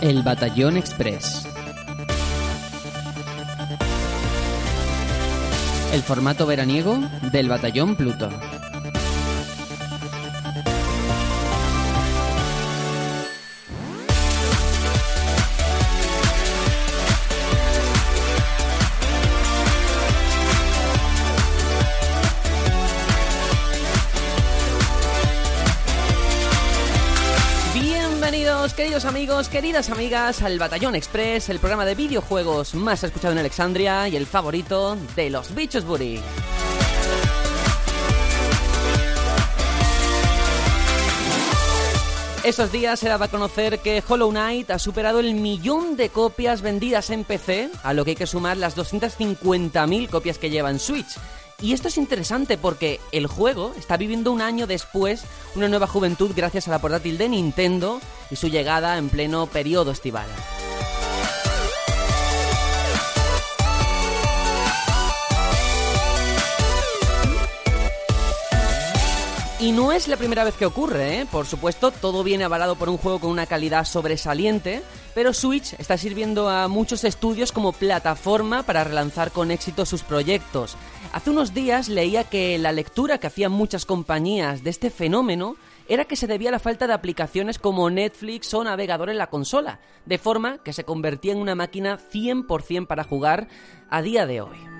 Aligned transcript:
El 0.00 0.22
Batallón 0.22 0.76
Express. 0.76 1.44
El 5.92 6.02
formato 6.02 6.46
veraniego 6.46 6.98
del 7.32 7.48
Batallón 7.48 7.96
Pluto. 7.96 8.30
Queridas 29.50 29.90
amigas, 29.90 30.42
al 30.42 30.58
Batallón 30.58 30.94
Express, 30.94 31.50
el 31.50 31.58
programa 31.58 31.84
de 31.84 31.94
videojuegos 31.94 32.74
más 32.74 33.04
escuchado 33.04 33.32
en 33.32 33.38
Alexandria 33.38 34.08
y 34.08 34.16
el 34.16 34.26
favorito 34.26 34.96
de 35.14 35.28
los 35.28 35.54
bichos 35.54 35.84
Buri. 35.84 36.20
Estos 42.42 42.72
días 42.72 42.98
se 42.98 43.08
daba 43.08 43.26
a 43.26 43.28
conocer 43.28 43.80
que 43.80 44.02
Hollow 44.06 44.30
Knight 44.30 44.70
ha 44.70 44.78
superado 44.78 45.20
el 45.20 45.34
millón 45.34 45.96
de 45.96 46.08
copias 46.08 46.62
vendidas 46.62 47.10
en 47.10 47.24
PC, 47.24 47.70
a 47.82 47.92
lo 47.92 48.04
que 48.04 48.12
hay 48.12 48.16
que 48.16 48.26
sumar 48.26 48.56
las 48.56 48.76
250.000 48.76 50.08
copias 50.08 50.38
que 50.38 50.48
lleva 50.48 50.70
en 50.70 50.78
Switch. 50.78 51.18
Y 51.60 51.72
esto 51.72 51.88
es 51.88 51.98
interesante 51.98 52.56
porque 52.56 53.00
el 53.10 53.26
juego 53.26 53.74
está 53.76 53.96
viviendo 53.96 54.30
un 54.30 54.42
año 54.42 54.68
después 54.68 55.24
una 55.56 55.68
nueva 55.68 55.88
juventud 55.88 56.30
gracias 56.36 56.68
a 56.68 56.70
la 56.70 56.78
portátil 56.78 57.18
de 57.18 57.28
Nintendo 57.28 58.00
y 58.30 58.36
su 58.36 58.48
llegada 58.48 58.96
en 58.96 59.08
pleno 59.08 59.46
periodo 59.48 59.90
estival. 59.90 60.28
Y 69.60 69.72
no 69.72 69.90
es 69.90 70.06
la 70.06 70.16
primera 70.16 70.44
vez 70.44 70.54
que 70.54 70.66
ocurre, 70.66 71.18
¿eh? 71.18 71.26
Por 71.26 71.44
supuesto, 71.44 71.90
todo 71.90 72.22
viene 72.22 72.44
avalado 72.44 72.76
por 72.76 72.88
un 72.88 72.96
juego 72.96 73.18
con 73.18 73.30
una 73.30 73.46
calidad 73.46 73.84
sobresaliente, 73.84 74.84
pero 75.16 75.34
Switch 75.34 75.74
está 75.80 75.98
sirviendo 75.98 76.48
a 76.48 76.68
muchos 76.68 77.02
estudios 77.02 77.50
como 77.50 77.72
plataforma 77.72 78.62
para 78.62 78.84
relanzar 78.84 79.32
con 79.32 79.50
éxito 79.50 79.84
sus 79.84 80.04
proyectos. 80.04 80.76
Hace 81.12 81.30
unos 81.30 81.54
días 81.54 81.88
leía 81.88 82.22
que 82.22 82.56
la 82.58 82.70
lectura 82.70 83.18
que 83.18 83.26
hacían 83.26 83.50
muchas 83.50 83.84
compañías 83.84 84.62
de 84.62 84.70
este 84.70 84.90
fenómeno 84.90 85.56
era 85.88 86.04
que 86.04 86.14
se 86.14 86.28
debía 86.28 86.50
a 86.50 86.52
la 86.52 86.60
falta 86.60 86.86
de 86.86 86.92
aplicaciones 86.92 87.58
como 87.58 87.90
Netflix 87.90 88.54
o 88.54 88.62
navegador 88.62 89.10
en 89.10 89.18
la 89.18 89.26
consola, 89.26 89.80
de 90.06 90.18
forma 90.18 90.58
que 90.58 90.72
se 90.72 90.84
convertía 90.84 91.32
en 91.32 91.38
una 91.38 91.56
máquina 91.56 91.98
100% 91.98 92.86
para 92.86 93.02
jugar 93.02 93.48
a 93.90 94.02
día 94.02 94.24
de 94.24 94.40
hoy. 94.40 94.77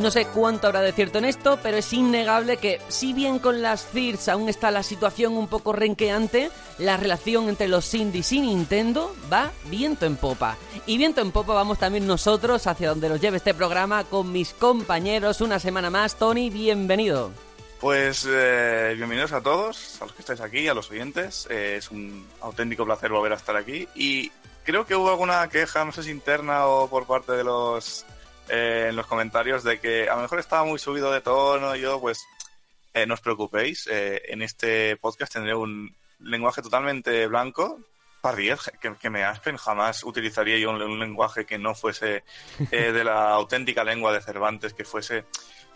No 0.00 0.10
sé 0.10 0.24
cuánto 0.24 0.66
habrá 0.66 0.80
de 0.80 0.92
cierto 0.92 1.18
en 1.18 1.26
esto, 1.26 1.58
pero 1.62 1.76
es 1.76 1.92
innegable 1.92 2.56
que, 2.56 2.80
si 2.88 3.12
bien 3.12 3.38
con 3.38 3.60
las 3.60 3.86
CIRS 3.90 4.30
aún 4.30 4.48
está 4.48 4.70
la 4.70 4.82
situación 4.82 5.34
un 5.36 5.46
poco 5.46 5.74
renqueante, 5.74 6.50
la 6.78 6.96
relación 6.96 7.50
entre 7.50 7.68
los 7.68 7.92
indies 7.92 8.32
y 8.32 8.40
Nintendo 8.40 9.14
va 9.30 9.52
viento 9.66 10.06
en 10.06 10.16
popa. 10.16 10.56
Y 10.86 10.96
viento 10.96 11.20
en 11.20 11.32
popa 11.32 11.52
vamos 11.52 11.78
también 11.78 12.06
nosotros 12.06 12.66
hacia 12.66 12.88
donde 12.88 13.10
nos 13.10 13.20
lleve 13.20 13.36
este 13.36 13.52
programa 13.52 14.04
con 14.04 14.32
mis 14.32 14.54
compañeros 14.54 15.42
una 15.42 15.58
semana 15.58 15.90
más. 15.90 16.16
Tony, 16.16 16.48
bienvenido. 16.48 17.30
Pues 17.78 18.26
eh, 18.26 18.94
bienvenidos 18.96 19.32
a 19.32 19.42
todos, 19.42 20.00
a 20.00 20.06
los 20.06 20.14
que 20.14 20.22
estáis 20.22 20.40
aquí, 20.40 20.66
a 20.66 20.72
los 20.72 20.90
oyentes. 20.90 21.46
Eh, 21.50 21.76
es 21.76 21.90
un 21.90 22.26
auténtico 22.40 22.86
placer 22.86 23.10
volver 23.10 23.32
a 23.32 23.36
estar 23.36 23.54
aquí. 23.54 23.86
Y 23.94 24.32
creo 24.64 24.86
que 24.86 24.96
hubo 24.96 25.10
alguna 25.10 25.46
queja, 25.50 25.84
no 25.84 25.92
sé 25.92 26.04
si 26.04 26.10
interna 26.10 26.64
o 26.68 26.88
por 26.88 27.06
parte 27.06 27.32
de 27.32 27.44
los 27.44 28.06
eh, 28.50 28.86
en 28.90 28.96
los 28.96 29.06
comentarios 29.06 29.62
de 29.64 29.78
que 29.80 30.08
a 30.08 30.16
lo 30.16 30.22
mejor 30.22 30.38
estaba 30.40 30.64
muy 30.64 30.78
subido 30.78 31.10
de 31.12 31.20
tono. 31.20 31.76
Yo, 31.76 32.00
pues, 32.00 32.24
eh, 32.92 33.06
no 33.06 33.14
os 33.14 33.20
preocupéis. 33.20 33.86
eh, 33.90 34.22
en 34.28 34.42
este 34.42 34.96
podcast 34.96 35.32
tendré 35.32 35.54
un 35.54 35.94
lenguaje 36.20 36.62
totalmente 36.62 37.26
blanco. 37.26 37.78
Pardiez, 38.20 38.70
que, 38.80 38.94
que 38.96 39.08
me 39.08 39.24
aspen, 39.24 39.56
jamás 39.56 40.04
utilizaría 40.04 40.58
yo 40.58 40.70
un, 40.70 40.82
un 40.82 40.98
lenguaje 40.98 41.46
que 41.46 41.56
no 41.56 41.74
fuese 41.74 42.22
eh, 42.70 42.92
de 42.92 43.04
la 43.04 43.30
auténtica 43.30 43.82
lengua 43.82 44.12
de 44.12 44.20
Cervantes, 44.20 44.74
que 44.74 44.84
fuese, 44.84 45.24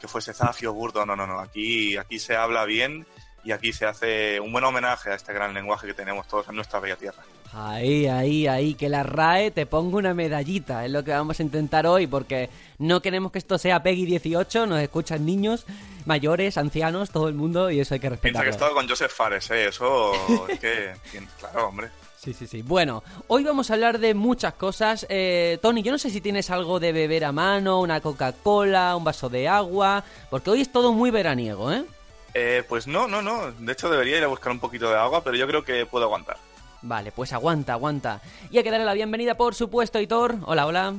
que 0.01 0.09
fuese 0.09 0.35
zafio, 0.35 0.73
burdo. 0.75 1.06
No, 1.06 1.17
no, 1.17 1.27
no. 1.27 1.41
Aquí, 1.41 1.97
aquí 1.97 2.19
se 2.19 2.37
habla 2.37 2.65
bien 2.67 3.06
y 3.45 3.53
aquí 3.53 3.73
se 3.73 3.87
hace 3.87 4.41
un 4.41 4.53
buen 4.53 4.65
homenaje 4.65 5.11
a 5.11 5.15
este 5.15 5.33
gran 5.33 5.55
lenguaje 5.55 5.87
que 5.87 5.95
tenemos 5.95 6.29
todos 6.29 6.49
en 6.49 6.56
nuestra 6.56 6.81
bella 6.81 6.97
tierra. 6.97 7.23
Ahí, 7.56 8.06
ahí, 8.09 8.48
ahí, 8.48 8.75
que 8.75 8.88
la 8.88 9.04
RAE 9.04 9.53
te 9.53 9.65
ponga 9.65 9.97
una 9.97 10.12
medallita, 10.12 10.84
es 10.84 10.91
lo 10.91 11.04
que 11.04 11.12
vamos 11.12 11.38
a 11.38 11.42
intentar 11.44 11.87
hoy, 11.87 12.09
porque 12.09 12.50
no 12.78 13.00
queremos 13.00 13.31
que 13.31 13.38
esto 13.38 13.59
sea 13.59 13.81
Peggy 13.81 14.06
18, 14.06 14.66
nos 14.66 14.81
escuchan 14.81 15.25
niños, 15.25 15.64
mayores, 16.04 16.59
ancianos, 16.59 17.10
todo 17.10 17.28
el 17.28 17.34
mundo, 17.34 17.70
y 17.70 17.78
eso 17.78 17.94
hay 17.94 18.00
que 18.00 18.10
Piensa 18.10 18.43
que 18.43 18.48
he 18.48 18.50
estado 18.50 18.75
con 18.75 18.88
Joseph 18.88 19.12
Fares, 19.12 19.48
¿eh? 19.53 19.69
Eso 19.69 20.12
es 20.48 20.59
que... 20.59 20.94
Claro, 21.38 21.69
hombre. 21.69 21.91
Sí, 22.25 22.32
sí, 22.32 22.48
sí. 22.48 22.62
Bueno, 22.62 23.04
hoy 23.28 23.44
vamos 23.44 23.70
a 23.70 23.75
hablar 23.75 23.98
de 23.98 24.14
muchas 24.14 24.54
cosas. 24.54 25.06
Eh, 25.09 25.59
Tony, 25.62 25.82
yo 25.82 25.93
no 25.93 25.98
sé 25.98 26.10
si 26.10 26.20
tienes 26.20 26.50
algo 26.50 26.81
de 26.81 26.93
beber 26.93 27.25
a 27.25 27.32
mano, 27.32 27.81
una 27.81 28.00
Coca-Cola, 28.00 28.97
un 28.97 29.04
vaso 29.04 29.28
de 29.28 29.47
agua, 29.47 30.03
porque 30.31 30.50
hoy 30.50 30.62
es 30.62 30.72
todo 30.72 30.93
muy 30.93 31.10
veraniego, 31.10 31.70
¿eh? 31.70 31.84
Eh, 32.32 32.64
pues 32.69 32.88
no, 32.88 33.06
no, 33.06 33.22
no. 33.22 33.53
De 33.53 33.72
hecho, 33.72 33.91
debería 33.91 34.19
ir 34.19 34.25
a 34.25 34.28
buscar 34.28 34.50
un 34.50 34.59
poquito 34.59 34.88
de 34.88 34.97
agua, 34.97 35.22
pero 35.22 35.37
yo 35.37 35.47
creo 35.47 35.64
que 35.64 35.87
puedo 35.87 36.06
aguantar. 36.06 36.38
Vale, 36.84 37.12
pues 37.12 37.33
aguanta, 37.33 37.72
aguanta. 37.72 38.21
Y 38.50 38.59
hay 38.59 38.62
que 38.62 38.71
darle 38.71 38.84
la 38.84 38.93
bienvenida, 38.93 39.37
por 39.37 39.55
supuesto, 39.55 40.00
Hitor. 40.00 40.37
Hola, 40.45 40.67
hola. 40.67 40.95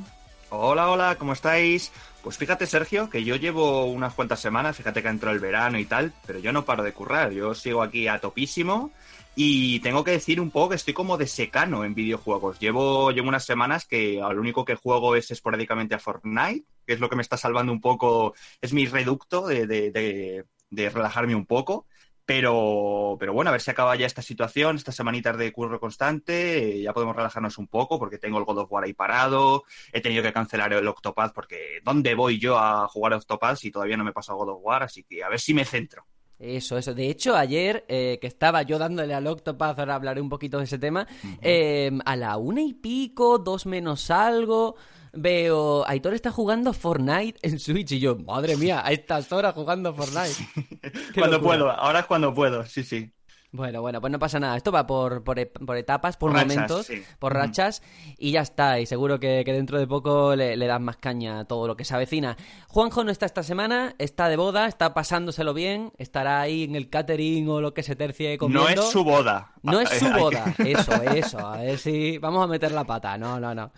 Hola, 0.50 0.90
hola, 0.90 1.16
¿cómo 1.19 1.34
estáis? 1.34 1.91
Pues 2.23 2.38
fíjate, 2.38 2.66
Sergio, 2.66 3.07
que 3.07 3.23
yo 3.23 3.35
llevo 3.35 3.85
unas 3.85 4.16
cuantas 4.16 4.40
semanas, 4.40 4.75
fíjate 4.75 5.03
que 5.03 5.09
entró 5.09 5.29
el 5.29 5.40
verano 5.40 5.78
y 5.78 5.85
tal, 5.85 6.12
pero 6.25 6.40
yo 6.40 6.51
no 6.51 6.66
paro 6.66 6.81
de 6.81 6.91
currar, 6.91 7.31
yo 7.31 7.53
sigo 7.53 7.84
aquí 7.84 8.07
a 8.07 8.19
topísimo 8.19 8.91
y 9.35 9.79
tengo 9.81 10.03
que 10.03 10.12
decir 10.12 10.41
un 10.41 10.50
poco 10.50 10.69
que 10.69 10.75
estoy 10.75 10.95
como 10.95 11.18
de 11.18 11.28
secano 11.28 11.85
en 11.85 11.94
videojuegos. 11.94 12.59
Llevo, 12.59 13.12
llevo 13.12 13.28
unas 13.29 13.45
semanas 13.45 13.85
que 13.85 14.16
lo 14.16 14.41
único 14.41 14.66
que 14.66 14.75
juego 14.75 15.16
es 15.16 15.29
esporádicamente 15.29 15.94
a 15.94 16.00
Fortnite, 16.00 16.66
que 16.88 16.94
es 16.94 17.00
lo 17.00 17.09
que 17.09 17.16
me 17.16 17.22
está 17.22 17.38
salvando 17.38 17.72
un 17.72 17.81
poco, 17.81 18.34
es 18.59 18.74
mi 18.74 18.88
reducto 18.88 19.45
de, 19.45 19.68
de, 19.68 19.91
de, 19.91 20.45
de 20.72 20.90
relajarme 20.90 21.35
un 21.35 21.45
poco. 21.45 21.85
Pero, 22.25 23.18
pero 23.19 23.34
bueno, 23.34 23.50
a 23.50 23.52
ver 23.52 23.62
si 23.62 23.69
acaba 23.69 23.96
ya 23.96 24.08
esta 24.08 24.24
situación, 24.24 24.78
estas 24.78 24.96
semanitas 24.96 25.38
de 25.38 25.52
curro 25.52 25.80
constante, 25.80 26.80
eh, 26.80 26.81
ya 26.81 26.94
podemos 26.94 27.16
relajarnos 27.16 27.58
un 27.59 27.68
poco 27.68 28.00
porque 28.00 28.18
tengo 28.18 28.40
el 28.40 28.46
God 28.46 28.59
of 28.59 28.72
War 28.72 28.84
ahí 28.84 28.94
parado, 28.94 29.63
he 29.94 30.02
tenido 30.02 30.24
que 30.24 30.34
cancelar 30.34 30.74
el 30.74 30.88
Octopath 30.88 31.34
porque 31.34 31.81
¿dónde 31.84 32.16
voy 32.16 32.40
yo 32.40 32.58
a 32.58 32.88
jugar 32.88 33.13
a 33.13 33.18
Octopath 33.18 33.58
si 33.58 33.69
todavía 33.69 33.96
no 33.96 34.03
me 34.03 34.09
he 34.09 34.13
pasado 34.13 34.40
God 34.40 34.50
of 34.50 34.59
War? 34.63 34.81
Así 34.81 35.03
que 35.03 35.24
a 35.24 35.30
ver 35.30 35.40
si 35.40 35.53
me 35.53 35.66
centro. 35.66 36.06
Eso, 36.38 36.78
eso. 36.78 36.94
De 36.94 37.09
hecho, 37.09 37.36
ayer 37.36 37.86
eh, 37.88 38.18
que 38.19 38.28
estaba 38.28 38.62
yo 38.63 38.78
dándole 38.78 39.13
al 39.13 39.25
Octopath, 39.25 39.80
ahora 39.80 39.96
hablaré 39.96 40.19
un 40.19 40.30
poquito 40.30 40.57
de 40.57 40.66
ese 40.66 40.78
tema, 40.78 41.07
eh, 41.42 41.92
a 42.03 42.16
la 42.18 42.38
una 42.38 42.62
y 42.62 42.74
pico, 42.74 43.38
dos 43.38 43.66
menos 43.66 44.12
algo, 44.12 44.75
veo, 45.15 45.87
Aitor 45.87 46.13
está 46.13 46.31
jugando 46.31 46.73
Fortnite 46.73 47.39
en 47.41 47.59
Switch 47.59 47.93
y 47.93 47.99
yo, 47.99 48.15
madre 48.17 48.57
mía, 48.57 48.81
a 48.85 48.91
estas 48.91 49.31
horas 49.31 49.53
jugando 49.53 49.93
Fortnite. 49.93 50.35
Cuando 51.17 51.37
locura. 51.37 51.39
puedo, 51.39 51.71
ahora 51.71 51.99
es 52.01 52.05
cuando 52.05 52.33
puedo, 52.33 52.65
sí, 52.65 52.83
sí. 52.83 53.11
Bueno, 53.55 53.81
bueno, 53.81 54.01
pues 54.01 54.11
no 54.11 54.19
pasa 54.19 54.39
nada. 54.39 54.57
Esto 54.57 54.71
va 54.71 54.85
por, 54.85 55.23
por, 55.23 55.35
por 55.51 55.77
etapas, 55.77 56.17
por, 56.17 56.31
Por 56.31 56.39
rachas, 56.39 56.56
momentos, 56.56 56.85
sí. 56.88 57.03
por 57.19 57.33
rachas, 57.33 57.81
y 58.18 58.31
ya 58.31 58.41
está. 58.41 58.80
Y 58.80 58.85
seguro 58.85 59.19
que, 59.19 59.44
que 59.45 59.53
dentro 59.53 59.80
de 59.80 59.88
poco 59.88 60.35
le, 60.35 60.57
le 60.57 60.68
das 60.68 60.81
más 60.81 60.97
caña 60.97 61.39
a 61.39 61.45
todo 61.45 61.68
lo 61.68 61.75
que 61.75 61.85
se 61.85 61.95
avecina. 61.95 62.35
Juanjo 62.68 63.03
no 63.03 63.12
está 63.12 63.25
esta 63.25 63.44
semana, 63.44 63.95
está 63.97 64.27
de 64.27 64.35
boda, 64.35 64.68
está 64.68 64.94
pasándoselo 64.94 65.53
bien, 65.53 65.94
estará 65.97 66.41
ahí 66.41 66.63
en 66.63 66.75
el 66.75 66.89
catering 66.89 67.47
o 67.50 67.62
lo 67.62 67.74
que 67.74 67.83
se 67.83 67.95
tercie 67.95 68.38
comiendo. 68.38 68.75
No 68.75 68.81
es 68.81 68.89
su 68.89 69.03
boda. 69.03 69.53
No 69.63 69.80
es 69.80 69.89
su 70.00 70.09
boda, 70.12 70.53
eso, 70.57 70.94
eso. 71.03 71.39
A 71.39 71.57
ver 71.57 71.77
si 71.77 72.18
vamos 72.18 72.44
a 72.44 72.47
meter 72.47 72.71
la 72.71 72.83
pata. 72.83 73.18
No, 73.18 73.39
no, 73.39 73.56
no. 73.56 73.71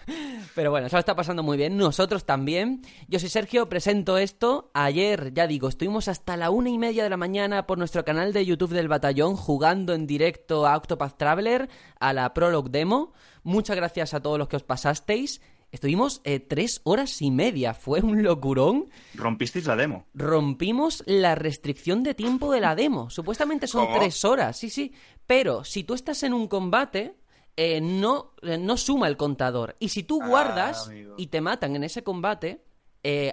Pero 0.55 0.71
bueno, 0.71 0.89
se 0.89 0.95
lo 0.95 0.99
está 0.99 1.15
pasando 1.15 1.43
muy 1.43 1.57
bien. 1.57 1.77
Nosotros 1.77 2.25
también. 2.25 2.81
Yo 3.07 3.19
soy 3.19 3.29
Sergio, 3.29 3.69
presento 3.69 4.17
esto. 4.17 4.71
Ayer, 4.73 5.33
ya 5.33 5.45
digo, 5.45 5.69
estuvimos 5.69 6.07
hasta 6.07 6.35
la 6.35 6.49
una 6.49 6.69
y 6.69 6.77
media 6.77 7.03
de 7.03 7.09
la 7.09 7.17
mañana 7.17 7.67
por 7.67 7.77
nuestro 7.77 8.03
canal 8.03 8.33
de 8.33 8.45
YouTube 8.45 8.73
del 8.73 8.87
Batallón 8.87 9.35
jugando 9.35 9.66
en 9.71 10.07
directo 10.07 10.65
a 10.65 10.75
Octopath 10.77 11.17
Traveler, 11.17 11.69
a 11.99 12.13
la 12.13 12.33
Prologue 12.33 12.69
Demo. 12.71 13.13
Muchas 13.43 13.75
gracias 13.75 14.13
a 14.13 14.21
todos 14.21 14.37
los 14.37 14.47
que 14.47 14.55
os 14.55 14.63
pasasteis. 14.63 15.41
Estuvimos 15.69 16.21
eh, 16.23 16.39
tres 16.39 16.79
horas 16.85 17.21
y 17.21 17.29
media. 17.29 17.73
Fue 17.73 17.99
un 17.99 18.23
locurón. 18.23 18.89
Rompisteis 19.15 19.65
la 19.65 19.75
demo. 19.75 20.05
Rompimos 20.13 21.03
la 21.05 21.35
restricción 21.35 22.03
de 22.03 22.13
tiempo 22.13 22.51
de 22.53 22.61
la 22.61 22.73
demo. 22.75 23.09
Supuestamente 23.09 23.67
son 23.67 23.85
¿Cómo? 23.87 23.99
tres 23.99 24.23
horas, 24.23 24.57
sí, 24.57 24.69
sí. 24.69 24.93
Pero 25.25 25.65
si 25.65 25.83
tú 25.83 25.93
estás 25.93 26.23
en 26.23 26.33
un 26.33 26.47
combate, 26.47 27.15
eh, 27.57 27.81
no, 27.81 28.33
eh, 28.43 28.57
no 28.57 28.77
suma 28.77 29.07
el 29.09 29.17
contador. 29.17 29.75
Y 29.79 29.89
si 29.89 30.03
tú 30.03 30.21
Ah, 30.21 30.27
guardas 30.27 30.89
y 31.17 31.27
te 31.27 31.41
matan 31.41 31.75
en 31.75 31.83
ese 31.83 32.01
combate, 32.03 32.63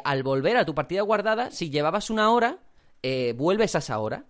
al 0.05 0.23
volver 0.23 0.57
a 0.57 0.65
tu 0.65 0.75
partida 0.75 1.03
guardada, 1.03 1.51
si 1.51 1.69
llevabas 1.71 2.09
una 2.11 2.31
hora, 2.31 2.59
vuelves 3.37 3.75
a 3.75 3.79
esa 3.79 3.99
hora. 3.99 4.25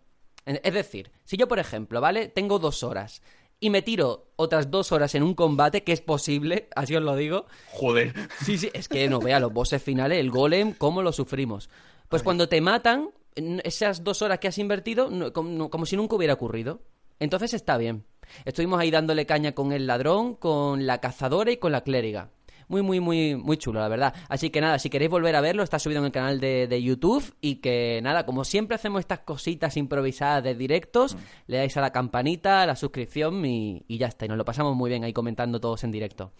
Es 0.46 0.74
decir, 0.74 1.10
si 1.24 1.36
yo, 1.36 1.48
por 1.48 1.58
ejemplo, 1.58 2.00
¿vale? 2.00 2.28
Tengo 2.28 2.58
dos 2.58 2.82
horas 2.82 3.22
y 3.60 3.70
me 3.70 3.82
tiro 3.82 4.28
otras 4.36 4.70
dos 4.70 4.92
horas 4.92 5.14
en 5.14 5.22
un 5.22 5.34
combate, 5.34 5.84
que 5.84 5.92
es 5.92 6.00
posible, 6.00 6.68
así 6.76 6.94
os 6.94 7.02
lo 7.02 7.16
digo. 7.16 7.46
Joder. 7.72 8.12
Sí, 8.44 8.58
sí, 8.58 8.70
es 8.74 8.88
que 8.88 9.08
no 9.08 9.20
vea 9.20 9.40
los 9.40 9.52
bosses 9.52 9.82
finales, 9.82 10.18
el 10.18 10.30
golem, 10.30 10.74
cómo 10.74 11.02
lo 11.02 11.12
sufrimos. 11.12 11.70
Pues 12.08 12.22
cuando 12.22 12.48
te 12.48 12.60
matan, 12.60 13.10
esas 13.34 14.04
dos 14.04 14.22
horas 14.22 14.38
que 14.38 14.48
has 14.48 14.58
invertido, 14.58 15.32
como, 15.32 15.70
como 15.70 15.86
si 15.86 15.96
nunca 15.96 16.16
hubiera 16.16 16.34
ocurrido. 16.34 16.82
Entonces 17.20 17.54
está 17.54 17.78
bien. 17.78 18.04
Estuvimos 18.44 18.80
ahí 18.80 18.90
dándole 18.90 19.26
caña 19.26 19.52
con 19.52 19.72
el 19.72 19.86
ladrón, 19.86 20.34
con 20.34 20.86
la 20.86 21.00
cazadora 21.00 21.50
y 21.50 21.56
con 21.56 21.72
la 21.72 21.82
clériga 21.82 22.30
muy, 22.68 22.82
muy, 22.82 23.00
muy, 23.00 23.36
muy 23.36 23.56
chulo, 23.56 23.80
la 23.80 23.88
verdad. 23.88 24.14
Así 24.28 24.50
que 24.50 24.60
nada, 24.60 24.78
si 24.78 24.90
queréis 24.90 25.10
volver 25.10 25.36
a 25.36 25.40
verlo, 25.40 25.62
está 25.62 25.78
subido 25.78 26.00
en 26.00 26.06
el 26.06 26.12
canal 26.12 26.40
de, 26.40 26.66
de 26.66 26.82
YouTube. 26.82 27.34
Y 27.40 27.56
que 27.56 28.00
nada, 28.02 28.26
como 28.26 28.44
siempre 28.44 28.74
hacemos 28.74 29.00
estas 29.00 29.20
cositas 29.20 29.76
improvisadas 29.76 30.44
de 30.44 30.54
directos, 30.54 31.14
mm. 31.14 31.18
le 31.48 31.56
dais 31.58 31.76
a 31.76 31.80
la 31.80 31.90
campanita, 31.90 32.62
a 32.62 32.66
la 32.66 32.76
suscripción 32.76 33.44
y, 33.44 33.84
y 33.88 33.98
ya 33.98 34.06
está. 34.06 34.26
Y 34.26 34.28
nos 34.28 34.38
lo 34.38 34.44
pasamos 34.44 34.74
muy 34.76 34.90
bien 34.90 35.04
ahí 35.04 35.12
comentando 35.12 35.60
todos 35.60 35.84
en 35.84 35.90
directo. 35.90 36.32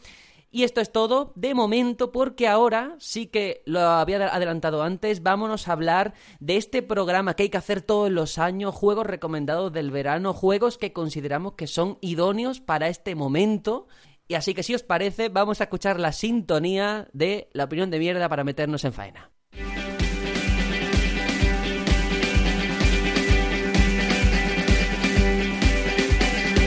Y 0.54 0.62
esto 0.62 0.80
es 0.80 0.92
todo 0.92 1.32
de 1.34 1.52
momento 1.52 2.12
porque 2.12 2.46
ahora 2.46 2.94
sí 3.00 3.26
que 3.26 3.64
lo 3.66 3.80
había 3.80 4.24
adelantado 4.28 4.84
antes, 4.84 5.20
vámonos 5.20 5.66
a 5.66 5.72
hablar 5.72 6.14
de 6.38 6.56
este 6.56 6.80
programa 6.80 7.34
que 7.34 7.42
hay 7.42 7.48
que 7.48 7.58
hacer 7.58 7.82
todos 7.82 8.08
los 8.08 8.38
años, 8.38 8.72
juegos 8.72 9.04
recomendados 9.04 9.72
del 9.72 9.90
verano, 9.90 10.32
juegos 10.32 10.78
que 10.78 10.92
consideramos 10.92 11.54
que 11.54 11.66
son 11.66 11.98
idóneos 12.00 12.60
para 12.60 12.86
este 12.86 13.16
momento 13.16 13.88
y 14.26 14.34
así 14.34 14.54
que 14.54 14.62
si 14.62 14.74
os 14.74 14.82
parece, 14.82 15.28
vamos 15.28 15.60
a 15.60 15.64
escuchar 15.64 16.00
la 16.00 16.12
sintonía 16.12 17.08
de 17.12 17.48
la 17.52 17.64
opinión 17.64 17.90
de 17.90 17.98
mierda 17.98 18.28
para 18.28 18.44
meternos 18.44 18.84
en 18.84 18.92
faena. 18.92 19.30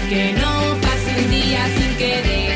Que 0.09 0.33
no 0.33 0.57
sin 1.67 2.46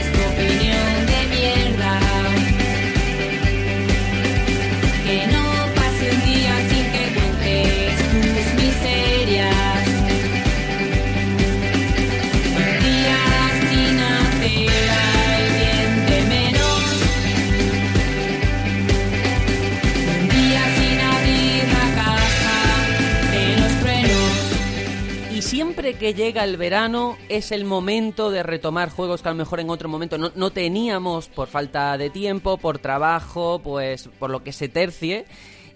que 25.81 26.13
llega 26.13 26.43
el 26.43 26.57
verano 26.57 27.17
es 27.27 27.51
el 27.51 27.65
momento 27.65 28.29
de 28.29 28.43
retomar 28.43 28.91
juegos 28.91 29.23
que 29.23 29.29
a 29.29 29.31
lo 29.31 29.37
mejor 29.37 29.59
en 29.59 29.71
otro 29.71 29.89
momento 29.89 30.17
no, 30.19 30.51
teníamos 30.51 31.27
por 31.27 31.47
falta 31.47 31.97
de 31.97 32.11
tiempo, 32.11 32.57
por 32.57 32.77
trabajo, 32.77 33.59
pues 33.63 34.07
por 34.19 34.29
lo 34.29 34.43
que 34.43 34.53
se 34.53 34.69
tercie. 34.69 35.25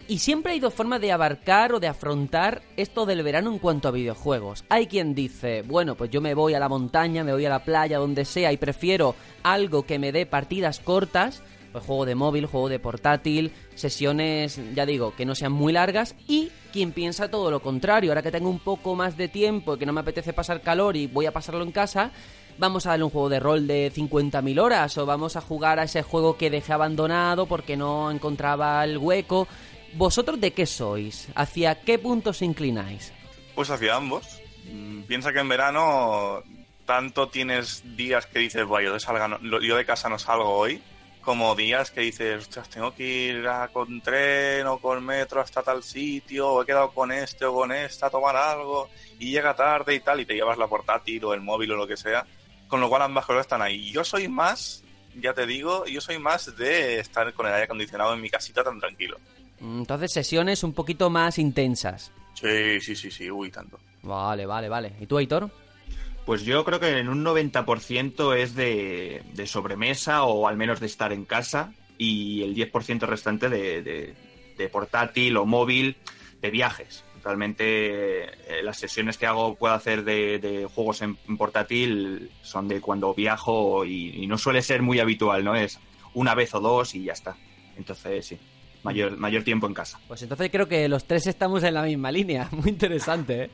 Y 0.07 0.19
siempre 0.19 0.51
hay 0.51 0.59
dos 0.59 0.75
formas 0.75 1.01
de 1.01 1.11
abarcar 1.11 1.73
o 1.73 1.79
de 1.79 1.87
afrontar 1.87 2.61
esto 2.77 3.07
del 3.07 3.23
verano 3.23 3.51
en 3.51 3.57
cuanto 3.57 3.87
a 3.87 3.91
videojuegos. 3.91 4.63
Hay 4.69 4.85
quien 4.85 5.15
dice, 5.15 5.63
bueno, 5.63 5.95
pues 5.95 6.11
yo 6.11 6.21
me 6.21 6.35
voy 6.35 6.53
a 6.53 6.59
la 6.59 6.69
montaña, 6.69 7.23
me 7.23 7.33
voy 7.33 7.47
a 7.47 7.49
la 7.49 7.63
playa, 7.63 7.97
donde 7.97 8.25
sea, 8.25 8.53
y 8.53 8.57
prefiero 8.57 9.15
algo 9.41 9.87
que 9.87 9.97
me 9.97 10.11
dé 10.11 10.27
partidas 10.27 10.79
cortas, 10.79 11.41
pues 11.75 11.87
juego 11.87 12.05
de 12.05 12.15
móvil, 12.15 12.45
juego 12.45 12.69
de 12.69 12.79
portátil, 12.79 13.51
sesiones, 13.75 14.61
ya 14.73 14.85
digo, 14.85 15.13
que 15.13 15.25
no 15.25 15.35
sean 15.35 15.51
muy 15.51 15.73
largas 15.73 16.15
y 16.25 16.49
quien 16.71 16.93
piensa 16.93 17.29
todo 17.29 17.51
lo 17.51 17.59
contrario, 17.61 18.11
ahora 18.11 18.23
que 18.23 18.31
tengo 18.31 18.49
un 18.49 18.59
poco 18.59 18.95
más 18.95 19.17
de 19.17 19.27
tiempo 19.27 19.75
y 19.75 19.79
que 19.79 19.85
no 19.85 19.91
me 19.91 19.99
apetece 19.99 20.31
pasar 20.31 20.61
calor 20.61 20.95
y 20.95 21.07
voy 21.07 21.25
a 21.25 21.33
pasarlo 21.33 21.63
en 21.63 21.73
casa, 21.73 22.11
vamos 22.57 22.85
a 22.85 22.91
darle 22.91 23.03
un 23.03 23.09
juego 23.09 23.27
de 23.27 23.41
rol 23.41 23.67
de 23.67 23.91
50.000 23.93 24.57
horas 24.57 24.97
o 24.97 25.05
vamos 25.05 25.35
a 25.35 25.41
jugar 25.41 25.81
a 25.81 25.83
ese 25.83 26.01
juego 26.01 26.37
que 26.37 26.49
dejé 26.49 26.71
abandonado 26.71 27.45
porque 27.45 27.75
no 27.75 28.09
encontraba 28.09 28.81
el 28.85 28.97
hueco. 28.97 29.45
¿Vosotros 29.95 30.39
de 30.39 30.53
qué 30.53 30.65
sois? 30.65 31.27
¿Hacia 31.35 31.81
qué 31.81 31.99
puntos 31.99 32.41
inclináis? 32.41 33.11
Pues 33.53 33.69
hacia 33.69 33.97
ambos. 33.97 34.39
Mm, 34.71 35.01
piensa 35.01 35.33
que 35.33 35.39
en 35.39 35.49
verano 35.49 36.41
tanto 36.85 37.27
tienes 37.27 37.83
días 37.97 38.27
que 38.27 38.39
dices, 38.39 38.65
bueno, 38.65 38.97
yo 39.41 39.59
yo 39.59 39.75
de 39.75 39.85
casa 39.85 40.07
no 40.07 40.17
salgo 40.17 40.51
hoy, 40.51 40.81
como 41.25 41.55
días 41.55 41.89
que 41.89 42.01
dices, 42.01 42.43
ostras, 42.43 42.69
tengo 42.69 42.93
que 42.93 43.03
ir 43.03 43.47
a, 43.47 43.67
con 43.69 43.99
tren 43.99 44.67
o 44.67 44.77
con 44.77 45.03
metro 45.03 45.41
hasta 45.41 45.63
tal 45.63 45.83
sitio, 45.83 46.47
o 46.49 46.61
he 46.61 46.65
quedado 46.65 46.91
con 46.91 47.11
este 47.11 47.45
o 47.45 47.53
con 47.53 47.71
esta 47.71 48.05
a 48.05 48.09
tomar 48.11 48.35
algo, 48.35 48.89
y 49.19 49.31
llega 49.31 49.55
tarde 49.55 49.95
y 49.95 49.99
tal, 49.99 50.21
y 50.21 50.25
te 50.25 50.35
llevas 50.35 50.57
la 50.57 50.67
portátil 50.67 51.25
o 51.25 51.33
el 51.33 51.41
móvil 51.41 51.71
o 51.71 51.75
lo 51.75 51.87
que 51.87 51.97
sea, 51.97 52.25
con 52.67 52.79
lo 52.79 52.87
cual 52.87 53.01
ambas 53.01 53.25
cosas 53.25 53.41
están 53.41 53.63
ahí. 53.63 53.91
Yo 53.91 54.03
soy 54.03 54.27
más, 54.27 54.83
ya 55.19 55.33
te 55.33 55.47
digo, 55.47 55.85
yo 55.87 55.99
soy 55.99 56.19
más 56.19 56.55
de 56.55 56.99
estar 56.99 57.33
con 57.33 57.47
el 57.47 57.53
aire 57.53 57.65
acondicionado 57.65 58.13
en 58.13 58.21
mi 58.21 58.29
casita 58.29 58.63
tan 58.63 58.79
tranquilo. 58.79 59.17
Mm, 59.59 59.79
entonces 59.79 60.13
sesiones 60.13 60.63
un 60.63 60.73
poquito 60.73 61.09
más 61.09 61.39
intensas. 61.39 62.11
Sí, 62.35 62.79
sí, 62.79 62.95
sí, 62.95 63.09
sí, 63.09 63.31
uy, 63.31 63.49
tanto. 63.49 63.79
Vale, 64.03 64.45
vale, 64.45 64.69
vale. 64.69 64.93
¿Y 64.99 65.07
tú, 65.07 65.17
Aitor? 65.17 65.49
Pues 66.25 66.43
yo 66.43 66.65
creo 66.65 66.79
que 66.79 66.97
en 66.97 67.07
un 67.07 67.23
90% 67.23 68.35
es 68.35 68.55
de, 68.55 69.21
sobremesa 69.45 70.23
o 70.23 70.47
al 70.47 70.57
menos 70.57 70.79
de 70.79 70.87
estar 70.87 71.13
en 71.13 71.23
casa 71.23 71.73
y 71.99 72.41
el 72.41 72.55
10% 72.55 73.01
restante 73.01 73.47
de, 73.47 74.69
portátil 74.71 75.37
o 75.37 75.45
móvil 75.45 75.97
de 76.41 76.49
viajes. 76.49 77.03
Realmente 77.23 78.23
eh, 78.23 78.63
las 78.63 78.77
sesiones 78.77 79.17
que 79.17 79.27
hago 79.27 79.55
puedo 79.55 79.73
hacer 79.73 80.03
de, 80.03 80.67
juegos 80.73 81.03
en, 81.03 81.15
portátil 81.37 82.31
son 82.41 82.67
de 82.67 82.81
cuando 82.81 83.13
viajo 83.13 83.85
y, 83.85 84.25
no 84.25 84.39
suele 84.39 84.63
ser 84.63 84.81
muy 84.81 84.99
habitual, 84.99 85.43
¿no? 85.43 85.55
Es 85.55 85.79
una 86.15 86.33
vez 86.33 86.55
o 86.55 86.59
dos 86.59 86.95
y 86.95 87.03
ya 87.03 87.13
está. 87.13 87.37
Entonces 87.77 88.25
sí, 88.25 88.39
mayor, 88.85 89.17
mayor 89.17 89.43
tiempo 89.43 89.67
en 89.67 89.73
casa. 89.73 89.99
Pues 90.07 90.21
entonces 90.21 90.49
creo 90.51 90.67
que 90.67 90.87
los 90.87 91.05
tres 91.05 91.27
estamos 91.27 91.63
en 91.63 91.73
la 91.73 91.81
misma 91.81 92.11
línea. 92.11 92.47
Muy 92.51 92.69
interesante, 92.69 93.43
¿eh? 93.43 93.49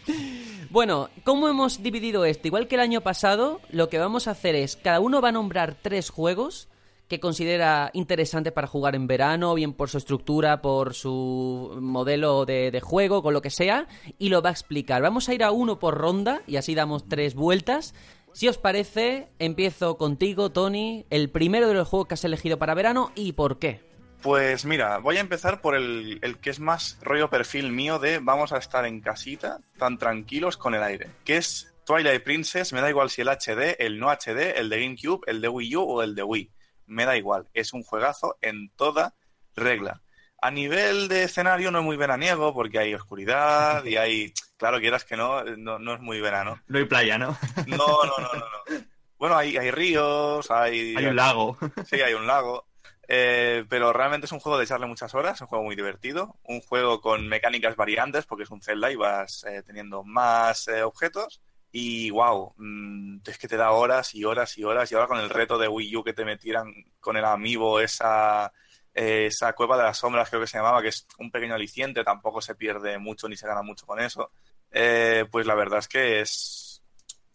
Bueno, 0.70 1.10
¿cómo 1.24 1.50
hemos 1.50 1.84
dividido 1.84 2.24
esto? 2.24 2.48
Igual 2.48 2.68
que 2.68 2.76
el 2.76 2.82
año 2.82 3.02
pasado, 3.02 3.60
lo 3.72 3.90
que 3.90 3.98
vamos 3.98 4.28
a 4.28 4.32
hacer 4.32 4.56
es, 4.56 4.78
cada 4.78 5.00
uno 5.02 5.22
va 5.22 5.30
a 5.30 5.34
nombrar 5.34 5.76
tres 5.82 6.10
juegos 6.10 6.70
que 7.10 7.20
considera 7.20 7.92
interesantes 7.94 8.54
para 8.54 8.68
jugar 8.68 8.96
en 8.96 9.06
verano, 9.06 9.54
bien 9.54 9.74
por 9.74 9.90
su 9.90 9.98
estructura, 9.98 10.62
por 10.62 10.94
su 10.94 11.78
modelo 11.82 12.46
de, 12.46 12.80
juego, 12.82 13.22
con 13.22 13.34
lo 13.34 13.42
que 13.42 13.50
sea, 13.50 13.88
y 14.18 14.30
lo 14.30 14.42
va 14.42 14.48
a 14.48 14.54
explicar. 14.54 15.02
Vamos 15.02 15.28
a 15.28 15.34
ir 15.34 15.44
a 15.44 15.52
uno 15.52 15.78
por 15.78 15.98
ronda 15.98 16.42
y 16.48 16.56
así 16.56 16.74
damos 16.74 17.10
tres 17.10 17.36
vueltas. 17.36 17.94
Si 18.32 18.48
os 18.48 18.58
parece, 18.58 19.28
empiezo 19.40 19.98
contigo, 19.98 20.52
Tony, 20.52 21.06
el 21.10 21.30
primero 21.30 21.68
de 21.68 21.74
los 21.74 21.90
juegos 21.90 22.08
que 22.08 22.14
has 22.14 22.24
elegido 22.24 22.58
para 22.58 22.76
verano 22.76 23.12
y 23.14 23.34
por 23.34 23.60
qué. 23.60 23.91
Pues 24.22 24.66
mira, 24.66 25.00
voy 25.00 25.18
a 25.18 25.22
empezar 25.22 25.62
por 25.62 25.76
el, 25.76 26.20
que 26.42 26.52
es 26.52 26.60
más 26.60 27.00
rollo 27.02 27.30
perfil 27.30 27.72
mío 27.72 27.98
de 27.98 28.20
vamos 28.20 28.54
a 28.54 28.58
estar 28.58 28.86
en 28.86 29.02
casita 29.02 29.60
tan 29.80 29.98
tranquilos 29.98 30.58
con 30.58 30.76
el 30.76 30.84
aire, 30.84 31.10
que 31.26 31.38
es 31.38 31.74
Twilight 31.88 32.24
Princess, 32.24 32.72
me 32.72 32.82
da 32.82 32.90
igual 32.90 33.10
si 33.10 33.22
el 33.22 33.30
HD, 33.30 33.78
el 33.80 34.00
no 34.00 34.12
HD, 34.12 34.58
el 34.58 34.70
de 34.70 34.80
GameCube, 34.80 35.22
el 35.26 35.42
de 35.42 35.48
Wii 35.48 35.76
U 35.76 35.82
o 35.82 36.04
el 36.04 36.14
de 36.14 36.22
Wii, 36.22 36.52
me 36.86 37.06
da 37.06 37.18
igual, 37.18 37.48
es 37.56 37.74
un 37.74 37.84
juegazo 37.84 38.38
en 38.42 38.70
toda 38.76 39.16
regla. 39.56 40.04
A 40.40 40.52
nivel 40.52 41.08
de 41.08 41.24
escenario 41.24 41.72
no 41.72 41.80
es 41.80 41.86
muy 41.86 41.98
veraniego 41.98 42.54
porque 42.54 42.78
hay 42.78 42.94
oscuridad 42.94 43.84
y 43.86 43.98
hay, 43.98 44.34
claro, 44.58 44.80
quieras 44.80 45.04
que 45.04 45.18
no, 45.18 45.44
no, 45.44 45.94
es 45.94 46.00
muy 46.00 46.22
verano. 46.22 46.62
No 46.68 46.78
hay 46.78 46.86
playa, 46.86 47.18
¿no? 47.18 47.38
No, 47.66 47.78
no, 47.78 48.18
no, 48.18 48.34
no. 48.34 48.40
no. 48.40 48.86
Bueno, 49.18 49.38
hay, 49.38 49.56
hay 49.56 49.70
ríos, 49.70 50.50
hay... 50.50 50.96
Hay 50.96 51.06
un 51.06 51.16
lago. 51.16 51.56
Sí, 51.86 52.02
hay 52.02 52.16
un 52.16 52.26
lago. 52.26 52.66
Eh, 53.08 53.66
pero 53.68 53.92
realmente 53.92 54.26
es 54.26 54.32
un 54.32 54.40
juego 54.40 54.58
de 54.58 54.64
echarle 54.64 54.88
muchas 54.88 55.14
horas, 55.14 55.42
un 55.42 55.48
juego 55.48 55.64
muy 55.64 55.76
divertido, 55.76 56.38
un 56.44 56.62
juego 56.62 57.02
con 57.02 57.28
mecánicas 57.28 57.76
variantes 57.76 58.26
porque 58.26 58.44
es 58.44 58.52
un 58.52 58.62
Zelda 58.62 58.92
y 58.92 58.96
vas 58.96 59.44
eh, 59.46 59.64
teniendo 59.64 60.04
más 60.04 60.68
eh, 60.68 60.84
objetos. 60.84 61.42
Y 61.72 62.10
wow, 62.12 62.54
mm, 62.58 63.20
es 63.26 63.38
que 63.38 63.48
te 63.48 63.58
da 63.58 63.72
horas 63.72 64.14
y 64.16 64.24
horas 64.26 64.58
y 64.58 64.64
horas. 64.64 64.92
Y 64.92 64.96
ahora 64.96 65.08
con 65.08 65.20
el 65.20 65.30
reto 65.30 65.58
de 65.58 65.68
Wii 65.68 65.98
U 65.98 66.04
que 66.04 66.14
te 66.14 66.26
metieran 66.26 66.74
con 67.00 67.18
el 67.18 67.26
amiibo 67.26 67.80
esa, 67.80 68.52
esa 68.94 69.54
cueva 69.54 69.78
de 69.78 69.84
las 69.84 69.98
sombras, 69.98 70.30
creo 70.30 70.42
que 70.42 70.48
se 70.48 70.58
llamaba, 70.58 70.82
que 70.82 70.90
es 70.90 71.08
un 71.18 71.32
pequeño 71.32 71.56
aliciente, 71.56 72.04
tampoco 72.04 72.42
se 72.42 72.56
pierde 72.56 72.98
mucho 72.98 73.28
ni 73.30 73.38
se 73.38 73.48
gana 73.48 73.62
mucho 73.62 73.86
con 73.86 74.00
eso. 74.00 74.32
pues 74.70 75.46
la 75.46 75.56
verdad 75.56 75.80
es 75.80 75.88
que 75.88 76.22
es. 76.22 76.84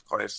Joder, 0.04 0.30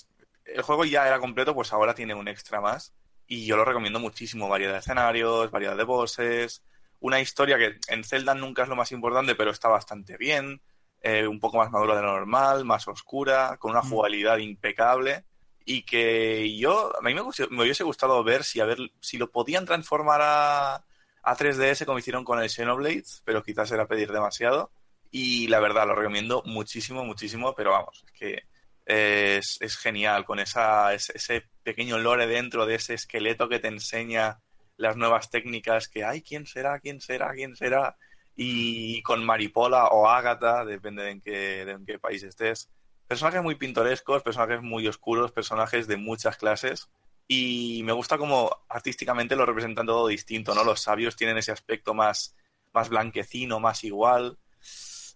el 0.46 0.62
juego 0.62 0.86
ya 0.86 1.08
era 1.08 1.20
completo, 1.20 1.54
pues 1.54 1.74
ahora 1.74 1.94
tiene 1.94 2.14
un 2.16 2.28
extra 2.28 2.62
más 2.62 2.94
y 3.28 3.46
yo 3.46 3.58
lo 3.58 3.66
recomiendo 3.66 4.00
muchísimo. 4.00 4.50
Variedad 4.50 4.74
de 4.74 4.80
escenarios, 4.80 5.52
variedad 5.52 5.76
de 5.76 5.84
bosses, 5.84 6.64
una 7.00 7.20
historia 7.20 7.58
que 7.58 7.78
en 7.88 8.04
Zelda 8.04 8.34
nunca 8.34 8.64
es 8.64 8.70
lo 8.70 8.76
más 8.76 8.92
importante, 8.92 9.36
pero 9.36 9.52
está 9.52 9.68
bastante 9.68 10.18
bien. 10.18 10.62
Eh, 11.02 11.28
un 11.28 11.40
poco 11.40 11.58
más 11.58 11.72
madura 11.72 11.96
de 11.96 12.02
lo 12.02 12.14
normal, 12.14 12.66
más 12.66 12.88
oscura, 12.88 13.58
con 13.60 13.72
una 13.72 13.82
mm. 13.82 13.90
jugabilidad 13.90 14.38
impecable. 14.38 15.26
Y 15.64 15.84
que 15.84 16.58
yo, 16.58 16.98
a 16.98 17.02
mí 17.02 17.14
me, 17.14 17.22
me 17.22 17.64
hubiese 17.64 17.84
gustado 17.84 18.24
ver 18.24 18.44
si, 18.44 18.62
a 18.62 18.66
ver 18.66 18.78
si 19.02 19.18
lo 19.18 19.30
podían 19.30 19.66
transformar 19.66 20.22
a, 20.24 20.76
a 20.76 21.36
3DS 21.36 21.86
como 21.86 22.00
hicieron 22.00 22.24
con 22.24 22.42
el 22.42 22.50
Xenoblade, 22.50 23.04
pero 23.26 23.44
quizás 23.44 23.70
era 23.72 23.86
pedir 23.86 24.12
demasiado. 24.12 24.72
Y 25.12 25.48
la 25.48 25.60
verdad, 25.60 25.86
lo 25.86 25.96
recomiendo 25.96 26.42
muchísimo, 26.46 27.04
muchísimo, 27.04 27.54
pero 27.54 27.72
vamos, 27.72 28.04
es 28.06 28.12
que 28.14 28.44
es, 28.88 29.58
es 29.60 29.78
genial 29.78 30.24
con 30.24 30.40
esa, 30.40 30.94
ese 30.94 31.44
pequeño 31.62 31.98
lore 31.98 32.26
dentro 32.26 32.66
de 32.66 32.76
ese 32.76 32.94
esqueleto 32.94 33.50
que 33.50 33.60
te 33.60 33.68
enseña 33.68 34.40
las 34.78 34.96
nuevas 34.96 35.30
técnicas 35.30 35.90
que, 35.90 36.06
ay, 36.06 36.22
¿quién 36.22 36.46
será? 36.46 36.80
¿quién 36.80 37.02
será? 37.02 37.34
¿quién 37.34 37.56
será? 37.56 37.98
Y 38.36 39.02
con 39.02 39.26
Maripola 39.26 39.88
o 39.88 40.08
Ágata, 40.08 40.64
depende 40.64 41.04
de 41.04 41.12
en 41.12 41.22
qué, 41.22 41.66
de 41.66 41.72
en 41.72 41.86
qué 41.86 42.00
país 42.00 42.24
estés. 42.24 42.70
Personajes 43.08 43.42
muy 43.42 43.56
pintorescos, 43.56 44.24
personajes 44.24 44.62
muy 44.62 44.88
oscuros, 44.88 45.32
personajes 45.32 45.88
de 45.88 45.98
muchas 45.98 46.38
clases. 46.38 46.90
Y 47.28 47.82
me 47.84 47.92
gusta 47.92 48.18
como 48.18 48.50
artísticamente 48.70 49.36
lo 49.36 49.46
representan 49.46 49.86
todo 49.86 50.08
distinto, 50.08 50.56
¿no? 50.56 50.64
Los 50.64 50.82
sabios 50.82 51.18
tienen 51.18 51.38
ese 51.38 51.52
aspecto 51.52 51.94
más, 51.94 52.36
más 52.74 52.88
blanquecino, 52.88 53.60
más 53.60 53.84
igual. 53.84 54.38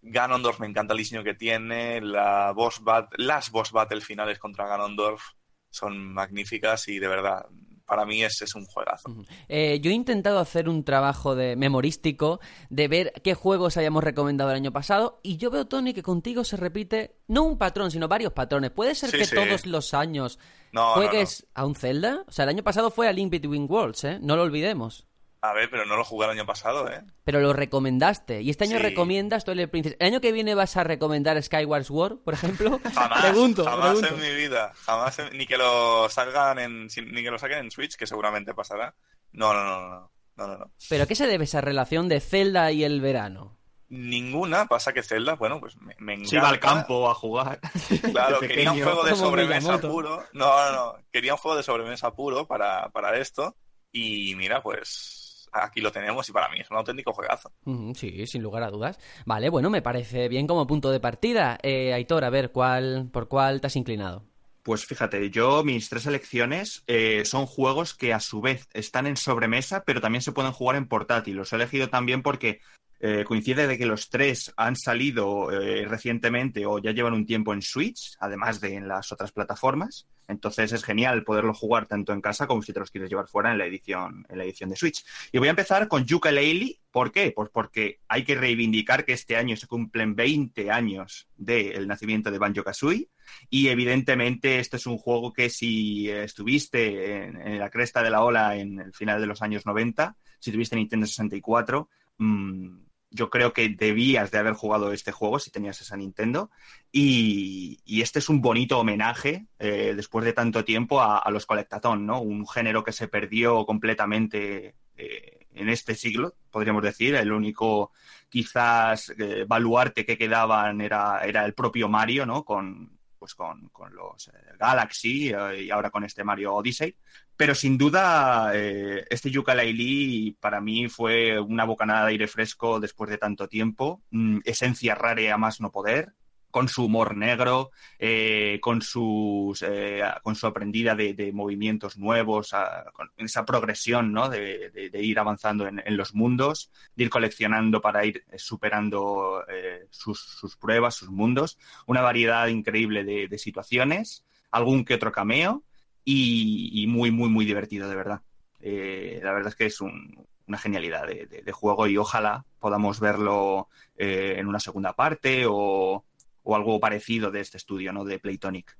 Ganondorf 0.02 0.60
me 0.60 0.68
encanta 0.68 0.94
el 0.94 0.98
diseño 1.00 1.24
que 1.24 1.34
tiene. 1.34 2.02
La 2.02 2.52
boss 2.54 2.84
bat 2.84 3.12
las 3.18 3.52
boss 3.52 3.72
battle 3.72 4.02
finales 4.02 4.40
contra 4.40 4.68
Ganondorf 4.68 5.22
son 5.70 6.14
magníficas 6.14 6.88
y 6.88 7.00
de 7.00 7.08
verdad 7.08 7.46
para 7.86 8.06
mí 8.06 8.24
es, 8.24 8.42
es 8.42 8.56
un 8.56 8.64
juegazo. 8.66 9.14
Eh, 9.50 9.80
yo 9.82 9.92
he 9.92 9.94
intentado 9.94 10.40
hacer 10.40 10.70
un 10.70 10.86
trabajo 10.86 11.36
de 11.36 11.58
memorístico 11.58 12.40
de 12.70 12.88
ver 12.88 13.12
qué 13.22 13.34
juegos 13.34 13.76
hayamos 13.76 14.02
recomendado 14.02 14.50
el 14.52 14.56
año 14.56 14.72
pasado 14.72 15.20
y 15.24 15.36
yo 15.36 15.52
veo, 15.52 15.66
Tony, 15.68 15.94
que 15.94 16.02
contigo 16.02 16.46
se 16.46 16.56
repite 16.56 17.18
no 17.28 17.44
un 17.44 17.58
patrón, 17.58 17.92
sino 17.92 18.08
varios 18.08 18.32
patrones. 18.32 18.72
¿Puede 18.72 18.96
ser 18.96 19.10
Sí, 19.10 19.18
que 19.18 19.26
sí. 19.26 19.36
todos 19.36 19.66
los 19.66 19.94
años 19.94 20.40
No, 20.72 20.86
no, 20.88 20.94
juegues 20.94 21.48
a 21.54 21.66
un 21.66 21.76
Zelda? 21.76 22.24
O 22.28 22.32
sea, 22.32 22.44
el 22.44 22.50
año 22.50 22.64
pasado 22.64 22.92
fue 22.92 23.10
a 23.10 23.12
Link 23.12 23.30
Between 23.30 23.68
Worlds, 23.70 24.04
¿eh? 24.06 24.20
No 24.22 24.38
lo 24.38 24.44
olvidemos. 24.44 25.06
A 25.44 25.54
ver, 25.54 25.72
pero 25.72 25.86
no 25.86 25.96
lo 25.96 26.04
jugué 26.04 26.26
el 26.26 26.34
año 26.34 26.46
pasado, 26.46 26.88
¿eh? 26.88 27.02
Pero 27.24 27.40
lo 27.40 27.52
recomendaste. 27.52 28.42
Y 28.44 28.52
este 28.52 28.66
año 28.66 28.78
Sí. 28.78 28.84
recomiendas 28.84 29.44
Twilight 29.44 29.72
Princess. 29.72 29.96
¿El 30.00 30.08
año 30.08 30.22
que 30.22 30.32
viene 30.32 30.54
vas 30.54 30.78
a 30.78 30.84
recomendar 30.84 31.42
Skyward 31.42 31.84
Sword, 31.84 32.20
por 32.20 32.36
ejemplo? 32.36 32.80
Jamás, 32.94 33.22
pregunto, 33.32 33.64
jamás 33.66 33.98
pregunto. 34.00 34.16
en 34.16 34.22
mi 34.22 34.36
vida, 34.40 34.72
jamás, 34.86 35.18
en- 35.18 35.36
ni 35.36 35.48
que 35.48 35.58
lo 35.58 36.08
salgan 36.10 36.60
en, 36.60 36.84
ni 36.86 37.24
que 37.24 37.32
lo 37.32 37.40
saquen 37.40 37.58
en 37.58 37.72
Switch, 37.72 37.96
que 37.96 38.06
seguramente 38.06 38.54
pasará. 38.54 38.94
No, 39.32 39.52
no, 39.54 39.64
no, 39.64 39.80
no, 39.90 40.12
no, 40.36 40.48
no, 40.48 40.58
no. 40.60 40.72
¿Pero 40.90 41.04
a 41.04 41.08
qué 41.08 41.16
se 41.16 41.26
debe 41.26 41.46
esa 41.46 41.60
relación 41.62 42.08
de 42.08 42.20
Zelda 42.20 42.72
y 42.72 42.84
el 42.84 43.02
verano? 43.02 43.58
Ninguna, 43.90 44.68
pasa 44.68 44.94
que 44.94 45.02
Zelda, 45.04 45.34
bueno, 45.36 45.60
pues 45.60 45.76
me, 45.78 45.96
me 45.98 46.14
encanta. 46.14 46.30
Se 46.30 46.36
iba 46.38 46.50
al 46.50 46.60
campo 46.60 47.10
a 47.10 47.16
jugar. 47.16 47.60
Claro, 48.14 48.40
quería 48.40 48.72
un 48.72 48.82
juego 48.82 49.04
de 49.04 49.16
sobremesa 49.16 49.82
puro. 49.82 50.24
No, 50.34 50.72
no, 50.72 50.72
no. 50.72 50.96
Quería 51.12 51.34
un 51.34 51.40
juego 51.40 51.58
de 51.58 51.64
sobremesa 51.64 52.14
puro 52.14 52.48
para, 52.48 52.90
para 52.90 53.18
esto. 53.18 53.56
Y 53.92 54.36
mira, 54.36 54.64
pues 54.64 55.18
aquí 55.52 55.82
lo 55.82 55.92
tenemos 55.92 56.28
y 56.30 56.32
para 56.32 56.50
mí 56.50 56.60
es 56.60 56.70
un 56.70 56.78
auténtico 56.78 57.14
juegazo. 57.14 57.52
Sí, 57.96 58.26
sin 58.28 58.42
lugar 58.42 58.64
a 58.64 58.70
dudas. 58.70 59.00
Vale, 59.26 59.50
bueno, 59.50 59.70
me 59.70 59.82
parece 59.82 60.28
bien 60.30 60.48
como 60.48 60.68
punto 60.68 60.92
de 60.92 61.00
partida. 61.00 61.58
Eh, 61.64 61.94
Aitor, 61.94 62.24
a 62.24 62.30
ver, 62.30 62.52
¿cuál, 62.52 63.10
¿por 63.12 63.28
cuál 63.28 63.62
te 63.62 63.68
has 63.68 63.76
inclinado? 63.76 64.24
Pues 64.64 64.86
fíjate, 64.86 65.32
yo 65.32 65.64
mis 65.64 65.90
tres 65.90 66.06
elecciones 66.06 66.84
eh, 66.86 67.26
son 67.26 67.48
juegos 67.48 67.96
que 67.96 68.14
a 68.14 68.20
su 68.20 68.42
vez 68.42 68.68
están 68.74 69.08
en 69.08 69.18
sobremesa, 69.18 69.84
pero 69.84 70.02
también 70.02 70.22
se 70.22 70.34
pueden 70.34 70.52
jugar 70.52 70.76
en 70.76 70.88
portátil. 70.88 71.38
Los 71.38 71.52
he 71.52 71.56
elegido 71.56 71.90
también 71.90 72.22
porque 72.22 72.60
eh, 73.04 73.24
coincide 73.26 73.66
de 73.66 73.80
que 73.80 73.88
los 73.88 74.10
tres 74.10 74.54
han 74.58 74.76
salido 74.76 75.52
eh, 75.52 75.86
recientemente 75.88 76.68
o 76.68 76.78
ya 76.78 76.92
llevan 76.92 77.14
un 77.14 77.26
tiempo 77.26 77.52
en 77.52 77.64
Switch, 77.64 78.16
además 78.20 78.62
de 78.62 78.76
en 78.76 78.88
las 78.88 79.12
otras 79.12 79.32
plataformas. 79.32 80.08
Entonces 80.28 80.72
es 80.72 80.84
genial 80.84 81.24
poderlo 81.24 81.54
jugar 81.54 81.88
tanto 81.88 82.14
en 82.14 82.22
casa 82.22 82.46
como 82.46 82.62
si 82.62 82.72
te 82.72 82.80
los 82.80 82.92
quieres 82.92 83.10
llevar 83.10 83.28
fuera 83.28 83.52
en 83.52 83.58
la 83.58 83.66
edición, 83.66 84.26
en 84.30 84.38
la 84.38 84.44
edición 84.44 84.70
de 84.70 84.76
Switch. 84.76 85.04
Y 85.32 85.40
voy 85.40 85.48
a 85.48 85.52
empezar 85.52 85.88
con 85.88 86.06
Yooka-Laylee. 86.06 86.80
¿Por 86.92 87.12
qué? 87.12 87.34
Pues 87.36 87.50
porque 87.52 88.00
hay 88.08 88.24
que 88.24 88.36
reivindicar 88.36 89.04
que 89.04 89.14
este 89.14 89.36
año 89.36 89.58
se 89.58 89.66
cumplen 89.66 90.16
20 90.16 90.70
años 90.70 91.28
del 91.36 91.88
nacimiento 91.88 92.30
de 92.30 92.38
Banjo-Kazooie. 92.38 93.10
Y 93.50 93.70
evidentemente 93.70 94.60
este 94.60 94.78
es 94.78 94.86
un 94.86 95.00
juego 95.00 95.34
que 95.34 95.50
si 95.50 96.08
eh, 96.08 96.26
estuviste 96.26 97.26
en, 97.26 97.58
la 97.58 97.72
cresta 97.72 98.04
de 98.04 98.12
la 98.12 98.24
ola 98.24 98.58
en 98.58 98.80
el 98.80 98.94
final 98.94 99.20
de 99.20 99.28
los 99.28 99.42
años 99.42 99.66
90, 99.66 100.16
si 100.40 100.52
tuviste 100.52 100.76
Nintendo 100.76 101.08
64, 101.08 101.90
mmm, 102.20 102.91
yo 103.12 103.30
creo 103.30 103.54
que 103.54 103.70
debías 103.70 104.32
de 104.32 104.38
haber 104.38 104.54
jugado 104.54 104.92
este 104.94 105.12
juego 105.12 105.38
si 105.38 105.52
tenías 105.52 105.80
esa 105.82 105.98
Nintendo. 105.98 106.50
Y, 106.92 108.02
este 108.02 108.20
es 108.20 108.30
un 108.30 108.42
bonito 108.42 108.80
homenaje, 108.80 109.48
eh, 109.60 109.94
después 109.96 110.26
de 110.26 110.34
tanto 110.34 110.66
tiempo, 110.66 111.02
a, 111.02 111.20
a 111.20 111.30
los 111.30 111.46
Colectatón, 111.46 112.06
¿no? 112.06 112.22
Un 112.22 112.48
género 112.48 112.84
que 112.84 112.94
se 112.94 113.08
perdió 113.08 113.66
completamente 113.66 114.76
eh, 114.98 115.48
en 115.54 115.70
este 115.70 115.96
siglo, 115.96 116.36
podríamos 116.50 116.84
decir. 116.84 117.16
El 117.16 117.32
único, 117.32 117.92
quizás, 118.30 119.14
eh, 119.18 119.46
baluarte 119.48 120.06
que 120.06 120.18
quedaban 120.18 120.82
era, 120.82 121.22
era 121.24 121.46
el 121.46 121.54
propio 121.54 121.90
Mario, 121.90 122.26
¿no? 122.26 122.44
Con, 122.46 123.01
pues 123.22 123.36
con, 123.36 123.70
con 123.70 123.94
los 123.94 124.30
eh, 124.30 124.32
Galaxy 124.58 125.30
eh, 125.30 125.66
y 125.66 125.70
ahora 125.70 125.92
con 125.92 126.04
este 126.04 126.24
Mario 126.24 126.56
Odyssey. 126.56 126.96
Pero 127.38 127.54
sin 127.54 127.78
duda, 127.78 128.50
eh, 128.56 129.06
este 129.12 129.30
Yooka-Laylee 129.30 130.38
para 130.40 130.60
mí 130.60 130.90
fue 130.90 131.40
una 131.40 131.66
bocanada 131.66 132.06
de 132.06 132.14
aire 132.14 132.28
fresco 132.28 132.80
después 132.80 133.12
de 133.12 133.20
tanto 133.20 133.48
tiempo. 133.48 134.02
Mm, 134.10 134.40
esencia 134.44 134.96
rara 134.96 135.36
a 135.36 135.38
más 135.38 135.62
no 135.62 135.72
poder, 135.72 136.14
con 136.52 136.68
su 136.68 136.86
humor 136.86 137.16
negro, 137.18 137.72
eh, 137.98 138.60
con, 138.62 138.82
sus, 138.82 139.64
eh, 139.64 140.04
con 140.22 140.36
su 140.36 140.46
aprendida 140.46 140.96
de, 140.96 141.32
movimientos 141.34 141.98
nuevos, 141.98 142.54
con 142.94 143.10
esa 143.18 143.46
progresión 143.46 144.12
¿no? 144.12 144.30
de, 144.30 144.92
ir 144.94 145.18
avanzando 145.18 145.68
en, 145.68 145.98
los 145.98 146.14
mundos, 146.14 146.72
de 146.96 147.06
ir 147.06 147.10
coleccionando 147.10 147.82
para 147.82 148.06
ir 148.06 148.24
eh, 148.32 148.38
superando 148.38 149.44
eh, 149.50 149.88
sus, 149.90 150.58
pruebas, 150.60 150.96
sus 150.96 151.10
mundos. 151.10 151.58
Una 151.88 152.02
variedad 152.02 152.48
increíble 152.48 153.04
de, 153.04 153.38
situaciones, 153.38 154.24
algún 154.52 154.86
que 154.86 154.94
otro 154.96 155.12
cameo 155.12 155.64
y, 156.04 156.84
y 156.84 156.88
muy, 156.88 157.10
muy, 157.10 157.30
muy 157.30 157.46
divertido, 157.46 157.90
de 157.90 157.96
verdad. 157.96 158.22
La 158.60 159.32
verdad 159.32 159.48
es 159.48 159.56
que 159.56 159.66
es 159.66 159.82
un- 159.82 160.28
una 160.48 160.58
genialidad 160.58 161.08
de, 161.08 161.52
juego 161.54 161.88
y 161.88 161.98
ojalá 161.98 162.46
podamos 162.60 163.00
verlo 163.00 163.70
en 163.96 164.48
una 164.48 164.60
segunda 164.60 164.94
parte 164.94 165.46
o, 165.48 166.04
o 166.44 166.56
algo 166.56 166.80
parecido 166.80 167.32
de 167.32 167.40
este 167.42 167.58
estudio, 167.58 167.94
¿no? 167.94 168.04
De 168.06 168.20
Playtonic. 168.20 168.78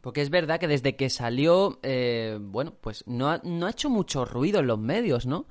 Porque 0.00 0.22
es 0.22 0.30
verdad 0.30 0.58
que 0.58 0.66
desde 0.66 0.96
que 0.96 1.08
salió, 1.08 1.78
eh, 1.84 2.36
bueno, 2.40 2.74
pues 2.80 3.04
no 3.06 3.30
ha, 3.30 3.40
no 3.44 3.66
ha 3.66 3.70
hecho 3.70 3.88
mucho 3.88 4.24
ruido 4.24 4.58
en 4.58 4.66
los 4.66 4.78
medios, 4.78 5.24
¿no? 5.24 5.46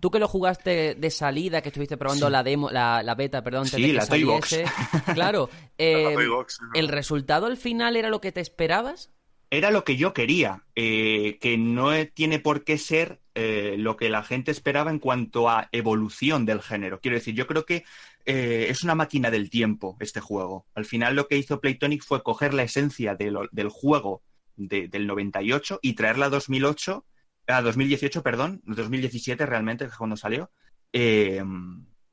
Tú 0.00 0.10
que 0.10 0.18
lo 0.18 0.28
jugaste 0.28 0.94
de 0.94 1.10
salida, 1.10 1.60
que 1.60 1.68
estuviste 1.68 1.98
probando 1.98 2.26
Sí. 2.26 2.32
la 2.32 2.42
demo, 2.42 2.70
la, 2.70 3.02
la 3.02 3.14
beta, 3.14 3.42
perdón, 3.42 3.66
Sí, 3.66 3.92
la 3.92 4.06
Toy 4.06 4.24
Box. 4.24 4.48
saliese. 4.48 4.72
Claro, 5.14 5.50
eh, 5.76 6.04
La 6.04 6.14
Toy 6.14 6.26
Box, 6.28 6.58
¿no? 6.62 6.68
¿el 6.72 6.88
resultado 6.88 7.44
al 7.46 7.58
final 7.58 7.96
era 7.96 8.08
lo 8.08 8.22
que 8.22 8.32
te 8.32 8.40
esperabas? 8.40 9.10
Era 9.50 9.70
lo 9.70 9.84
que 9.84 9.96
yo 9.96 10.14
quería, 10.14 10.64
eh, 10.74 11.36
que 11.40 11.58
no 11.58 11.90
tiene 12.14 12.38
por 12.38 12.64
qué 12.64 12.78
ser 12.78 13.20
eh, 13.34 13.74
lo 13.78 13.96
que 13.98 14.08
la 14.08 14.22
gente 14.22 14.50
esperaba 14.52 14.90
en 14.90 14.98
cuanto 15.00 15.50
a 15.50 15.68
evolución 15.70 16.46
del 16.46 16.62
género. 16.62 17.00
Quiero 17.00 17.16
decir, 17.18 17.34
yo 17.34 17.46
creo 17.46 17.66
que 17.66 17.84
eh, 18.26 18.66
es 18.68 18.82
una 18.82 18.94
máquina 18.94 19.30
del 19.30 19.48
tiempo 19.50 19.96
este 20.00 20.20
juego. 20.20 20.66
Al 20.74 20.84
final 20.84 21.14
lo 21.16 21.28
que 21.28 21.38
hizo 21.38 21.60
Playtonic 21.60 22.02
fue 22.04 22.22
coger 22.22 22.52
la 22.54 22.64
esencia 22.64 23.14
del 23.14 23.68
juego 23.70 24.22
de- 24.56 24.88
del 24.88 25.06
98 25.06 25.78
y 25.82 25.94
traerla 25.94 26.26
a 26.26 26.30
2008, 26.30 27.06
a 27.46 27.62
2018, 27.62 28.22
perdón, 28.22 28.60
2017 28.64 29.46
realmente, 29.46 29.84
que 29.84 29.90
es 29.92 29.96
cuando 29.96 30.16
salió. 30.16 30.50
eh, 30.92 31.42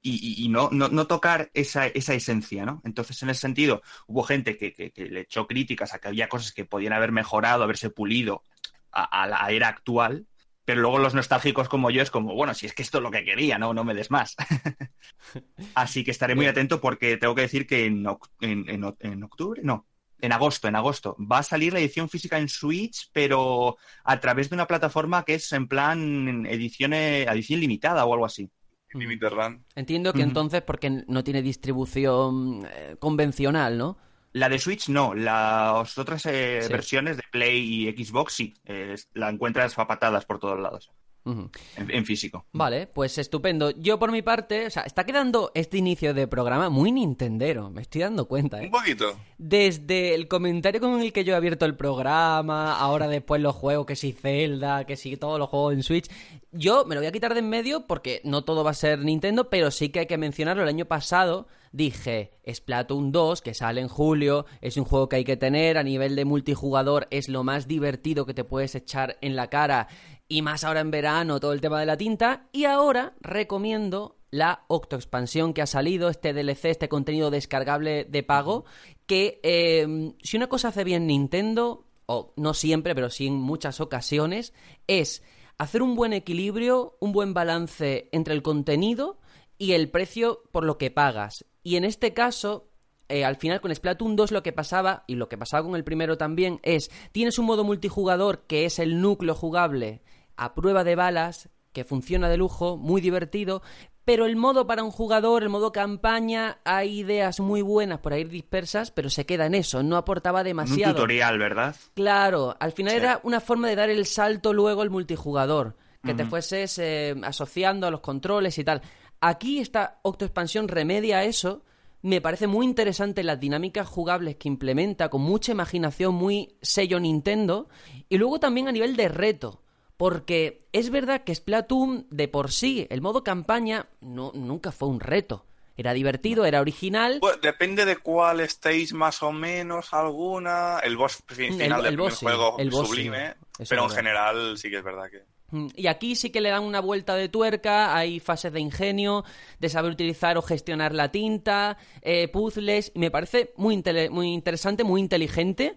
y, 0.05 0.43
y- 0.46 0.50
no, 0.50 0.70
no, 0.72 0.89
no 0.89 1.08
tocar 1.08 1.50
esa, 1.53 1.88
esa 1.88 2.13
esencia, 2.13 2.65
¿no? 2.65 2.82
Entonces, 2.84 3.22
en 3.24 3.29
ese 3.29 3.39
sentido, 3.41 3.82
hubo 4.08 4.24
gente 4.24 4.58
que, 4.58 4.74
que- 4.74 4.91
le 4.96 5.22
echó 5.22 5.48
críticas 5.48 5.93
a 5.93 6.00
que 6.00 6.10
había 6.10 6.27
cosas 6.27 6.51
que 6.51 6.65
podían 6.65 6.91
haber 6.93 7.13
mejorado, 7.13 7.63
haberse 7.63 7.89
pulido 7.89 8.43
a 8.91 9.25
la 9.27 9.50
era 9.51 9.70
actual, 9.70 10.27
pero 10.65 10.82
luego 10.82 11.00
los 11.00 11.13
nostálgicos 11.13 11.67
como 11.70 11.89
yo 11.91 12.01
es 12.01 12.12
como, 12.12 12.34
bueno, 12.36 12.53
si 12.53 12.65
es 12.65 12.74
que 12.74 12.82
esto 12.84 12.98
es 13.00 13.03
lo 13.03 13.12
que 13.12 13.24
quería, 13.25 13.58
no, 13.58 13.74
no 13.74 13.84
me 13.84 13.93
des 13.93 14.12
más. 14.12 14.36
Así 15.75 16.03
que 16.03 16.12
estaré 16.12 16.36
muy 16.36 16.46
atento 16.46 16.79
porque 16.82 17.17
tengo 17.17 17.36
que 17.36 17.41
decir 17.41 17.65
que 17.67 17.86
en, 17.86 18.03
oc- 18.05 18.29
en- 18.41 18.65
en 19.00 19.24
octubre, 19.24 19.62
no, 19.63 19.88
en 20.22 20.32
agosto, 20.32 20.67
en 20.67 20.75
agosto, 20.75 21.17
va 21.20 21.39
a 21.39 21.43
salir 21.43 21.74
la 21.74 21.79
edición 21.79 22.10
física 22.10 22.38
en 22.38 22.48
Switch, 22.48 23.10
pero 23.12 23.77
a 24.03 24.20
través 24.20 24.50
de 24.50 24.55
una 24.55 24.67
plataforma 24.67 25.24
que 25.25 25.36
es 25.36 25.51
en 25.51 25.67
plan 25.67 26.46
edición, 26.46 26.93
eh, 26.93 27.24
edición 27.24 27.60
limitada 27.60 28.05
o 28.05 28.13
algo 28.13 28.25
así. 28.25 28.50
Limited 28.93 29.29
Run. 29.29 29.65
Entiendo 29.75 30.13
que 30.13 30.22
entonces 30.22 30.62
porque 30.62 31.03
no 31.08 31.24
tiene 31.24 31.41
distribución 31.41 32.65
eh, 32.72 32.96
convencional, 33.00 33.77
¿no? 33.77 33.98
La 34.34 34.50
de 34.50 34.58
Switch 34.60 34.90
no, 34.90 35.13
las 35.13 35.98
otras 35.98 36.25
eh, 36.25 36.62
Sí. 36.63 36.72
versiones 36.72 37.18
de 37.18 37.24
Play 37.32 37.88
y 37.88 38.04
Xbox 38.06 38.34
sí, 38.34 38.54
eh, 38.66 38.96
la 39.13 39.30
encuentras 39.30 39.78
a 39.78 39.88
patadas 39.88 40.25
por 40.25 40.40
todos 40.40 40.60
lados. 40.60 40.92
En 41.25 42.06
físico. 42.06 42.46
Vale, 42.51 42.88
pues 42.88 43.18
estupendo. 43.18 43.72
Yo 43.72 44.00
por 44.00 44.12
mi 44.12 44.22
parte, 44.22 44.68
o 44.68 44.70
sea, 44.70 44.84
está 44.84 45.06
quedando 45.06 45.51
este 45.53 45.77
inicio 45.77 46.13
de 46.13 46.27
programa 46.27 46.70
muy 46.70 46.92
nintendero, 46.92 47.70
me 47.70 47.82
estoy 47.82 48.01
dando 48.01 48.25
cuenta, 48.25 48.62
¿eh? 48.62 48.65
Un 48.65 48.72
poquito. 48.72 49.15
Desde 49.38 50.15
el 50.15 50.27
comentario 50.27 50.82
con 50.82 51.00
el 51.01 51.13
que 51.13 51.24
yo 51.24 51.34
he 51.34 51.36
abierto 51.36 51.65
el 51.65 51.75
programa, 51.75 52.77
ahora 52.77 53.08
después 53.08 53.42
los 53.42 53.56
juegos, 53.56 53.86
que 53.86 53.96
si 53.96 54.12
Zelda, 54.12 54.86
que 54.86 54.96
si 54.96 55.18
todos 55.18 55.39
los 55.39 55.50
juegos 55.50 55.74
en 55.74 55.84
Switch, 55.84 56.10
yo 56.51 56.86
me 56.86 56.96
lo 56.96 57.01
voy 57.01 57.08
a 57.08 57.12
quitar 57.12 57.34
de 57.34 57.39
en 57.39 57.50
medio 57.50 57.88
porque 57.88 58.22
no 58.24 58.44
todo 58.44 58.63
va 58.63 58.72
a 58.72 58.75
ser 58.75 59.00
Nintendo, 59.00 59.50
pero 59.50 59.72
sí 59.72 59.89
que 59.89 60.01
hay 60.01 60.06
que 60.06 60.18
mencionarlo. 60.18 60.63
El 60.63 60.70
año 60.70 60.86
pasado 60.86 61.48
dije 61.72 62.32
Splatoon 62.48 63.12
2, 63.12 63.42
que 63.42 63.53
sale 63.53 63.82
en 63.82 63.88
julio, 63.88 64.46
es 64.62 64.77
un 64.77 64.86
juego 64.86 65.10
que 65.10 65.18
hay 65.18 65.24
que 65.24 65.36
tener, 65.36 65.77
a 65.77 65.84
nivel 65.84 66.15
de 66.15 66.25
multijugador 66.25 67.08
es 67.10 67.27
lo 67.27 67.44
más 67.44 67.68
divertido 67.68 68.25
que 68.25 68.34
te 68.34 68.44
puedes 68.44 68.75
echar 68.75 69.18
en 69.22 69.36
la 69.36 69.50
cara, 69.50 69.88
y 70.27 70.42
más 70.42 70.63
ahora 70.63 70.82
en 70.82 70.92
verano, 70.92 71.39
todo 71.39 71.53
el 71.53 71.62
tema 71.62 71.80
de 71.80 71.86
la 71.86 71.98
tinta, 71.98 72.48
y 72.51 72.65
ahora 72.65 73.13
recomiendo 73.22 74.18
la 74.32 74.65
Octo 74.68 74.96
Expansión 74.96 75.53
que 75.53 75.62
ha 75.62 75.68
salido, 75.68 76.10
este 76.10 76.34
DLC, 76.34 76.65
este 76.65 76.89
contenido 76.89 77.30
descargable 77.30 78.03
de 78.06 78.24
pago, 78.24 78.65
que 79.06 79.39
eh, 79.44 80.13
si 80.24 80.38
una 80.38 80.48
cosa 80.48 80.70
hace 80.70 80.84
bien 80.84 81.06
Nintendo, 81.06 81.86
o 82.08 82.34
no 82.36 82.53
siempre, 82.53 82.96
pero 82.96 83.10
sí 83.10 83.27
en 83.27 83.36
muchas 83.36 83.80
ocasiones, 83.80 84.53
es 84.88 85.22
hacer 85.60 85.84
un 85.84 85.96
buen 85.96 86.13
equilibrio, 86.13 86.98
un 87.00 87.12
buen 87.12 87.34
balance 87.34 88.10
entre 88.12 88.34
el 88.34 88.42
contenido 88.42 89.20
y 89.58 89.74
el 89.74 89.89
precio 89.89 90.42
por 90.51 90.65
lo 90.65 90.77
que 90.77 90.89
pagas. 90.89 91.46
Y 91.62 91.75
en 91.75 91.86
este 91.86 92.13
caso, 92.13 92.70
eh, 93.10 93.24
al 93.24 93.36
final 93.36 93.62
con 93.62 93.74
Splatoon 93.74 94.15
2 94.15 94.32
lo 94.32 94.44
que 94.44 94.51
pasaba, 94.51 95.03
y 95.08 95.15
lo 95.15 95.30
que 95.30 95.38
pasaba 95.38 95.63
con 95.63 95.75
el 95.75 95.84
primero 95.84 96.18
también, 96.18 96.60
es, 96.63 96.89
tienes 97.12 97.38
un 97.38 97.46
modo 97.46 97.63
multijugador 97.63 98.46
que 98.48 98.65
es 98.65 98.80
el 98.80 99.00
núcleo 99.00 99.36
jugable 99.36 100.01
a 100.38 100.54
prueba 100.56 100.84
de 100.84 100.96
balas, 100.96 101.50
que 101.72 101.84
funciona 101.84 102.30
de 102.30 102.38
lujo, 102.38 102.78
muy 102.78 103.02
divertido, 103.02 103.62
pero 104.06 104.25
el 104.25 104.36
modo 104.36 104.68
para 104.68 104.84
un 104.84 104.92
jugador, 104.92 105.44
el 105.44 105.50
modo 105.50 105.72
campaña, 105.72 106.60
hay 106.66 107.00
ideas 107.00 107.40
muy 107.40 107.62
buenas 107.62 108.00
por 108.00 108.13
ahí 108.13 108.25
dispersas, 108.25 108.92
pero 108.92 109.10
se 109.10 109.25
queda 109.25 109.46
en 109.46 109.56
eso, 109.56 109.82
no 109.82 109.96
aportaba 109.96 110.40
Un 110.42 110.46
demasiado. 110.46 110.94
tutorial, 110.94 111.40
¿verdad? 111.40 111.75
Claro, 111.94 112.56
al 112.60 112.74
final 112.74 112.92
Sí. 112.92 112.98
era 112.98 113.20
una 113.24 113.40
forma 113.40 113.70
de 113.70 113.75
dar 113.75 113.90
el 113.90 114.06
salto 114.06 114.54
luego 114.54 114.82
al 114.82 114.90
multijugador, 114.90 115.78
que 116.04 116.13
te 116.13 116.25
fueses 116.25 116.78
eh, 116.80 117.16
asociando 117.24 117.88
a 117.88 117.92
los 117.92 118.02
controles 118.02 118.58
y 118.58 118.66
tal. 118.66 118.82
Aquí 119.22 119.60
esta 119.60 120.00
Octo 120.02 120.25
Expansión 120.25 120.68
remedia 120.68 121.24
eso. 121.24 121.63
Me 122.02 122.20
parece 122.20 122.46
muy 122.46 122.66
interesante 122.66 123.24
las 123.24 123.40
dinámicas 123.40 123.88
jugables 123.88 124.36
que 124.36 124.50
implementa, 124.50 125.08
con 125.08 125.22
mucha 125.22 125.54
imaginación, 125.54 126.13
muy 126.13 126.58
sello 126.62 127.00
Nintendo. 127.00 127.70
Y 128.10 128.18
luego 128.18 128.42
también 128.42 128.68
a 128.68 128.74
nivel 128.74 128.98
de 128.98 129.08
reto. 129.08 129.62
Porque 130.03 130.65
es 130.74 130.89
verdad 130.89 131.24
que 131.24 131.33
Splatoon, 131.33 132.07
de 132.10 132.27
por 132.27 132.51
sí, 132.51 132.88
el 132.89 133.00
modo 133.01 133.24
campaña, 133.24 133.88
no, 134.01 134.33
nunca 134.36 134.74
fue 134.74 134.89
un 134.89 135.00
reto. 135.00 135.45
Era 135.77 135.93
divertido, 135.93 136.43
era 136.43 136.60
original. 136.60 137.19
Pues 137.22 137.39
depende 137.41 137.86
de 137.86 137.95
cuál 137.95 138.41
estéis 138.41 138.91
más 138.91 139.24
o 139.24 139.31
menos 139.31 139.93
alguna. 139.93 140.79
El 140.79 140.98
boss 140.98 141.24
El- 141.29 141.36
final 141.38 141.62
el 141.62 141.83
del 141.83 141.95
primer 141.95 141.98
boss 142.00 142.19
sí, 142.19 142.25
juego 142.25 142.55
el 142.60 142.69
boss 142.69 142.88
sublime, 142.89 143.36
sí. 143.60 143.63
Pero 143.69 143.83
en 143.86 143.89
general 143.91 144.57
sí 144.57 144.69
que 144.69 144.79
es 144.79 144.83
verdad 144.83 145.10
que 145.10 145.24
Mm, 145.53 145.67
Y 145.75 145.86
aquí 145.86 146.15
sí 146.15 146.31
que 146.31 146.41
le 146.41 146.50
dan 146.50 146.63
una 146.63 146.79
vuelta 146.79 147.15
de 147.15 147.29
tuerca, 147.29 147.95
hay 147.95 148.19
fases 148.19 148.51
de 148.51 148.60
ingenio, 148.60 149.24
de 149.60 149.69
saber 149.69 149.91
utilizar 149.91 150.36
o 150.36 150.41
gestionar 150.41 150.95
la 150.95 151.12
tinta, 151.12 151.77
eh, 152.01 152.27
puzzles, 152.27 152.91
me 152.95 153.12
parece 153.12 153.53
muy, 153.55 153.81
muy 154.10 154.33
interesante, 154.33 154.83
muy 154.83 155.00
inteligente, 155.00 155.75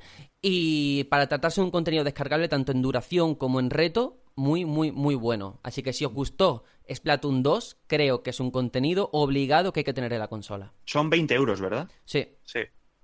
y 0.49 1.03
para 1.05 1.26
tratarse 1.29 1.61
de 1.61 1.65
un 1.65 1.73
contenido 1.73 2.05
descargable 2.05 2.47
tanto 2.49 2.71
en 2.71 2.81
duración 2.81 3.35
como 3.35 3.59
en 3.59 3.69
reto, 3.69 4.19
muy, 4.37 4.65
muy, 4.65 4.93
muy 4.93 5.17
bueno. 5.17 5.59
Así 5.65 5.83
que 5.83 5.93
si 5.93 6.05
os 6.05 6.12
gustó 6.12 6.62
Splatoon 6.88 7.43
2, 7.43 7.79
creo 7.88 8.23
que 8.23 8.31
es 8.31 8.38
un 8.38 8.53
contenido 8.53 9.11
obligado 9.12 9.73
que 9.73 9.81
hay 9.81 9.85
que 9.85 9.93
tener 9.93 10.12
en 10.12 10.21
la 10.21 10.29
consola. 10.29 10.73
Son 10.85 11.11
20 11.11 11.35
euros, 11.35 11.61
¿verdad? 11.61 11.88
sí. 12.05 12.29
Sí. 12.45 12.61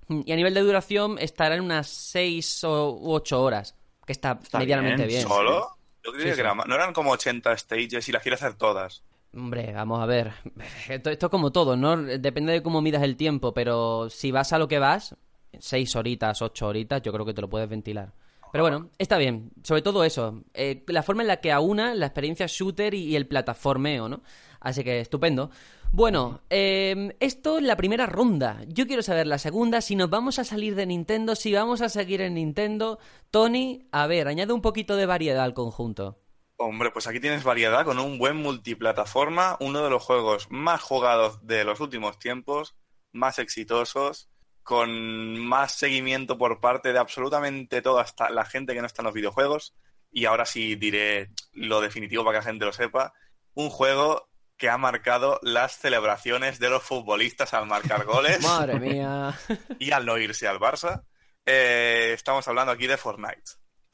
Y 0.08 0.30
a 0.32 0.37
nivel 0.37 0.54
de 0.54 0.61
duración 0.61 1.16
estará 1.18 1.56
en 1.56 1.62
unas 1.62 1.88
6 1.88 2.64
o 2.64 3.00
8 3.12 3.42
horas, 3.42 3.76
que 4.06 4.12
está, 4.12 4.38
Está 4.40 4.58
medianamente 4.58 5.06
bien, 5.06 5.20
bien. 5.20 5.28
¿Solo? 5.28 5.68
Yo 6.04 6.12
Sí, 6.12 6.25
que 6.25 6.34
sí. 6.34 6.40
era 6.40 6.54
más. 6.54 6.66
No 6.68 6.75
eran 6.76 6.92
como 6.92 7.11
80 7.12 7.56
stages 7.56 8.08
y 8.08 8.12
las 8.12 8.22
quiere 8.22 8.34
hacer 8.34 8.54
todas. 8.54 9.02
Hombre, 9.35 9.72
vamos 9.72 10.00
a 10.00 10.07
ver. 10.07 10.33
Esto, 10.88 11.11
esto 11.11 11.26
es 11.26 11.31
como 11.31 11.50
todo, 11.50 11.76
¿no? 11.76 11.96
Depende 11.96 12.52
de 12.52 12.62
cómo 12.62 12.83
midas 12.83 13.02
el 13.02 13.16
tiempo, 13.16 13.52
pero 13.55 14.11
si 14.11 14.31
vas 14.31 14.52
a 14.52 14.59
lo 14.59 14.68
que 14.68 14.78
vas, 14.78 15.16
seis 15.58 15.94
horitas, 15.96 16.42
ocho 16.42 16.68
horitas, 16.68 17.02
yo 17.02 17.12
creo 17.12 17.26
que 17.26 17.34
te 17.34 17.40
lo 17.40 17.48
puedes 17.48 17.68
ventilar. 17.68 18.12
Pero 18.52 18.64
bueno, 18.64 18.90
está 18.98 19.16
bien. 19.16 19.50
Sobre 19.62 19.80
todo 19.80 20.04
eso. 20.04 20.44
eh, 20.52 20.84
la 20.86 21.02
forma 21.02 21.22
en 21.22 21.28
la 21.28 21.38
que 21.40 21.50
aúna 21.50 21.94
la 21.94 22.06
experiencia 22.06 22.46
shooter 22.46 22.92
y, 22.92 23.16
el 23.16 23.26
plataformeo, 23.26 24.08
¿no? 24.08 24.22
Así 24.60 24.84
que 24.84 25.00
estupendo. 25.00 25.50
Bueno, 25.90 26.42
eh, 26.50 27.16
esto 27.20 27.58
es 27.58 27.64
la 27.64 27.76
primera 27.76 28.06
ronda. 28.06 28.60
Yo 28.68 28.86
quiero 28.86 29.02
saber 29.02 29.26
la 29.26 29.38
segunda, 29.38 29.80
si 29.80 29.96
nos 29.96 30.10
vamos 30.10 30.38
a 30.38 30.44
salir 30.44 30.74
de 30.74 30.86
Nintendo, 30.86 31.34
si 31.34 31.52
vamos 31.52 31.80
a 31.80 31.88
seguir 31.88 32.20
en 32.20 32.34
Nintendo. 32.34 32.98
Tony, 33.30 33.88
a 33.90 34.06
ver, 34.06 34.28
añade 34.28 34.52
un 34.52 34.62
poquito 34.62 34.96
de 34.96 35.06
variedad 35.06 35.44
al 35.44 35.54
conjunto. 35.54 36.18
Hombre, 36.56 36.90
pues 36.90 37.06
aquí 37.06 37.20
tienes 37.20 37.42
variedad 37.42 37.84
con 37.84 37.98
un 37.98 38.18
buen 38.18 38.36
multiplataforma, 38.36 39.56
uno 39.60 39.82
de 39.82 39.90
los 39.90 40.02
juegos 40.02 40.46
más 40.50 40.80
jugados 40.80 41.44
de 41.44 41.64
los 41.64 41.80
últimos 41.80 42.18
tiempos, 42.18 42.76
más 43.12 43.38
exitosos, 43.38 44.30
con 44.62 45.38
más 45.38 45.72
seguimiento 45.72 46.38
por 46.38 46.61
parte 46.61 46.92
de 46.92 46.98
absolutamente 46.98 47.83
toda 47.83 48.03
esta- 48.05 48.31
la 48.31 48.44
gente 48.44 48.75
que 48.75 48.81
no 48.81 48.87
está 48.87 49.03
en 49.03 49.07
los 49.07 49.14
videojuegos. 49.14 49.75
Y 50.11 50.27
ahora 50.27 50.44
sí 50.46 50.75
diré 50.77 51.31
lo 51.53 51.81
definitivo 51.81 52.25
para 52.25 52.38
que 52.38 52.44
la 52.46 52.51
gente 52.53 52.64
lo 52.66 52.72
sepa. 52.72 53.12
Un 53.55 53.70
juego 53.70 54.29
que 54.57 54.68
ha 54.68 54.79
marcado 54.79 55.40
las 55.42 55.79
celebraciones 55.79 56.59
de 56.59 56.70
los 56.70 56.83
futbolistas 56.83 57.53
al 57.55 57.66
marcar 57.66 58.05
goles 58.05 58.40
Madre 58.42 58.79
mía. 58.79 59.37
y 59.79 59.90
al 59.90 60.07
no 60.07 60.18
irse 60.18 60.46
al 60.46 60.61
Barça. 60.61 61.03
Eh, 61.44 62.12
estamos 62.14 62.46
hablando 62.46 62.70
aquí 62.72 62.87
de 62.87 62.96
Fortnite. 62.96 63.42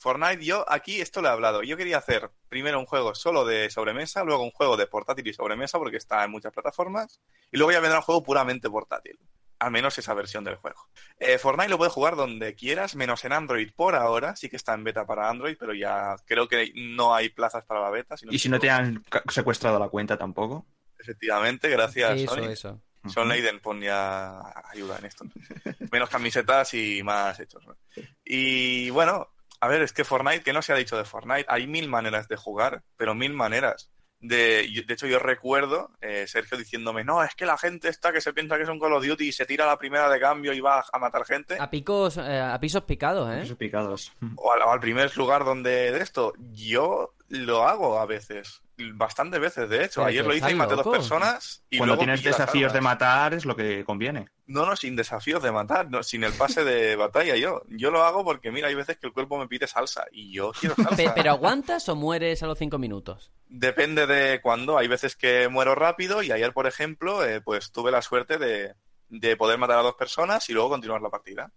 Fortnite, 0.01 0.45
yo 0.45 0.65
aquí 0.69 1.01
esto 1.01 1.23
le 1.23 1.29
he 1.29 1.33
hablado. 1.33 1.63
Yo 1.63 1.77
quería 1.77 1.99
hacer 1.99 2.31
primero 2.49 2.79
un 2.79 2.87
juego 2.87 3.15
solo 3.15 3.45
de 3.45 3.71
sobremesa, 3.71 4.23
luego 4.23 4.43
un 4.45 4.51
juego 4.51 4.77
de 4.77 4.87
portátil 4.87 5.27
y 5.27 5.33
sobremesa, 5.33 5.79
porque 5.79 5.97
está 5.97 6.23
en 6.25 6.31
muchas 6.31 6.53
plataformas, 6.53 7.21
y 7.51 7.57
luego 7.57 7.73
ya 7.73 7.81
vendrá 7.81 7.99
un 7.99 8.05
juego 8.05 8.23
puramente 8.23 8.69
portátil. 8.71 9.19
Al 9.59 9.71
menos 9.71 9.99
esa 9.99 10.15
versión 10.15 10.45
del 10.45 10.57
juego. 10.57 10.89
Eh, 11.19 11.39
Fortnite 11.39 11.71
lo 11.71 11.79
puedes 11.79 11.93
jugar 11.93 12.15
donde 12.15 12.55
quieras, 12.55 12.95
menos 12.95 13.25
en 13.25 13.33
Android 13.33 13.71
por 13.75 13.95
ahora. 13.95 14.37
Sí 14.37 14.49
que 14.49 14.57
está 14.57 14.75
en 14.75 14.85
beta 14.85 15.05
para 15.07 15.29
Android, 15.29 15.57
pero 15.59 15.75
ya 15.75 16.17
creo 16.27 16.47
que 16.47 16.73
no 16.75 17.15
hay 17.15 17.29
plazas 17.29 17.65
para 17.65 17.81
la 17.81 17.91
beta. 17.91 18.15
Y 18.31 18.39
si 18.39 18.49
no 18.49 18.59
te 18.59 18.71
han 18.71 19.03
secuestrado 19.29 19.79
la 19.79 19.89
cuenta 19.89 20.17
tampoco. 20.17 20.67
Efectivamente, 20.99 21.69
gracias, 21.69 22.21
Eso, 22.21 22.35
Sony. 22.35 22.51
eso. 22.51 22.81
Son 23.07 23.29
Leiden 23.29 23.61
ponía 23.61 24.41
ayuda 24.71 24.99
en 24.99 25.07
esto. 25.07 25.25
Menos 25.93 26.11
camisetas 26.11 26.75
y 26.75 27.03
más 27.03 27.39
hechos. 27.41 27.65
¿no? 27.67 27.77
Y 28.25 28.91
bueno, 28.91 29.29
a 29.61 29.69
ver, 29.69 29.83
es 29.83 29.93
que 29.93 30.05
Fortnite, 30.05 30.43
¿qué 30.43 30.53
no 30.53 30.63
se 30.63 30.73
ha 30.73 30.77
dicho 30.77 30.97
de 30.97 31.05
Fortnite? 31.05 31.47
Hay 31.49 31.67
mil 31.67 31.89
maneras 31.89 32.29
de 32.29 32.37
jugar, 32.37 32.83
pero 32.97 33.15
mil 33.15 33.33
maneras. 33.33 33.91
De, 34.21 34.69
yo- 34.73 34.83
de 34.87 34.95
hecho, 34.95 35.07
yo 35.07 35.19
recuerdo 35.21 35.91
eh, 36.01 36.27
Sergio 36.27 36.59
diciéndome, 36.59 37.05
no, 37.05 37.23
es 37.23 37.35
que 37.37 37.47
la 37.47 37.57
gente 37.57 37.89
está 37.89 38.13
que 38.13 38.21
se 38.21 38.33
piensa 38.33 38.57
que 38.57 38.65
es 38.65 38.69
un 38.69 38.81
Call 38.81 38.93
of 38.95 39.07
Duty 39.07 39.29
y 39.29 39.33
se 39.33 39.47
tira 39.47 39.65
a 39.65 39.69
la 39.69 39.79
primera 39.79 40.09
de 40.11 40.19
cambio 40.19 40.53
y 40.53 40.61
va 40.61 40.85
a 40.93 40.99
matar 40.99 41.25
gente. 41.25 41.57
A 41.61 41.71
picos, 41.71 42.17
eh, 42.17 42.41
a 42.41 42.59
pisos 42.59 42.83
picados, 42.83 43.31
¿eh? 43.31 43.43
Esos 43.43 43.57
picados. 43.57 44.13
O 44.37 44.53
al, 44.53 44.63
o 44.63 44.71
al 44.73 44.81
primer 44.81 45.17
lugar 45.17 45.45
donde 45.45 45.93
de 45.93 46.01
esto. 46.01 46.33
Yo 46.53 47.15
lo 47.29 47.67
hago 47.67 47.99
a 47.99 48.07
veces. 48.07 48.63
Bastantes 48.95 49.41
veces, 49.41 49.69
de 49.69 49.85
hecho. 49.85 50.05
Ayer 50.05 50.25
lo 50.25 50.35
hice 50.35 50.53
y 50.53 50.55
maté 50.55 50.77
dos 50.77 50.87
personas. 50.87 51.65
Y 51.69 51.79
Cuando 51.79 51.95
luego 51.95 52.05
tienes 52.05 52.23
desafíos 52.23 52.73
de 52.73 52.81
matar 52.81 53.35
es 53.35 53.45
lo 53.45 53.57
que 53.57 53.85
conviene. 53.85 54.29
No, 54.47 54.65
no, 54.65 54.77
sin 54.77 54.95
desafíos 54.97 55.43
de 55.43 55.51
matar, 55.51 55.91
no, 55.91 56.03
sin 56.03 56.23
el 56.25 56.33
pase 56.33 56.63
de 56.65 56.95
batalla 56.97 57.37
yo. 57.37 57.63
Yo 57.69 57.91
lo 57.91 58.05
hago 58.05 58.25
porque, 58.25 58.53
mira, 58.53 58.69
hay 58.69 58.75
veces 58.77 58.97
que 58.97 59.09
el 59.09 59.13
cuerpo 59.13 59.37
me 59.39 59.49
pide 59.49 59.67
salsa 59.67 60.07
y 60.13 60.33
yo 60.33 60.53
quiero 60.53 60.75
salsa. 60.77 60.97
Pe- 60.97 61.11
¿Pero 61.15 61.31
aguantas 61.33 61.89
o 61.89 61.97
mueres 61.97 62.43
a 62.43 62.47
los 62.47 62.57
cinco 62.59 62.79
minutos? 62.79 63.33
Depende 63.49 64.07
de 64.07 64.41
cuándo. 64.41 64.79
Hay 64.79 64.87
veces 64.89 65.17
que 65.17 65.49
muero 65.49 65.75
rápido 65.75 66.23
y 66.23 66.31
ayer, 66.31 66.53
por 66.53 66.67
ejemplo, 66.69 67.27
eh, 67.27 67.41
pues 67.41 67.73
tuve 67.73 67.91
la 67.91 68.01
suerte 68.01 68.39
de, 68.39 68.75
de 69.09 69.37
poder 69.37 69.59
matar 69.59 69.79
a 69.79 69.83
dos 69.83 69.95
personas 69.97 70.49
y 70.49 70.53
luego 70.53 70.71
continuar 70.71 71.03
la 71.03 71.11
partida. 71.11 71.53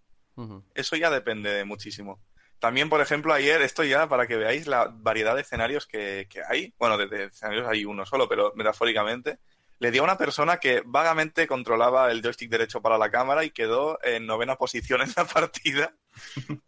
Eso 0.73 0.95
ya 0.95 1.11
depende 1.11 1.51
de 1.51 1.65
muchísimo. 1.65 2.19
También, 2.61 2.89
por 2.89 3.01
ejemplo, 3.01 3.33
ayer, 3.33 3.61
esto 3.63 3.83
ya 3.83 4.07
para 4.07 4.27
que 4.27 4.37
veáis 4.37 4.67
la 4.67 4.87
variedad 4.89 5.35
de 5.35 5.41
escenarios 5.41 5.87
que, 5.87 6.27
que 6.29 6.41
hay. 6.47 6.73
Bueno, 6.79 6.97
de, 6.97 7.25
escenarios 7.25 7.67
hay 7.67 7.85
uno 7.85 8.05
solo, 8.05 8.29
pero 8.29 8.53
metafóricamente. 8.55 9.39
Le 9.79 9.89
di 9.89 9.97
a 9.97 10.03
una 10.03 10.15
persona 10.17 10.57
que 10.57 10.83
vagamente 10.85 11.47
controlaba 11.47 12.11
el 12.11 12.21
joystick 12.21 12.51
derecho 12.51 12.79
para 12.83 12.99
la 12.99 13.09
cámara 13.09 13.43
y 13.43 13.49
quedó 13.49 13.97
en 14.03 14.27
novena 14.27 14.55
posición 14.57 15.01
en 15.01 15.11
la 15.17 15.25
partida, 15.33 15.95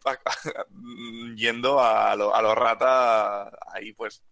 yendo 1.36 1.80
a 1.80 2.14
lo, 2.16 2.34
a 2.34 2.42
lo 2.42 2.54
rata 2.54 3.50
ahí, 3.72 3.92
pues, 3.92 4.22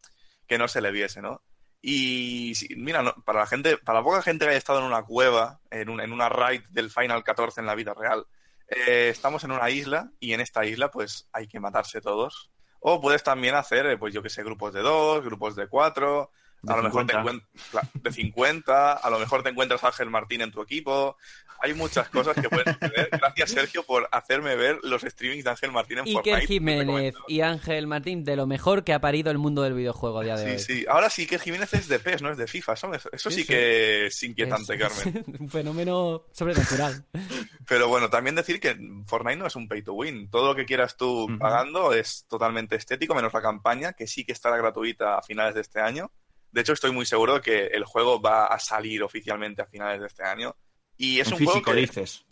que 0.47 0.59
no 0.59 0.69
se 0.69 0.81
le 0.81 0.91
viese, 0.91 1.23
¿no? 1.23 1.43
Y 1.81 2.53
mira, 2.77 3.03
para 3.25 3.41
la 3.41 3.47
gente, 3.47 3.77
para 3.77 4.03
poca 4.03 4.23
gente 4.23 4.45
que 4.45 4.51
haya 4.51 4.59
estado 4.59 4.79
en 4.81 4.85
una 4.87 5.03
cueva, 5.03 5.61
en, 5.71 5.89
un- 5.89 6.01
en 6.01 6.13
una 6.13 6.29
raid 6.29 6.63
del 6.71 6.91
Final 6.91 7.25
14 7.25 7.61
en 7.61 7.67
la 7.67 7.75
vida 7.75 7.93
real, 7.95 8.27
eh, 8.75 9.09
estamos 9.11 9.45
en 9.45 9.53
una 9.53 9.69
isla 9.71 10.11
y 10.21 10.33
en 10.33 10.41
esta 10.41 10.65
isla 10.65 10.91
pues 10.91 11.29
hay 11.33 11.47
que 11.49 11.61
matarse 11.61 12.01
todos 12.01 12.51
O 12.81 13.01
puedes 13.01 13.23
también 13.23 13.55
hacer, 13.55 13.87
eh, 13.87 13.97
pues 13.97 14.13
yo 14.13 14.23
que 14.23 14.31
sé, 14.31 14.43
grupos 14.43 14.73
de 14.75 14.81
dos, 14.81 15.25
grupos 15.25 15.55
de 15.55 15.69
cuatro, 15.69 16.31
De 16.63 16.73
a 16.73 16.77
lo 16.77 16.83
mejor 16.83 17.07
te 17.07 17.13
50. 17.13 17.23
encuent- 17.23 17.71
cla- 17.73 17.91
de 17.95 18.13
50, 18.13 18.93
a 18.95 19.11
lo 19.11 19.19
mejor 19.21 19.43
te 19.43 19.51
encuentras 19.51 19.85
a 19.85 19.89
Ángel 19.89 20.11
Martín 20.11 20.41
en 20.43 20.51
tu 20.51 20.61
equipo. 20.63 21.17
Hay 21.63 21.75
muchas 21.75 22.09
cosas 22.09 22.35
que 22.35 22.49
pueden 22.49 22.75
suceder. 22.75 23.09
Gracias, 23.13 23.51
Sergio, 23.51 23.83
por 23.85 24.09
hacerme 24.11 24.57
ver 24.57 24.79
los 24.83 25.03
streamings 25.03 25.45
de 25.45 25.51
Ángel 25.51 25.71
Martín 25.73 25.99
en 25.99 26.05
Iker 26.09 26.23
Fortnite. 26.23 26.47
Jiménez 26.47 27.15
y 27.29 27.41
Ángel 27.41 27.87
Martín, 27.87 28.25
de 28.25 28.37
lo 28.37 28.47
mejor 28.47 28.83
que 28.85 28.93
ha 28.93 29.01
parido 29.01 29.31
el 29.31 29.39
mundo 29.39 29.63
del 29.63 29.75
videojuego 29.75 30.19
a 30.21 30.25
día 30.25 30.37
de 30.37 30.59
Sí, 30.59 30.73
hoy. 30.73 30.79
sí. 30.81 30.87
Ahora 30.89 31.09
sí 31.09 31.27
que 31.27 31.39
Jiménez 31.39 31.73
es 31.75 31.87
de 31.89 31.99
PES, 32.01 32.21
no 32.23 32.31
es 32.33 32.37
de 32.37 32.47
FIFA. 32.47 32.73
Eso, 32.73 32.91
eso 33.13 33.31
Sí, 33.31 33.37
sí, 33.37 33.41
sí. 33.43 33.47
que 33.47 34.07
es 34.07 34.23
inquietante, 34.23 34.75
Es- 34.75 34.81
Carmen. 34.81 35.25
es 35.35 35.41
un 35.41 35.49
fenómeno 35.49 36.25
sobrenatural. 36.33 37.05
Pero 37.69 37.89
bueno, 37.89 38.11
también 38.11 38.35
decir 38.35 38.59
que 38.61 38.77
Fortnite 39.07 39.37
no 39.37 39.47
es 39.47 39.57
un 39.57 39.69
pay 39.69 39.83
to 39.83 39.93
win. 39.95 40.29
Todo 40.31 40.49
lo 40.49 40.55
que 40.57 40.65
quieras 40.67 40.97
tú 40.97 41.29
pagando 41.39 41.93
es 41.93 42.27
totalmente 42.29 42.77
estético, 42.77 43.15
menos 43.15 43.33
la 43.33 43.41
campaña, 43.41 43.93
que 43.93 44.07
sí 44.07 44.25
que 44.25 44.33
estará 44.33 44.57
gratuita 44.57 45.19
a 45.19 45.23
finales 45.23 45.55
de 45.55 45.61
este 45.61 45.81
año. 45.81 46.11
De 46.51 46.61
hecho, 46.61 46.73
estoy 46.75 46.91
muy 46.93 47.07
seguro 47.07 47.35
de 47.35 47.41
que 47.41 47.67
el 47.69 47.85
juego 47.85 48.21
va 48.21 48.47
a 48.47 48.59
salir 48.59 49.03
oficialmente 49.03 49.63
a 49.63 49.67
finales 49.67 50.01
de 50.01 50.07
este 50.07 50.23
año. 50.25 50.55
Y 51.03 51.19
es 51.19 51.27
en 51.27 51.33
un 51.33 51.39
físico, 51.41 51.61
juego 51.65 51.73
que... 51.75 51.81
dices. 51.81 52.25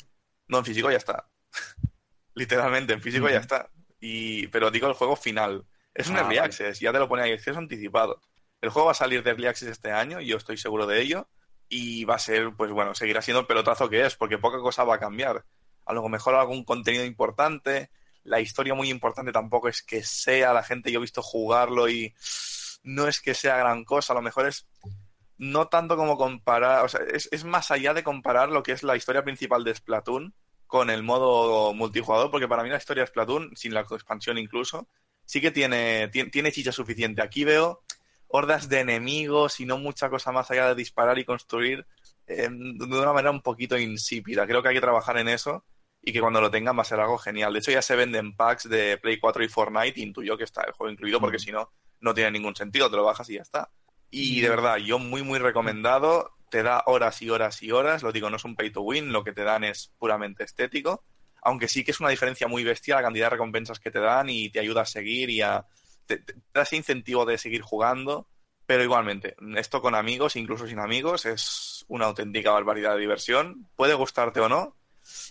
No, 0.47 0.59
en 0.59 0.65
físico 0.65 0.91
ya 0.93 0.97
está. 0.97 1.29
Literalmente, 2.35 2.93
en 2.93 3.01
físico 3.01 3.29
ya 3.29 3.39
está. 3.39 3.69
Y... 3.99 4.47
Pero 4.47 4.71
digo 4.71 4.87
el 4.87 4.95
juego 4.95 5.17
final. 5.17 5.67
Es 5.93 6.09
un 6.09 6.17
Ah, 6.17 6.21
Early 6.21 6.37
vale. 6.37 6.47
Access, 6.47 6.79
ya 6.79 6.93
te 6.93 7.01
lo 7.01 7.09
pone 7.09 7.25
ahí, 7.25 7.33
es 7.33 7.45
que 7.45 7.51
es 7.51 7.57
anticipado. 7.57 8.21
El 8.61 8.71
juego 8.71 8.87
va 8.87 8.93
a 8.93 8.95
salir 8.95 9.25
de 9.25 9.31
Early 9.31 9.49
Access 9.49 9.71
este 9.71 9.91
año, 9.91 10.21
yo 10.21 10.37
estoy 10.37 10.57
seguro 10.57 10.87
de 10.87 11.01
ello. 11.03 11.29
Y 11.69 12.05
va 12.05 12.15
a 12.15 12.21
ser, 12.21 12.53
pues 12.57 12.71
bueno, 12.71 12.95
seguirá 12.95 13.23
siendo 13.23 13.41
el 13.41 13.47
pelotazo 13.49 13.89
que 13.89 14.07
es, 14.07 14.15
porque 14.15 14.39
poca 14.39 14.59
cosa 14.59 14.85
va 14.85 14.95
a 14.95 15.01
cambiar. 15.01 15.45
A 15.85 15.93
lo 15.93 16.09
mejor 16.09 16.37
algún 16.37 16.63
contenido 16.63 17.05
importante. 17.05 17.91
La 18.23 18.41
historia 18.41 18.75
muy 18.75 18.89
importante 18.89 19.33
tampoco 19.33 19.69
es 19.69 19.83
que 19.83 20.05
sea, 20.05 20.53
la 20.53 20.63
gente 20.63 20.93
yo 20.93 20.99
he 20.99 21.03
visto 21.03 21.23
jugarlo 21.23 21.89
y 21.89 22.15
no 22.85 23.09
es 23.09 23.21
que 23.21 23.35
sea 23.35 23.57
gran 23.57 23.85
cosa, 23.85 24.13
a 24.13 24.17
lo 24.17 24.23
mejor 24.23 24.47
es 24.47 24.67
no 25.41 25.69
tanto 25.69 25.97
como 25.97 26.19
comparar, 26.19 26.85
o 26.85 26.89
sea, 26.89 27.01
es, 27.15 27.27
es 27.33 27.45
más 27.45 27.71
allá 27.71 27.95
de 27.95 28.03
comparar 28.05 28.51
lo 28.51 28.63
que 28.63 28.73
es 28.73 28.83
la 28.83 28.95
historia 28.95 29.25
principal 29.25 29.65
de 29.65 29.75
Splatoon 29.75 30.35
con 30.67 30.91
el 30.91 31.03
modo 31.03 31.73
multijugador, 31.73 32.31
porque 32.31 32.47
para 32.47 32.63
mí 32.63 32.69
la 32.69 32.77
historia 32.77 33.05
de 33.05 33.07
Splatoon, 33.07 33.57
sin 33.57 33.73
la 33.73 33.81
expansión 33.81 34.37
incluso, 34.37 34.87
sí 35.25 35.41
que 35.41 35.51
tiene, 35.51 36.09
tiene, 36.09 36.29
tiene 36.31 36.53
chicha 36.53 36.73
suficiente. 36.73 37.23
Aquí 37.23 37.45
veo 37.45 37.83
hordas 38.29 38.69
de 38.69 38.81
enemigos 38.81 39.61
y 39.61 39.65
no 39.65 39.79
mucha 39.79 40.11
cosa 40.11 40.31
más 40.31 40.51
allá 40.51 40.69
de 40.69 40.75
disparar 40.75 41.19
y 41.19 41.25
construir 41.25 41.87
eh, 42.27 42.49
de 42.51 42.99
una 42.99 43.15
manera 43.15 43.31
un 43.31 43.41
poquito 43.41 43.79
insípida. 43.79 44.47
Creo 44.47 44.63
que 44.63 44.69
hay 44.69 44.75
que 44.75 44.81
trabajar 44.83 45.17
en 45.17 45.29
eso 45.29 45.65
y 46.03 46.13
que 46.13 46.21
cuando 46.21 46.43
lo 46.43 46.51
tengan 46.51 46.77
va 46.77 46.83
a 46.83 46.85
ser 46.85 47.01
algo 47.01 47.17
genial. 47.17 47.55
De 47.55 47.61
hecho, 47.61 47.73
ya 47.73 47.81
se 47.83 47.97
venden 47.97 48.37
packs 48.37 48.69
de 48.69 48.99
Play 48.99 49.19
4 49.19 49.43
y 49.43 49.49
Fortnite, 49.49 50.01
intuyo 50.01 50.37
que 50.37 50.45
está 50.45 50.63
el 50.65 50.73
juego 50.73 50.93
incluido, 50.93 51.19
porque 51.19 51.39
Mm. 51.39 51.41
si 51.41 51.51
no, 51.51 51.73
no 52.01 52.13
tiene 52.13 52.31
ningún 52.31 52.55
sentido, 52.55 52.91
te 52.91 52.97
lo 52.97 53.05
bajas 53.05 53.29
y 53.31 53.35
ya 53.35 53.43
está. 53.43 53.71
Y 54.11 54.41
de 54.41 54.49
verdad, 54.49 54.77
yo 54.79 54.99
muy, 54.99 55.23
muy 55.23 55.39
recomendado. 55.39 56.33
Te 56.51 56.63
da 56.63 56.83
horas 56.87 57.23
y 57.23 57.31
horas 57.31 57.63
y 57.63 57.71
horas. 57.71 58.03
Lo 58.03 58.13
digo, 58.13 58.29
no 58.29 58.37
es 58.37 58.45
un 58.45 58.57
pay 58.57 58.71
to 58.71 58.83
win, 58.83 59.13
lo 59.13 59.23
que 59.23 59.33
te 59.33 59.45
dan 59.45 59.65
es 59.65 59.93
puramente 59.99 60.45
estético. 60.45 61.05
Aunque 61.43 61.69
sí 61.69 61.85
que 61.85 61.93
es 61.93 62.01
una 62.01 62.11
diferencia 62.11 62.49
muy 62.49 62.65
bestia 62.65 62.97
la 62.97 63.03
cantidad 63.03 63.27
de 63.27 63.31
recompensas 63.31 63.79
que 63.79 63.91
te 63.91 64.01
dan 64.01 64.29
y 64.29 64.51
te 64.51 64.61
ayuda 64.61 64.83
a 64.83 64.87
seguir 64.87 65.31
y 65.31 65.43
a. 65.43 65.65
Te, 66.07 66.19
te 66.19 66.35
da 66.53 66.63
ese 66.63 66.77
incentivo 66.77 67.25
de 67.25 67.39
seguir 67.39 67.63
jugando. 67.63 68.27
Pero 68.67 68.85
igualmente, 68.85 69.35
esto 69.57 69.83
con 69.83 69.97
amigos, 69.97 70.37
incluso 70.37 70.67
sin 70.67 70.79
amigos, 70.79 71.27
es 71.27 71.85
una 71.89 72.07
auténtica 72.07 72.53
barbaridad 72.53 72.95
de 72.95 73.01
diversión. 73.01 73.69
Puede 73.75 73.95
gustarte 73.95 74.39
o 74.39 74.49
no. 74.49 74.77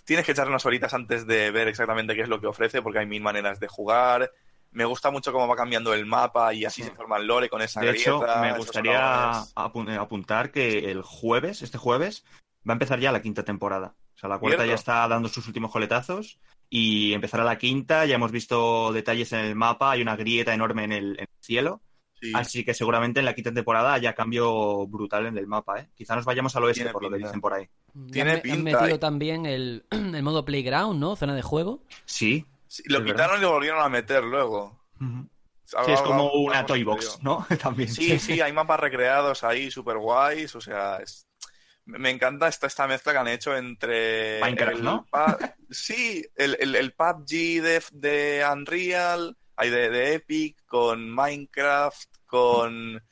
Tienes 0.04 0.26
que 0.26 0.32
echar 0.32 0.48
unas 0.48 0.66
horitas 0.66 0.92
antes 0.92 1.26
de 1.26 1.50
ver 1.50 1.68
exactamente 1.68 2.14
qué 2.14 2.20
es 2.20 2.28
lo 2.28 2.38
que 2.40 2.48
ofrece, 2.48 2.82
porque 2.82 2.98
hay 2.98 3.06
mil 3.06 3.22
maneras 3.22 3.58
de 3.58 3.68
jugar. 3.68 4.30
Me 4.72 4.84
gusta 4.84 5.10
mucho 5.10 5.32
cómo 5.32 5.48
va 5.48 5.56
cambiando 5.56 5.92
el 5.94 6.06
mapa 6.06 6.54
y 6.54 6.64
así 6.64 6.82
Sí. 6.82 6.88
se 6.88 6.94
forma 6.94 7.16
el 7.16 7.26
lore 7.26 7.48
con 7.48 7.60
esa 7.62 7.80
De 7.80 7.90
hecho, 7.90 8.22
me 8.40 8.56
gustaría 8.56 9.32
apun- 9.54 9.98
apuntar 9.98 10.52
que 10.52 10.90
el 10.90 11.02
jueves, 11.02 11.62
este 11.62 11.76
jueves, 11.78 12.24
va 12.68 12.72
a 12.72 12.76
empezar 12.76 13.00
ya 13.00 13.10
la 13.12 13.22
quinta 13.22 13.44
temporada. 13.44 13.94
O 14.14 14.18
sea, 14.20 14.28
la 14.28 14.38
cuarta 14.38 14.58
Cierto. 14.58 14.70
ya 14.70 14.74
está 14.74 15.08
dando 15.08 15.28
sus 15.28 15.46
últimos 15.48 15.72
coletazos 15.72 16.38
y 16.68 17.12
empezará 17.14 17.42
la 17.42 17.58
quinta. 17.58 18.04
Ya 18.04 18.14
hemos 18.16 18.30
visto 18.30 18.92
detalles 18.92 19.32
en 19.32 19.40
el 19.40 19.56
mapa, 19.56 19.90
hay 19.92 20.02
una 20.02 20.14
grieta 20.14 20.52
enorme 20.54 20.84
en 20.84 20.92
el, 20.92 21.12
en 21.14 21.20
el 21.20 21.28
cielo. 21.40 21.80
Sí. 22.20 22.30
Así 22.34 22.64
que 22.64 22.74
seguramente 22.74 23.20
en 23.20 23.24
la 23.24 23.34
quinta 23.34 23.50
temporada 23.52 23.94
haya 23.94 24.14
cambio 24.14 24.86
brutal 24.86 25.24
en 25.26 25.38
el 25.38 25.46
mapa. 25.46 25.80
¿eh? 25.80 25.88
Quizá 25.94 26.14
nos 26.14 26.26
vayamos 26.26 26.54
al 26.54 26.64
oeste, 26.64 26.80
Tiene 26.82 26.92
por 26.92 27.02
lo 27.02 27.10
que 27.10 27.16
dicen 27.16 27.40
por 27.40 27.54
ahí. 27.54 27.66
Tiene 28.12 28.42
han, 28.44 28.50
han 28.50 28.62
metido 28.62 28.98
también 28.98 29.46
el, 29.46 29.86
el 29.90 30.22
modo 30.22 30.44
playground, 30.44 31.00
¿no? 31.00 31.16
Zona 31.16 31.34
de 31.34 31.40
juego. 31.42 31.82
Sí. 32.04 32.44
Sí, 32.70 32.84
lo 32.86 33.04
quitaron 33.04 33.38
y 33.38 33.42
lo 33.42 33.50
volvieron 33.50 33.82
a 33.82 33.88
meter 33.88 34.22
luego. 34.22 34.80
Sí, 35.64 35.90
es 35.92 36.00
como 36.02 36.30
una 36.34 36.64
toy 36.64 36.84
box, 36.84 37.18
¿no? 37.20 37.44
También. 37.60 37.88
Sí, 37.88 38.16
sí, 38.20 38.40
hay 38.40 38.52
mapas 38.52 38.78
recreados 38.78 39.42
ahí 39.42 39.72
super 39.72 39.98
guays, 39.98 40.54
o 40.54 40.60
sea, 40.60 40.98
es- 40.98 41.26
me 41.84 42.10
encanta 42.10 42.46
esta, 42.46 42.68
esta 42.68 42.86
mezcla 42.86 43.12
que 43.12 43.18
han 43.18 43.26
hecho 43.28 43.56
entre 43.56 44.38
Minecraft, 44.40 44.76
el 44.76 44.84
¿no? 44.84 45.06
sí, 45.68 46.24
el, 46.36 46.56
el, 46.60 46.76
el 46.76 46.92
PUBG 46.92 47.26
de, 47.60 47.82
de 47.90 48.46
Unreal, 48.52 49.36
hay 49.56 49.70
de, 49.70 49.90
de 49.90 50.14
Epic, 50.14 50.64
con 50.66 51.10
Minecraft, 51.10 52.08
con 52.26 53.02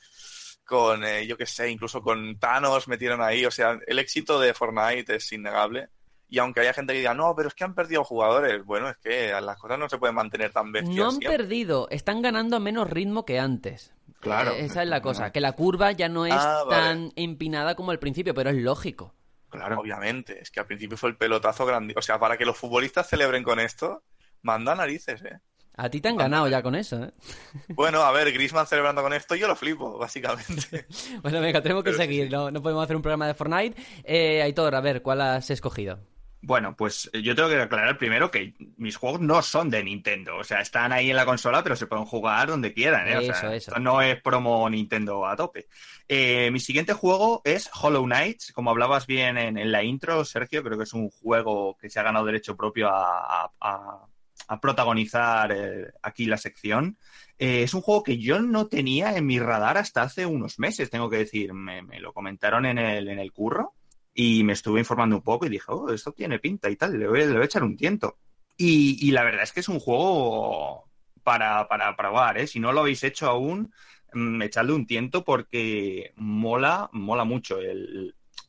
con 0.63 1.03
eh, 1.03 1.25
yo 1.27 1.35
qué 1.35 1.47
sé, 1.47 1.69
incluso 1.69 2.01
con 2.01 2.37
Thanos 2.39 2.87
metieron 2.87 3.21
ahí, 3.21 3.43
o 3.45 3.51
sea, 3.51 3.77
el 3.87 3.99
éxito 3.99 4.39
de 4.39 4.53
Fortnite 4.53 5.15
es 5.15 5.31
innegable. 5.33 5.89
Y 6.29 6.37
aunque 6.39 6.59
haya 6.61 6.73
gente 6.73 6.93
que 6.93 6.99
diga, 6.99 7.13
no, 7.15 7.35
pero 7.35 7.47
es 7.47 7.55
que 7.55 7.63
han 7.63 7.73
perdido 7.73 8.03
jugadores, 8.03 8.63
bueno, 8.63 8.87
es 8.89 8.97
que 8.97 9.31
las 9.41 9.57
cosas 9.57 9.79
no 9.79 9.89
se 9.89 9.97
pueden 9.97 10.15
mantener 10.15 10.51
tan 10.51 10.71
bestias. 10.71 10.95
No 10.95 11.05
han 11.05 11.11
siempre. 11.17 11.37
perdido, 11.37 11.87
están 11.89 12.21
ganando 12.21 12.55
a 12.55 12.59
menos 12.59 12.89
ritmo 12.89 13.25
que 13.25 13.39
antes. 13.39 13.93
Claro. 14.19 14.51
Eh, 14.51 14.65
Esa 14.65 14.83
es 14.83 14.89
la 14.89 15.01
cosa, 15.01 15.31
que 15.31 15.41
la 15.41 15.53
curva 15.53 15.91
ya 15.91 16.07
no 16.09 16.25
es 16.25 16.33
Ah, 16.35 16.63
vale. 16.67 16.81
tan 16.81 17.13
empinada 17.15 17.73
como 17.75 17.91
al 17.91 17.99
principio, 17.99 18.33
pero 18.33 18.49
es 18.51 18.57
lógico. 18.57 19.15
Claro. 19.49 19.79
Obviamente, 19.79 20.39
es 20.41 20.51
que 20.51 20.59
al 20.59 20.67
principio 20.67 20.97
fue 20.97 21.09
el 21.09 21.17
pelotazo 21.17 21.65
grande. 21.65 21.95
O 21.97 22.01
sea, 22.03 22.19
para 22.19 22.37
que 22.37 22.45
los 22.45 22.55
futbolistas 22.57 23.07
celebren 23.09 23.43
con 23.43 23.59
esto, 23.59 24.03
manda 24.43 24.75
narices, 24.75 25.23
¿eh? 25.23 25.39
A 25.77 25.89
ti 25.89 26.01
te 26.01 26.09
han 26.09 26.17
ganado 26.17 26.47
ya 26.49 26.61
con 26.61 26.75
eso, 26.75 27.01
¿eh? 27.05 27.11
Bueno, 27.69 28.01
a 28.03 28.11
ver, 28.11 28.31
Griezmann 28.33 28.67
celebrando 28.67 29.01
con 29.01 29.13
esto, 29.13 29.33
yo 29.35 29.47
lo 29.47 29.55
flipo, 29.55 29.97
básicamente. 29.97 30.85
Bueno, 31.23 31.39
venga, 31.41 31.61
tenemos 31.61 31.83
que 31.83 31.91
Pero 31.91 32.03
seguir, 32.03 32.25
sí. 32.25 32.29
No, 32.31 32.51
no 32.51 32.61
podemos 32.61 32.83
hacer 32.83 32.97
un 32.97 33.01
programa 33.01 33.25
de 33.25 33.33
Fortnite. 33.33 33.81
Eh, 34.03 34.41
Aitor, 34.43 34.75
a 34.75 34.81
ver, 34.81 35.01
¿cuál 35.01 35.21
has 35.21 35.49
escogido? 35.49 35.99
Bueno, 36.41 36.73
pues 36.75 37.09
eh, 37.11 37.21
yo 37.21 37.35
tengo 37.35 37.49
que 37.49 37.59
aclarar 37.61 37.97
primero 37.97 38.31
que 38.31 38.53
mis 38.77 38.95
juegos 38.95 39.19
no 39.19 39.41
son 39.41 39.69
de 39.69 39.83
Nintendo. 39.83 40.37
O 40.37 40.43
sea, 40.43 40.61
están 40.61 40.93
ahí 40.93 41.09
en 41.09 41.17
la 41.17 41.25
consola, 41.25 41.61
pero 41.63 41.75
se 41.75 41.85
pueden 41.85 42.05
jugar 42.05 42.47
donde 42.47 42.73
quieran. 42.73 43.07
¿eh? 43.09 43.17
O 43.17 43.21
sea, 43.21 43.31
Eso, 43.35 43.47
eso. 43.47 43.71
esto 43.71 43.79
no 43.79 44.01
es 44.01 44.21
promo 44.21 44.69
Nintendo 44.69 45.25
a 45.27 45.35
tope. 45.35 45.67
Eh, 46.07 46.49
mi 46.51 46.59
siguiente 46.61 46.93
juego 46.93 47.41
es 47.43 47.69
Hollow 47.81 48.05
Knight. 48.05 48.41
Como 48.53 48.69
hablabas 48.69 49.05
bien 49.05 49.37
en, 49.37 49.57
en 49.57 49.71
la 49.71 49.83
intro, 49.83 50.23
Sergio, 50.23 50.63
creo 50.63 50.77
que 50.77 50.85
es 50.85 50.93
un 50.93 51.09
juego 51.09 51.77
que 51.77 51.89
se 51.89 51.99
ha 51.99 52.03
ganado 52.03 52.25
derecho 52.25 52.55
propio 52.55 52.87
a, 52.89 53.43
a- 53.43 53.51
a- 53.59 54.05
a 54.47 54.59
protagonizar 54.61 55.51
eh, 55.51 55.91
aquí 56.01 56.25
la 56.25 56.37
sección. 56.37 56.97
Eh, 57.37 57.61
es 57.63 57.73
un 57.75 57.81
juego 57.81 58.01
que 58.01 58.17
yo 58.17 58.39
no 58.39 58.65
tenía 58.67 59.15
en 59.15 59.25
mi 59.27 59.37
radar 59.39 59.77
hasta 59.77 60.01
hace 60.01 60.25
unos 60.25 60.57
meses, 60.57 60.89
tengo 60.89 61.09
que 61.09 61.17
decir. 61.17 61.53
Me, 61.53 61.81
me 61.83 61.99
lo 61.99 62.13
comentaron 62.13 62.65
en 62.65 62.77
el, 62.79 63.09
en 63.09 63.19
el 63.19 63.31
curro 63.31 63.73
y 64.21 64.43
me 64.43 64.51
estuve 64.51 64.81
informando 64.81 65.15
un 65.15 65.21
poco 65.21 65.45
y 65.45 65.49
dije, 65.49 65.63
oh, 65.69 65.89
esto 65.93 66.11
tiene 66.11 66.39
pinta 66.39 66.69
y 66.69 66.75
tal, 66.75 66.99
le 66.99 67.07
voy, 67.07 67.19
le 67.21 67.31
voy 67.31 67.41
a 67.41 67.45
echar 67.45 67.63
un 67.63 67.77
tiento. 67.77 68.17
Y, 68.57 69.09
la 69.11 69.23
verdad 69.23 69.43
es 69.43 69.53
que 69.53 69.61
es 69.61 69.69
un 69.69 69.79
juego 69.79 70.89
para, 71.23 71.69
para 71.69 71.95
probar, 71.95 72.37
¿eh? 72.37 72.45
Si 72.45 72.59
no 72.59 72.73
lo 72.73 72.81
habéis 72.81 73.01
hecho 73.05 73.27
aún, 73.27 73.71
mm, 74.11 74.41
echadle 74.41 74.73
un 74.73 74.85
tiento 74.85 75.23
porque 75.23 76.11
mola, 76.17 76.89
mola 76.91 77.23
mucho 77.23 77.59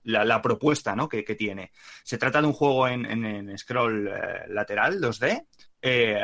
la, 0.03 0.43
propuesta 0.43 0.97
¿no? 0.97 1.09
que, 1.09 1.23
tiene. 1.23 1.71
Se 2.03 2.19
trata 2.19 2.41
de 2.41 2.49
un 2.49 2.53
juego 2.53 2.89
en, 2.89 3.07
en- 3.07 3.25
en 3.25 3.57
scroll 3.57 4.09
eh, 4.09 4.49
lateral, 4.49 5.01
2D, 5.01 5.47
eh, 5.83 6.21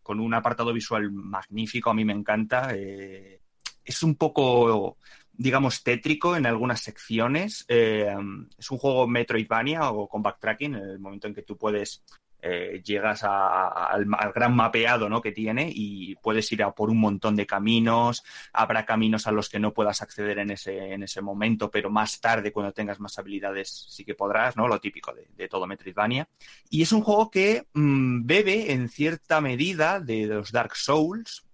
con 0.00 0.20
un 0.20 0.32
apartado 0.32 0.72
visual 0.72 1.10
magnífico, 1.10 1.90
a 1.90 1.94
mí 1.94 2.04
me 2.04 2.12
encanta. 2.12 2.68
eh, 2.72 3.40
es 3.84 4.02
un 4.04 4.14
poco 4.14 4.98
digamos, 5.38 5.82
tétrico 5.82 6.36
en 6.36 6.46
algunas 6.46 6.80
secciones. 6.80 7.64
Eh, 7.68 8.14
es 8.58 8.70
un 8.70 8.78
juego 8.78 9.06
Metroidvania 9.06 9.90
o 9.90 10.08
con 10.08 10.22
backtracking, 10.22 10.74
en 10.74 10.82
el 10.82 10.98
momento 10.98 11.26
en 11.26 11.34
que 11.34 11.42
tú 11.42 11.56
puedes, 11.56 12.02
eh, 12.42 12.80
llegas 12.84 13.24
al, 13.24 14.06
gran 14.34 14.54
mapeado 14.54 15.08
¿no? 15.08 15.20
que 15.20 15.32
tiene 15.32 15.70
y 15.74 16.14
puedes 16.16 16.50
ir 16.52 16.62
a 16.62 16.70
por 16.70 16.90
un 16.90 17.00
montón 17.00 17.34
de 17.34 17.46
caminos. 17.46 18.22
Habrá 18.52 18.84
caminos 18.86 19.26
a 19.26 19.32
los 19.32 19.48
que 19.48 19.58
no 19.58 19.72
puedas 19.72 20.02
acceder 20.02 20.38
en 20.38 20.50
ese, 20.50 20.92
en 20.92 21.02
ese 21.02 21.20
momento, 21.22 21.70
pero 21.70 21.90
más 21.90 22.20
tarde, 22.20 22.52
cuando 22.52 22.72
tengas 22.72 23.00
más 23.00 23.18
habilidades, 23.18 23.86
sí 23.88 24.04
que 24.04 24.14
podrás, 24.14 24.56
¿no? 24.56 24.68
Lo 24.68 24.80
típico 24.80 25.12
de, 25.12 25.26
de 25.34 25.48
todo 25.48 25.66
Metroidvania. 25.66 26.28
Y 26.70 26.82
es 26.82 26.92
un 26.92 27.02
juego 27.02 27.30
que 27.30 27.66
mm, 27.74 28.26
bebe 28.26 28.72
en 28.72 28.88
cierta 28.88 29.40
medida 29.40 29.98
de 30.00 30.26
los 30.26 30.52
Dark 30.52 30.76
Souls, 30.76 31.44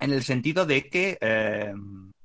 en 0.00 0.12
el 0.12 0.22
sentido 0.22 0.66
de 0.66 0.88
que 0.88 1.16
eh, 1.20 1.72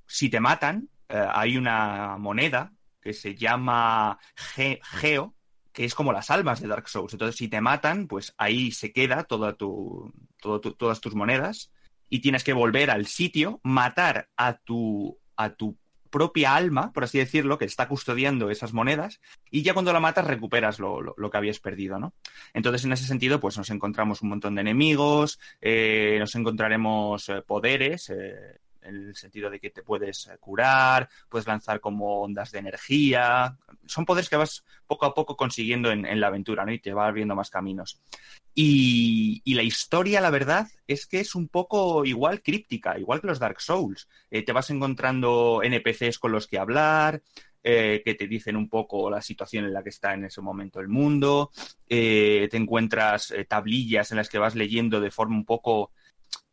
si 0.07 0.29
te 0.29 0.39
matan, 0.39 0.89
eh, 1.09 1.27
hay 1.33 1.57
una 1.57 2.17
moneda 2.17 2.73
que 3.01 3.13
se 3.13 3.35
llama 3.35 4.19
Ge- 4.35 4.79
Geo, 4.83 5.33
que 5.71 5.85
es 5.85 5.95
como 5.95 6.11
las 6.11 6.31
almas 6.31 6.59
de 6.61 6.67
Dark 6.67 6.89
Souls. 6.89 7.13
Entonces, 7.13 7.35
si 7.37 7.47
te 7.47 7.61
matan, 7.61 8.07
pues 8.07 8.33
ahí 8.37 8.71
se 8.71 8.91
queda 8.91 9.23
toda 9.23 9.53
tu, 9.53 10.11
todas 10.41 10.99
tus 11.01 11.15
monedas 11.15 11.71
y 12.09 12.19
tienes 12.19 12.43
que 12.43 12.53
volver 12.53 12.89
al 12.89 13.05
sitio, 13.05 13.59
matar 13.63 14.29
a 14.37 14.53
tu, 14.57 15.17
a 15.35 15.51
tu 15.51 15.77
propia 16.09 16.55
alma, 16.55 16.93
por 16.93 17.03
así 17.03 17.17
decirlo, 17.19 17.57
que 17.57 17.65
está 17.65 17.87
custodiando 17.89 18.49
esas 18.49 18.71
monedas, 18.73 19.19
y 19.51 19.61
ya 19.61 19.73
cuando 19.73 19.91
la 19.91 19.99
matas 19.99 20.25
recuperas 20.25 20.79
lo, 20.79 21.01
lo- 21.01 21.29
que 21.29 21.37
habías 21.37 21.59
perdido, 21.59 21.99
¿no? 21.99 22.13
Entonces, 22.53 22.85
en 22.85 22.93
ese 22.93 23.05
sentido, 23.05 23.41
pues 23.41 23.57
nos 23.57 23.69
encontramos 23.69 24.21
un 24.21 24.29
montón 24.29 24.55
de 24.55 24.61
enemigos, 24.61 25.37
eh, 25.61 26.15
nos 26.19 26.33
encontraremos 26.35 27.27
eh, 27.27 27.41
poderes, 27.45 28.09
en 28.81 28.95
el 28.95 29.15
sentido 29.15 29.49
de 29.49 29.59
que 29.59 29.69
te 29.69 29.83
puedes 29.83 30.27
eh, 30.27 30.37
curar, 30.39 31.09
puedes 31.29 31.47
lanzar 31.47 31.79
como 31.79 32.21
ondas 32.21 32.51
de 32.51 32.59
energía. 32.59 33.57
Son 33.85 34.05
poderes 34.05 34.29
que 34.29 34.35
vas 34.35 34.63
poco 34.85 35.05
a 35.05 35.13
poco 35.13 35.35
consiguiendo 35.35 35.91
en, 35.91 36.19
la 36.19 36.27
aventura, 36.27 36.65
¿no? 36.65 36.71
Y 36.71 36.79
te 36.79 36.93
va 36.93 37.07
abriendo 37.07 37.35
más 37.35 37.49
caminos. 37.49 38.01
Y, 38.53 39.41
la 39.53 39.63
historia, 39.63 40.21
la 40.21 40.29
verdad, 40.29 40.67
es 40.87 41.05
que 41.07 41.19
es 41.19 41.35
un 41.35 41.47
poco 41.47 42.05
igual 42.05 42.41
críptica, 42.41 42.97
igual 42.97 43.21
que 43.21 43.27
los 43.27 43.39
Dark 43.39 43.61
Souls. 43.61 44.07
Eh, 44.31 44.43
te 44.43 44.53
vas 44.53 44.69
encontrando 44.69 45.61
NPCs 45.63 46.19
con 46.19 46.31
los 46.31 46.47
que 46.47 46.57
hablar, 46.57 47.21
eh, 47.63 48.01
que 48.03 48.15
te 48.15 48.27
dicen 48.27 48.55
un 48.55 48.69
poco 48.69 49.09
la 49.09 49.21
situación 49.21 49.65
en 49.65 49.73
la 49.73 49.83
que 49.83 49.89
está 49.89 50.13
en 50.13 50.25
ese 50.25 50.41
momento 50.41 50.79
el 50.79 50.87
mundo. 50.87 51.51
Te 51.87 52.55
encuentras 52.55 53.33
tablillas 53.47 54.11
en 54.11 54.17
las 54.17 54.29
que 54.29 54.39
vas 54.39 54.55
leyendo 54.55 55.01
de 55.01 55.11
forma 55.11 55.35
un 55.35 55.45
poco 55.45 55.91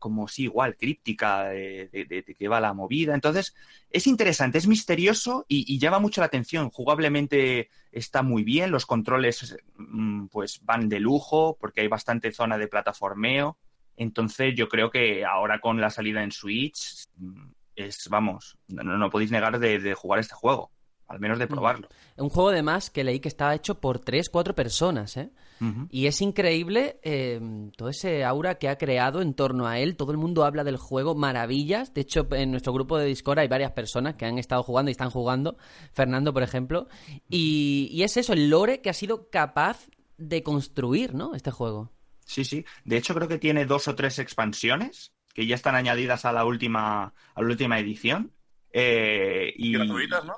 como 0.05 0.27
sí, 0.27 0.43
igual, 0.43 0.77
críptica 0.77 1.45
de, 1.45 2.35
que 2.37 2.47
va 2.47 2.59
la 2.59 2.75
movida. 2.75 3.15
Entonces, 3.15 3.55
es 3.89 4.05
interesante, 4.05 4.59
es 4.59 4.67
misterioso 4.67 5.47
y, 5.47 5.65
y, 5.67 5.79
llama 5.79 5.97
mucho 5.97 6.21
la 6.21 6.27
atención. 6.27 6.69
Jugablemente 6.69 7.71
está 7.91 8.21
muy 8.21 8.43
bien, 8.43 8.69
los 8.69 8.85
controles 8.85 9.57
mm, 9.77 10.27
pues 10.27 10.63
van 10.63 10.89
de 10.89 10.99
lujo 10.99 11.57
porque 11.59 11.81
hay 11.81 11.87
bastante 11.87 12.31
zona 12.31 12.59
de 12.59 12.67
plataformeo. 12.67 13.57
Entonces, 13.97 14.53
yo 14.55 14.69
creo 14.69 14.91
que 14.91 15.25
ahora 15.25 15.59
con 15.59 15.81
la 15.81 15.89
salida 15.89 16.21
en 16.21 16.31
Switch 16.31 17.07
mm, 17.17 17.47
es, 17.75 18.07
vamos, 18.07 18.59
no, 18.67 18.83
no 18.83 19.09
podéis 19.09 19.31
negar 19.31 19.57
de 19.57 19.95
jugar 19.95 20.19
este 20.19 20.35
juego 20.35 20.69
al 21.07 21.19
menos 21.19 21.39
de 21.39 21.47
probarlo. 21.47 21.87
Un 22.17 22.29
juego 22.29 22.49
además 22.49 22.89
que 22.89 23.03
leí 23.03 23.19
que 23.19 23.27
estaba 23.27 23.53
hecho 23.53 23.79
por 23.79 23.99
tres, 23.99 24.29
cuatro 24.29 24.55
personas, 24.55 25.17
¿eh? 25.17 25.29
Uh 25.61 25.65
-huh. 25.65 25.87
Y 25.89 26.07
es 26.07 26.21
increíble 26.21 26.99
eh, 27.03 27.39
todo 27.77 27.89
ese 27.89 28.25
aura 28.25 28.55
que 28.55 28.67
ha 28.67 28.77
creado 28.77 29.21
en 29.21 29.33
torno 29.33 29.67
a 29.67 29.79
él. 29.79 29.95
Todo 29.95 30.11
el 30.11 30.17
mundo 30.17 30.43
habla 30.43 30.63
del 30.63 30.77
juego, 30.77 31.15
maravillas. 31.15 31.93
De 31.93 32.01
hecho, 32.01 32.27
en 32.31 32.51
nuestro 32.51 32.73
grupo 32.73 32.97
de 32.97 33.05
Discord 33.05 33.39
hay 33.39 33.47
varias 33.47 33.71
personas 33.71 34.15
que 34.15 34.25
han 34.25 34.37
estado 34.37 34.63
jugando 34.63 34.89
y 34.89 34.93
están 34.93 35.11
jugando. 35.11 35.57
Fernando, 35.93 36.33
por 36.33 36.43
ejemplo. 36.43 36.87
Y, 37.29 37.87
y 37.91 38.03
es 38.03 38.17
eso, 38.17 38.33
el 38.33 38.49
lore 38.49 38.81
que 38.81 38.89
ha 38.89 38.93
sido 38.93 39.29
capaz 39.29 39.87
de 40.17 40.43
construir, 40.43 41.13
¿no? 41.13 41.35
Este 41.35 41.51
juego. 41.51 41.91
Sí, 42.25 42.43
sí. 42.43 42.65
De 42.83 42.97
hecho, 42.97 43.13
creo 43.13 43.27
que 43.27 43.37
tiene 43.37 43.65
dos 43.65 43.87
o 43.87 43.95
tres 43.95 44.19
expansiones 44.19 45.13
que 45.33 45.45
ya 45.45 45.55
están 45.55 45.75
añadidas 45.75 46.25
a 46.25 46.31
la 46.31 46.43
última, 46.45 47.13
a 47.33 47.41
la 47.41 47.47
última 47.47 47.79
edición. 47.79 48.31
Eh, 48.71 49.53
y... 49.55 49.73
gratuitas, 49.73 50.25
¿no? 50.25 50.33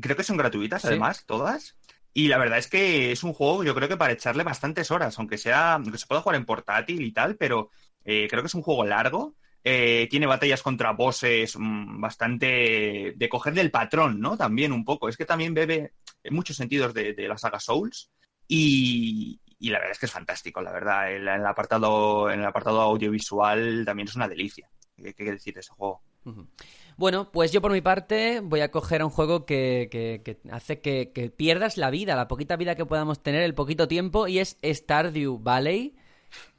Creo 0.00 0.16
que 0.16 0.24
son 0.24 0.36
gratuitas, 0.36 0.84
además, 0.84 1.24
todas. 1.26 1.76
Y 2.12 2.28
la 2.28 2.38
verdad 2.38 2.58
es 2.58 2.68
que 2.68 3.10
es 3.10 3.24
un 3.24 3.32
juego, 3.32 3.64
yo 3.64 3.74
creo 3.74 3.88
que 3.88 3.96
para 3.96 4.12
echarle 4.12 4.44
bastantes 4.44 4.90
horas, 4.92 5.18
aunque 5.18 5.36
sea, 5.36 5.74
aunque 5.74 5.98
se 5.98 6.06
pueda 6.06 6.20
jugar 6.20 6.36
en 6.36 6.44
portátil 6.44 7.02
y 7.02 7.12
tal, 7.12 7.36
pero 7.36 7.70
eh, 8.04 8.28
creo 8.30 8.42
que 8.42 8.46
es 8.46 8.54
un 8.54 8.62
juego 8.62 8.84
largo. 8.84 9.34
Eh, 9.64 10.06
tiene 10.10 10.26
batallas 10.26 10.62
contra 10.62 10.92
bosses 10.92 11.56
mmm, 11.58 12.00
bastante 12.00 13.14
de 13.16 13.28
coger 13.28 13.54
del 13.54 13.70
patrón, 13.70 14.20
¿no? 14.20 14.36
También 14.36 14.72
un 14.72 14.84
poco. 14.84 15.08
Es 15.08 15.16
que 15.16 15.24
también 15.24 15.54
bebe 15.54 15.94
en 16.22 16.34
muchos 16.34 16.56
sentidos 16.56 16.94
de, 16.94 17.14
de 17.14 17.28
la 17.28 17.38
saga 17.38 17.58
Souls. 17.58 18.10
Y, 18.46 19.40
y, 19.58 19.70
la 19.70 19.78
verdad 19.78 19.92
es 19.92 19.98
que 19.98 20.06
es 20.06 20.12
fantástico, 20.12 20.60
la 20.60 20.70
verdad. 20.70 21.10
El, 21.10 21.26
el, 21.26 21.46
apartado, 21.46 22.30
en 22.30 22.40
el 22.40 22.46
apartado 22.46 22.80
audiovisual 22.82 23.84
también 23.86 24.06
es 24.06 24.14
una 24.14 24.28
delicia. 24.28 24.68
¿Qué, 24.96 25.14
qué 25.14 25.24
decir 25.24 25.54
de 25.54 25.60
ese 25.60 25.72
juego? 25.72 26.02
Uh 26.24 26.32
-huh. 26.32 26.46
Bueno, 26.96 27.32
pues 27.32 27.50
yo 27.50 27.60
por 27.60 27.72
mi 27.72 27.80
parte 27.80 28.40
voy 28.40 28.60
a 28.60 28.70
coger 28.70 29.02
un 29.02 29.10
juego 29.10 29.44
que, 29.44 29.88
que, 29.90 30.38
hace 30.50 30.80
que, 30.80 31.10
que, 31.12 31.28
pierdas 31.28 31.76
la 31.76 31.90
vida, 31.90 32.14
la 32.14 32.28
poquita 32.28 32.56
vida 32.56 32.76
que 32.76 32.86
podamos 32.86 33.20
tener, 33.20 33.42
el 33.42 33.54
poquito 33.54 33.88
tiempo, 33.88 34.28
y 34.28 34.38
es 34.38 34.58
Stardew 34.62 35.38
Valley. 35.42 35.96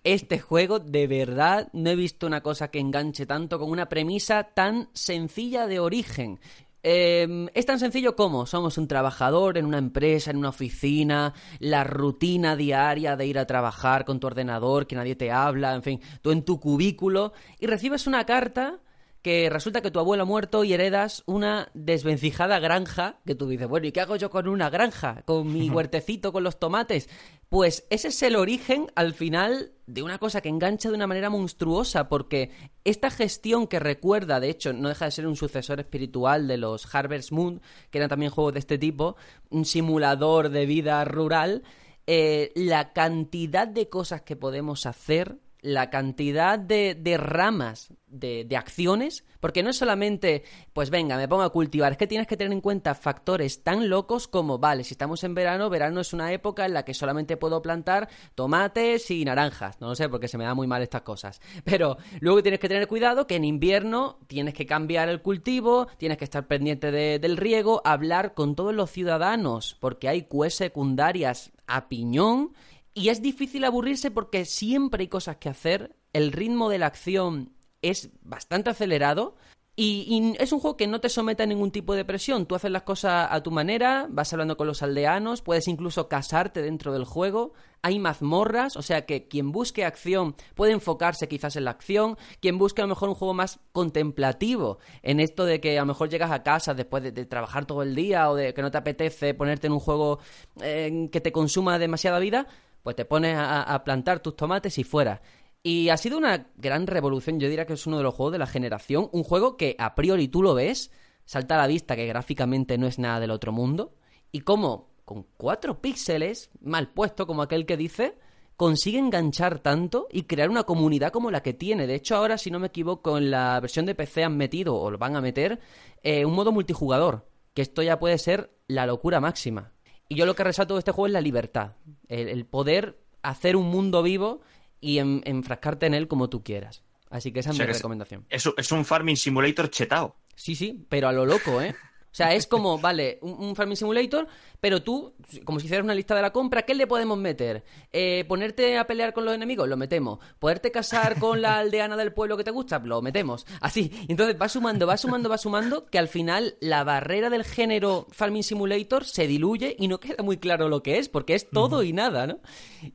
Este 0.04 0.40
juego, 0.40 0.80
de 0.80 1.08
verdad, 1.08 1.70
no 1.74 1.90
he 1.90 1.96
visto 1.96 2.28
una 2.28 2.42
cosa 2.42 2.70
que 2.70 2.80
enganche 2.80 3.26
tanto 3.26 3.60
con 3.60 3.70
una 3.72 3.88
premisa 3.88 4.44
tan 4.44 4.90
sencilla 4.94 5.68
de 5.68 5.80
origen. 5.80 6.40
Eh, 6.84 7.48
es 7.56 7.66
tan 7.66 7.80
sencillo 7.80 8.16
como 8.16 8.46
somos 8.46 8.78
un 8.78 8.88
trabajador 8.88 9.58
en 9.58 9.66
una 9.66 9.80
empresa, 9.80 10.30
en 10.32 10.38
una 10.38 10.50
oficina, 10.50 11.34
la 11.60 11.84
rutina 11.84 12.56
diaria 12.56 13.16
de 13.16 13.26
ir 13.26 13.40
a 13.40 13.48
trabajar 13.48 14.06
con 14.06 14.20
tu 14.20 14.28
ordenador, 14.28 14.86
que 14.86 14.96
nadie 14.96 15.16
te 15.16 15.32
habla, 15.32 15.74
en 15.74 15.82
fin, 15.82 16.02
tú 16.22 16.32
en 16.32 16.44
tu 16.44 16.60
cubículo, 16.60 17.34
y 17.60 17.66
recibes 17.66 18.06
una 18.06 18.26
carta 18.26 18.82
que 19.26 19.50
resulta 19.50 19.82
que 19.82 19.90
tu 19.90 19.98
abuelo 19.98 20.22
ha 20.22 20.28
muerto 20.28 20.64
y 20.64 20.74
heredas 20.74 21.24
una 21.26 21.72
desvencijada 21.74 22.60
granja, 22.60 23.22
que 23.26 23.34
tú 23.34 23.48
dices, 23.48 23.68
bueno, 23.68 23.88
¿y 23.88 23.92
qué 23.92 24.02
hago 24.02 24.18
yo 24.18 24.30
con 24.30 24.48
una 24.48 24.70
granja? 24.70 25.24
Con 25.26 25.52
mi 25.52 25.68
huertecito, 25.72 26.32
con 26.32 26.44
los 26.44 26.60
tomates. 26.60 27.10
Pues 27.50 27.88
ese 27.90 28.10
es 28.10 28.22
el 28.22 28.36
origen, 28.36 28.92
al 28.94 29.16
final, 29.16 29.72
de 29.88 30.04
una 30.04 30.20
cosa 30.20 30.42
que 30.42 30.50
engancha 30.50 30.90
de 30.90 30.96
una 30.96 31.08
manera 31.08 31.32
monstruosa, 31.32 32.08
porque 32.08 32.52
esta 32.84 33.10
gestión 33.10 33.66
que 33.66 33.80
recuerda, 33.80 34.40
de 34.40 34.52
hecho, 34.52 34.74
no 34.74 34.90
deja 34.90 35.06
de 35.06 35.12
ser 35.12 35.26
un 35.26 35.36
sucesor 35.36 35.80
espiritual 35.80 36.48
de 36.48 36.58
los 36.58 36.94
Harvest 36.94 37.32
Moon, 37.32 37.64
que 37.90 37.98
eran 37.98 38.10
también 38.10 38.30
juegos 38.30 38.54
de 38.54 38.60
este 38.60 38.78
tipo, 38.78 39.16
un 39.50 39.66
simulador 39.66 40.50
de 40.50 40.68
vida 40.68 41.04
rural, 41.04 41.64
eh, 42.06 42.52
la 42.54 42.94
cantidad 42.94 43.68
de 43.68 43.90
cosas 43.90 44.22
que 44.22 44.36
podemos 44.36 44.86
hacer 44.86 45.40
la 45.66 45.90
cantidad 45.90 46.60
de, 46.60 47.18
ramas 47.18 47.92
de, 48.06 48.48
acciones, 48.56 49.26
porque 49.40 49.64
no 49.64 49.72
es 49.72 49.78
solamente, 49.78 50.44
pues 50.74 50.92
venga, 50.92 51.18
me 51.18 51.28
pongo 51.28 51.42
a 51.42 51.50
cultivar, 51.50 51.92
es 51.92 51.98
que 51.98 52.06
tienes 52.06 52.28
que 52.28 52.38
tener 52.38 52.54
en 52.54 52.62
cuenta 52.62 52.94
factores 52.94 53.64
tan 53.64 53.90
locos 53.90 54.28
como, 54.28 54.60
vale, 54.60 54.84
si 54.84 54.94
estamos 54.94 55.24
en 55.24 55.34
verano, 55.34 55.72
verano 55.72 56.02
es 56.02 56.14
una 56.14 56.32
época 56.32 56.68
en 56.68 56.76
la 56.76 56.86
que 56.86 56.94
solamente 56.94 57.36
puedo 57.36 57.64
plantar 57.64 58.10
tomates 58.36 59.10
y 59.10 59.26
naranjas, 59.26 59.82
no 59.82 59.88
lo 59.88 59.96
sé, 59.96 60.08
porque 60.08 60.28
se 60.28 60.38
me 60.38 60.44
da 60.44 60.54
muy 60.54 60.68
mal 60.68 60.84
estas 60.84 61.02
cosas, 61.02 61.42
pero 61.64 61.98
luego 62.20 62.44
tienes 62.44 62.60
que 62.60 62.70
tener 62.70 62.88
cuidado 62.88 63.26
que 63.26 63.36
en 63.36 63.44
invierno 63.44 64.20
tienes 64.28 64.54
que 64.54 64.68
cambiar 64.68 65.10
el 65.10 65.24
cultivo, 65.24 65.88
tienes 65.98 66.20
que 66.20 66.26
estar 66.26 66.46
pendiente 66.46 66.92
de, 66.92 67.18
del 67.18 67.38
riego, 67.38 67.82
hablar 67.86 68.36
con 68.36 68.56
todos 68.56 68.74
los 68.76 68.92
ciudadanos, 68.92 69.76
porque 69.80 70.10
hay 70.10 70.28
QS 70.28 70.54
secundarias 70.54 71.52
a 71.66 71.90
piñón 71.90 72.54
y 72.96 73.10
es 73.10 73.22
difícil 73.22 73.66
aburrirse 73.66 74.10
porque 74.10 74.46
siempre 74.46 75.04
hay 75.04 75.08
cosas 75.10 75.36
que 75.38 75.50
hacer, 75.50 75.96
el 76.14 76.32
ritmo 76.32 76.70
de 76.70 76.80
la 76.80 76.88
acción 76.88 77.54
es 77.82 78.10
bastante 78.24 78.72
acelerado 78.72 79.36
y, 79.78 80.34
es 80.40 80.54
un 80.54 80.62
juego 80.62 80.78
que 80.78 80.88
no 80.88 81.02
te 81.02 81.10
somete 81.10 81.44
a 81.44 81.46
ningún 81.46 81.70
tipo 81.70 81.96
de 81.96 82.06
presión. 82.06 82.46
Tú 82.46 82.56
haces 82.56 82.72
las 82.72 82.84
cosas 82.84 83.28
a 83.30 83.44
tu 83.44 83.52
manera, 83.52 84.08
vas 84.10 84.32
hablando 84.32 84.56
con 84.56 84.68
los 84.68 84.82
aldeanos, 84.82 85.42
puedes 85.42 85.68
incluso 85.68 86.08
casarte 86.08 86.62
dentro 86.62 86.94
del 86.94 87.04
juego. 87.04 87.52
Hay 87.82 88.00
mazmorras, 88.00 88.78
o 88.78 88.82
sea 88.82 89.06
que 89.06 89.28
quien 89.28 89.52
busque 89.52 89.84
acción 89.84 90.36
puede 90.56 90.72
enfocarse 90.72 91.28
quizás 91.28 91.58
en 91.58 91.66
la 91.66 91.72
acción. 91.72 92.18
Quien 92.40 92.58
busque 92.58 92.82
a 92.82 92.86
lo 92.86 92.90
mejor 92.90 93.10
un 93.10 93.16
juego 93.16 93.34
más 93.34 93.60
contemplativo, 93.74 94.80
en 95.04 95.20
esto 95.20 95.44
de 95.44 95.60
que 95.60 95.78
a 95.78 95.82
lo 95.82 95.88
mejor 95.88 96.08
llegas 96.08 96.32
a 96.32 96.42
casa 96.42 96.74
después 96.74 97.04
de, 97.04 97.12
de 97.12 97.26
trabajar 97.26 97.66
todo 97.66 97.84
el 97.84 97.96
día 97.96 98.30
o 98.30 98.36
de 98.36 98.54
que 98.54 98.62
no 98.62 98.72
te 98.72 98.78
apetece 98.78 99.34
ponerte 99.34 99.68
en 99.68 99.74
un 99.74 99.82
juego 99.82 100.20
eh, 100.62 101.10
que 101.12 101.20
te 101.20 101.34
consuma 101.34 101.78
demasiada 101.80 102.20
vida, 102.20 102.48
pues 102.86 102.96
te 102.96 103.04
pones 103.04 103.36
a, 103.36 103.84
plantar 103.84 104.20
tus 104.20 104.36
tomates 104.36 104.78
y 104.78 104.84
fuera. 104.84 105.20
Y 105.64 105.90
ha 105.90 105.98
sido 105.98 106.20
una 106.20 106.52
gran 106.56 106.86
revolución, 106.86 107.40
yo 107.40 107.50
diría 107.50 107.66
que 107.66 107.74
es 107.74 107.88
uno 107.88 107.98
de 107.98 108.04
los 108.04 108.14
juegos 108.14 108.34
de 108.34 108.38
la 108.38 108.46
generación, 108.46 109.10
un 109.12 109.24
juego 109.24 109.58
que 109.58 109.76
a 109.80 109.96
priori 109.96 110.28
tú 110.28 110.44
lo 110.44 110.54
ves, 110.54 110.92
salta 111.26 111.56
a 111.56 111.58
la 111.58 111.66
vista 111.66 111.96
que 111.96 112.06
gráficamente 112.06 112.78
no 112.78 112.86
es 112.86 113.00
nada 113.00 113.20
del 113.20 113.32
otro 113.32 113.52
mundo, 113.52 113.96
y 114.32 114.42
como 114.42 114.92
con 115.04 115.26
cuatro 115.36 115.82
píxeles, 115.82 116.52
mal 116.62 116.94
puesto 116.94 117.26
como 117.26 117.42
aquel 117.42 117.66
que 117.66 117.76
dice, 117.76 118.20
consigue 118.56 119.00
enganchar 119.00 119.58
tanto 119.62 120.08
y 120.12 120.26
crear 120.26 120.52
una 120.52 120.62
comunidad 120.62 121.12
como 121.12 121.32
la 121.32 121.42
que 121.42 121.56
tiene. 121.56 121.88
De 121.88 121.96
hecho, 121.96 122.16
ahora, 122.16 122.38
si 122.38 122.52
no 122.52 122.60
me 122.60 122.68
equivoco, 122.68 123.18
en 123.18 123.32
la 123.32 123.60
versión 123.62 123.88
de 123.88 123.96
PC 123.96 124.24
han 124.24 124.38
metido, 124.38 124.76
o 124.76 124.92
lo 124.92 125.00
van 125.00 125.16
a 125.16 125.22
meter, 125.22 125.60
eh, 126.04 126.24
un 126.24 126.36
modo 126.36 126.52
multijugador, 126.52 127.28
que 127.56 127.64
esto 127.64 127.82
ya 127.82 127.98
puede 127.98 128.20
ser 128.20 128.52
la 128.68 128.86
locura 128.86 129.20
máxima. 129.20 129.75
Y 130.08 130.16
yo 130.16 130.26
lo 130.26 130.36
que 130.36 130.44
resalto 130.44 130.76
de 130.76 130.80
este 130.80 130.92
juego 130.92 131.08
es 131.08 131.14
la 131.14 131.22
libertad, 131.22 131.74
el, 132.08 132.30
el 132.30 132.46
poder 132.46 133.00
hacer 133.24 133.56
un 133.56 133.68
mundo 133.68 134.04
vivo 134.04 134.42
y 134.80 135.00
en, 135.00 135.22
enfrascarte 135.26 135.86
en 135.86 135.94
él 135.94 136.08
como 136.08 136.30
tú 136.30 136.44
quieras. 136.44 136.84
Así 137.10 137.32
que 137.32 137.40
esa 137.40 137.50
es 137.50 137.56
o 137.56 137.58
sea 137.58 137.68
mi 137.68 137.74
recomendación. 137.74 138.26
Es, 138.30 138.50
es, 138.58 138.72
un 138.72 138.86
Farming 138.86 139.18
Simulator 139.18 139.70
chetao. 139.70 140.16
Sí, 140.36 140.56
sí, 140.56 140.86
pero 140.90 141.08
a 141.08 141.14
lo 141.14 141.26
loco, 141.26 141.62
¿eh? 141.62 141.76
O 142.16 142.18
sea, 142.18 142.34
es 142.34 142.48
como, 142.48 142.78
vale, 142.80 143.20
un, 143.24 143.58
Farming 143.58 143.76
Simulator, 143.76 144.26
pero 144.62 144.82
tú, 144.82 145.14
como 145.44 145.60
si 145.60 145.66
hicieras 145.66 145.84
una 145.84 145.94
lista 145.94 146.16
de 146.16 146.22
la 146.22 146.32
compra, 146.32 146.62
¿qué 146.62 146.74
le 146.74 146.88
podemos 146.88 147.18
meter? 147.18 147.66
Eh, 147.92 148.24
¿Ponerte 148.30 148.78
a 148.78 148.88
pelear 148.88 149.12
con 149.12 149.26
los 149.26 149.36
enemigos? 149.36 149.68
Lo 149.68 149.76
metemos. 149.76 150.20
¿Poderte 150.40 150.72
casar 150.72 151.20
con 151.20 151.42
la 151.42 151.58
aldeana 151.58 151.98
del 151.98 152.14
pueblo 152.14 152.38
que 152.38 152.46
te 152.46 152.52
gusta? 152.52 152.80
Lo 152.80 153.02
metemos. 153.02 153.46
Así. 153.60 153.92
Entonces 154.08 154.38
va 154.42 154.48
sumando, 154.48 154.88
va 154.88 154.96
sumando, 154.96 155.28
va 155.28 155.38
sumando, 155.38 155.88
que 155.88 156.00
al 156.00 156.08
final 156.08 156.56
la 156.62 156.86
barrera 156.86 157.30
del 157.30 157.44
género 157.44 158.08
Farming 158.12 158.44
Simulator 158.44 159.04
se 159.04 159.28
diluye 159.28 159.76
y 159.78 159.90
no 159.90 160.00
queda 160.00 160.24
muy 160.24 160.38
claro 160.38 160.70
lo 160.70 160.84
que 160.84 161.00
es, 161.00 161.10
porque 161.10 161.36
es 161.36 161.50
todo 161.50 161.84
y 161.84 161.92
nada, 161.92 162.28
¿no? 162.28 162.40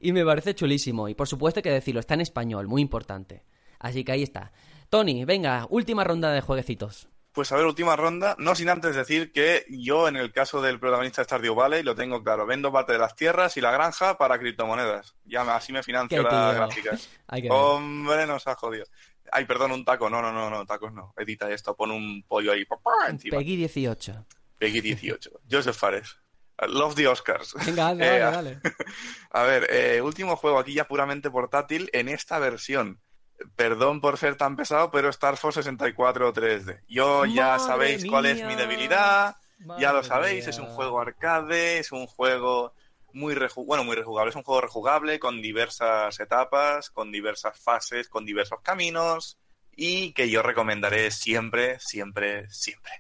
Y 0.01 0.15
me 0.15 0.25
parece 0.25 0.55
chulísimo. 0.55 1.11
Y 1.11 1.15
por 1.15 1.29
supuesto 1.29 1.59
hay 1.59 1.65
que 1.65 1.71
decirlo, 1.71 2.01
está 2.01 2.15
en 2.15 2.23
español, 2.23 2.69
muy 2.69 2.81
importante. 2.81 3.45
Así 3.81 4.03
que 4.03 4.13
ahí 4.13 4.23
está. 4.23 4.51
Tony, 4.89 5.27
venga, 5.27 5.67
última 5.69 6.05
ronda 6.05 6.33
de 6.33 6.41
jueguecitos. 6.41 7.11
Pues 7.33 7.53
a 7.53 7.57
ver, 7.57 7.65
última 7.65 7.95
ronda, 7.95 8.35
no 8.39 8.57
sin 8.57 8.69
antes 8.69 8.97
decir 8.97 9.31
que 9.31 9.65
yo 9.69 10.09
en 10.09 10.17
el 10.17 10.33
caso 10.33 10.61
del 10.61 10.81
protagonista 10.81 11.21
de 11.21 11.27
Stardew 11.27 11.55
Valley 11.55 11.85
lo 11.85 11.95
tengo 11.95 12.23
claro, 12.25 12.45
vendo 12.45 12.73
parte 12.73 12.93
de 12.93 12.99
las 12.99 13.15
tierras 13.15 13.57
y 13.57 13.61
la 13.61 13.71
granja 13.71 14.19
para 14.19 14.37
criptomonedas. 14.39 15.15
Ya 15.25 15.43
así 15.55 15.73
me 15.73 15.83
financio 15.85 16.23
las 16.25 16.55
gráficas. 16.57 17.09
Hombre, 17.51 18.27
nos 18.27 18.47
ha 18.49 18.57
jodido. 18.57 18.85
Ay, 19.31 19.45
perdón, 19.45 19.71
un 19.71 19.85
taco. 19.85 20.11
No, 20.11 20.21
no, 20.21 20.33
no, 20.33 20.51
no, 20.51 20.67
tacos 20.67 20.93
no. 20.93 21.15
Edita 21.17 21.49
esto, 21.53 21.77
pon 21.77 21.93
un 21.93 22.25
pollo 22.27 22.51
ahí. 22.51 22.65
encima. 23.09 23.37
Peggy 23.39 23.57
18. 23.57 24.27
Peggy 24.59 24.81
18. 24.81 25.31
Joseph 25.51 25.77
Fares. 25.77 26.17
Love 26.67 26.95
the 26.97 27.07
Oscars. 27.07 27.55
Venga, 27.65 27.85
dale, 27.95 28.05
Eh, 28.17 28.19
dale, 28.19 28.23
a- 28.25 28.31
dale. 28.33 28.61
A 29.31 29.43
ver, 29.45 29.67
eh, 29.71 30.03
último 30.03 30.35
juego 30.37 30.59
aquí 30.59 30.75
ya 30.75 30.89
puramente 30.89 31.31
portátil 31.31 31.89
en 31.93 32.09
esta 32.09 32.39
versión. 32.41 33.01
Perdón 33.57 34.01
por 34.01 34.19
ser 34.19 34.37
tan 34.37 34.57
pesado, 34.57 34.91
pero 34.91 35.09
Star 35.09 35.37
Fox 35.37 35.55
64 35.57 36.33
3D. 36.33 36.81
Yo 36.89 37.25
ya 37.25 37.59
sabéis 37.59 38.05
cuál 38.11 38.27
es 38.27 38.45
mi 38.45 38.55
debilidad. 38.55 39.37
Ya 39.79 39.93
lo 39.93 40.03
sabéis, 40.03 40.45
mía. 40.45 40.51
es 40.51 40.59
un 40.59 40.67
juego 40.69 41.01
arcade, 41.01 41.79
es 41.79 41.93
un 41.93 42.07
juego 42.07 42.75
muy 43.13 43.35
reju- 43.35 43.67
bueno, 43.67 43.83
muy 43.85 43.97
rejugable, 43.97 44.31
es 44.31 44.37
un 44.37 44.43
juego 44.43 44.61
rejugable 44.61 45.19
con 45.19 45.43
diversas 45.43 46.19
etapas, 46.21 46.91
con 46.91 47.11
diversas 47.13 47.59
fases, 47.59 48.09
con 48.09 48.25
diversos 48.25 48.61
caminos 48.63 49.37
y 49.77 50.13
que 50.13 50.31
yo 50.31 50.43
recomendaré 50.43 51.11
siempre, 51.11 51.79
siempre, 51.81 52.49
siempre. 52.51 52.93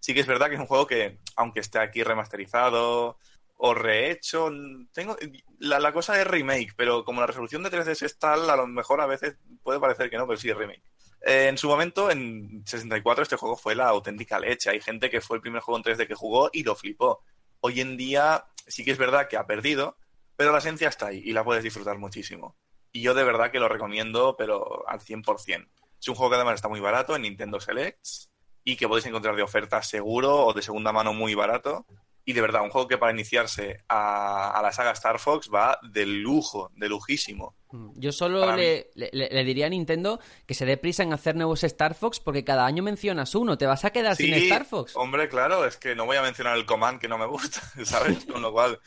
Sí 0.00 0.14
que 0.14 0.20
es 0.20 0.26
verdad 0.26 0.48
que 0.48 0.54
es 0.54 0.60
un 0.60 0.66
juego 0.66 0.86
que, 0.86 1.18
aunque 1.36 1.60
esté 1.60 1.78
aquí 1.78 2.02
remasterizado 2.02 3.18
o 3.62 3.74
rehecho, 3.74 4.50
tengo 4.90 5.16
la, 5.58 5.78
la 5.78 5.92
cosa 5.92 6.18
es 6.18 6.26
remake, 6.26 6.72
pero 6.76 7.04
como 7.04 7.20
la 7.20 7.26
resolución 7.26 7.62
de 7.62 7.70
3D 7.70 8.02
es 8.02 8.18
tal, 8.18 8.48
a 8.48 8.56
lo 8.56 8.66
mejor 8.66 9.02
a 9.02 9.06
veces 9.06 9.36
puede 9.62 9.78
parecer 9.78 10.08
que 10.08 10.16
no, 10.16 10.26
pero 10.26 10.40
sí 10.40 10.48
es 10.48 10.56
remake. 10.56 10.82
Eh, 11.26 11.48
en 11.48 11.58
su 11.58 11.68
momento, 11.68 12.10
en 12.10 12.62
64, 12.64 13.22
este 13.22 13.36
juego 13.36 13.58
fue 13.58 13.74
la 13.74 13.88
auténtica 13.88 14.40
leche. 14.40 14.70
Hay 14.70 14.80
gente 14.80 15.10
que 15.10 15.20
fue 15.20 15.36
el 15.36 15.42
primer 15.42 15.60
juego 15.60 15.76
en 15.76 15.84
3D 15.84 16.06
que 16.06 16.14
jugó 16.14 16.48
y 16.54 16.62
lo 16.62 16.74
flipó. 16.74 17.22
Hoy 17.60 17.82
en 17.82 17.98
día 17.98 18.46
sí 18.66 18.82
que 18.82 18.92
es 18.92 18.98
verdad 18.98 19.28
que 19.28 19.36
ha 19.36 19.46
perdido, 19.46 19.98
pero 20.36 20.52
la 20.52 20.58
esencia 20.58 20.88
está 20.88 21.08
ahí 21.08 21.20
y 21.22 21.32
la 21.32 21.44
puedes 21.44 21.62
disfrutar 21.62 21.98
muchísimo. 21.98 22.56
Y 22.92 23.02
yo 23.02 23.12
de 23.12 23.24
verdad 23.24 23.50
que 23.50 23.60
lo 23.60 23.68
recomiendo, 23.68 24.36
pero 24.38 24.88
al 24.88 25.00
100%. 25.00 25.68
Es 26.00 26.08
un 26.08 26.14
juego 26.14 26.30
que 26.30 26.36
además 26.36 26.54
está 26.54 26.68
muy 26.68 26.80
barato 26.80 27.14
en 27.14 27.22
Nintendo 27.22 27.60
Selects 27.60 28.30
y 28.64 28.76
que 28.76 28.88
podéis 28.88 29.04
encontrar 29.04 29.36
de 29.36 29.42
oferta 29.42 29.82
seguro 29.82 30.46
o 30.46 30.54
de 30.54 30.62
segunda 30.62 30.92
mano 30.92 31.12
muy 31.12 31.34
barato. 31.34 31.84
Y 32.24 32.32
de 32.34 32.40
verdad, 32.42 32.62
un 32.62 32.70
juego 32.70 32.86
que 32.86 32.98
para 32.98 33.12
iniciarse 33.12 33.78
a, 33.88 34.50
a 34.50 34.62
la 34.62 34.72
saga 34.72 34.90
Star 34.92 35.18
Fox 35.18 35.50
va 35.52 35.78
de 35.82 36.04
lujo, 36.06 36.70
de 36.76 36.88
lujísimo. 36.88 37.54
Mm, 37.72 37.92
Yo 37.96 38.12
solo 38.12 38.54
le, 38.54 38.90
le- 38.94 39.10
le 39.12 39.44
diría 39.44 39.66
a 39.66 39.70
Nintendo 39.70 40.20
que 40.46 40.54
se 40.54 40.66
dé 40.66 40.76
prisa 40.76 41.02
en 41.02 41.12
hacer 41.12 41.34
nuevos 41.36 41.64
Star 41.64 41.94
Fox 41.94 42.20
porque 42.20 42.44
cada 42.44 42.66
año 42.66 42.82
mencionas 42.82 43.34
uno. 43.34 43.56
¿Te 43.56 43.66
vas 43.66 43.84
a 43.84 43.90
quedar 43.90 44.16
sin 44.16 44.34
Star 44.34 44.64
Fox? 44.66 44.94
Hombre, 44.96 45.28
claro, 45.28 45.64
es 45.64 45.76
que 45.76 45.94
no 45.94 46.04
voy 46.04 46.18
a 46.18 46.22
mencionar 46.22 46.56
el 46.56 46.66
Command 46.66 47.00
que 47.00 47.08
no 47.08 47.16
me 47.18 47.26
gusta, 47.26 47.60
¿sabes? 47.84 48.26
Con 48.26 48.42
lo 48.42 48.52
cual. 48.52 48.78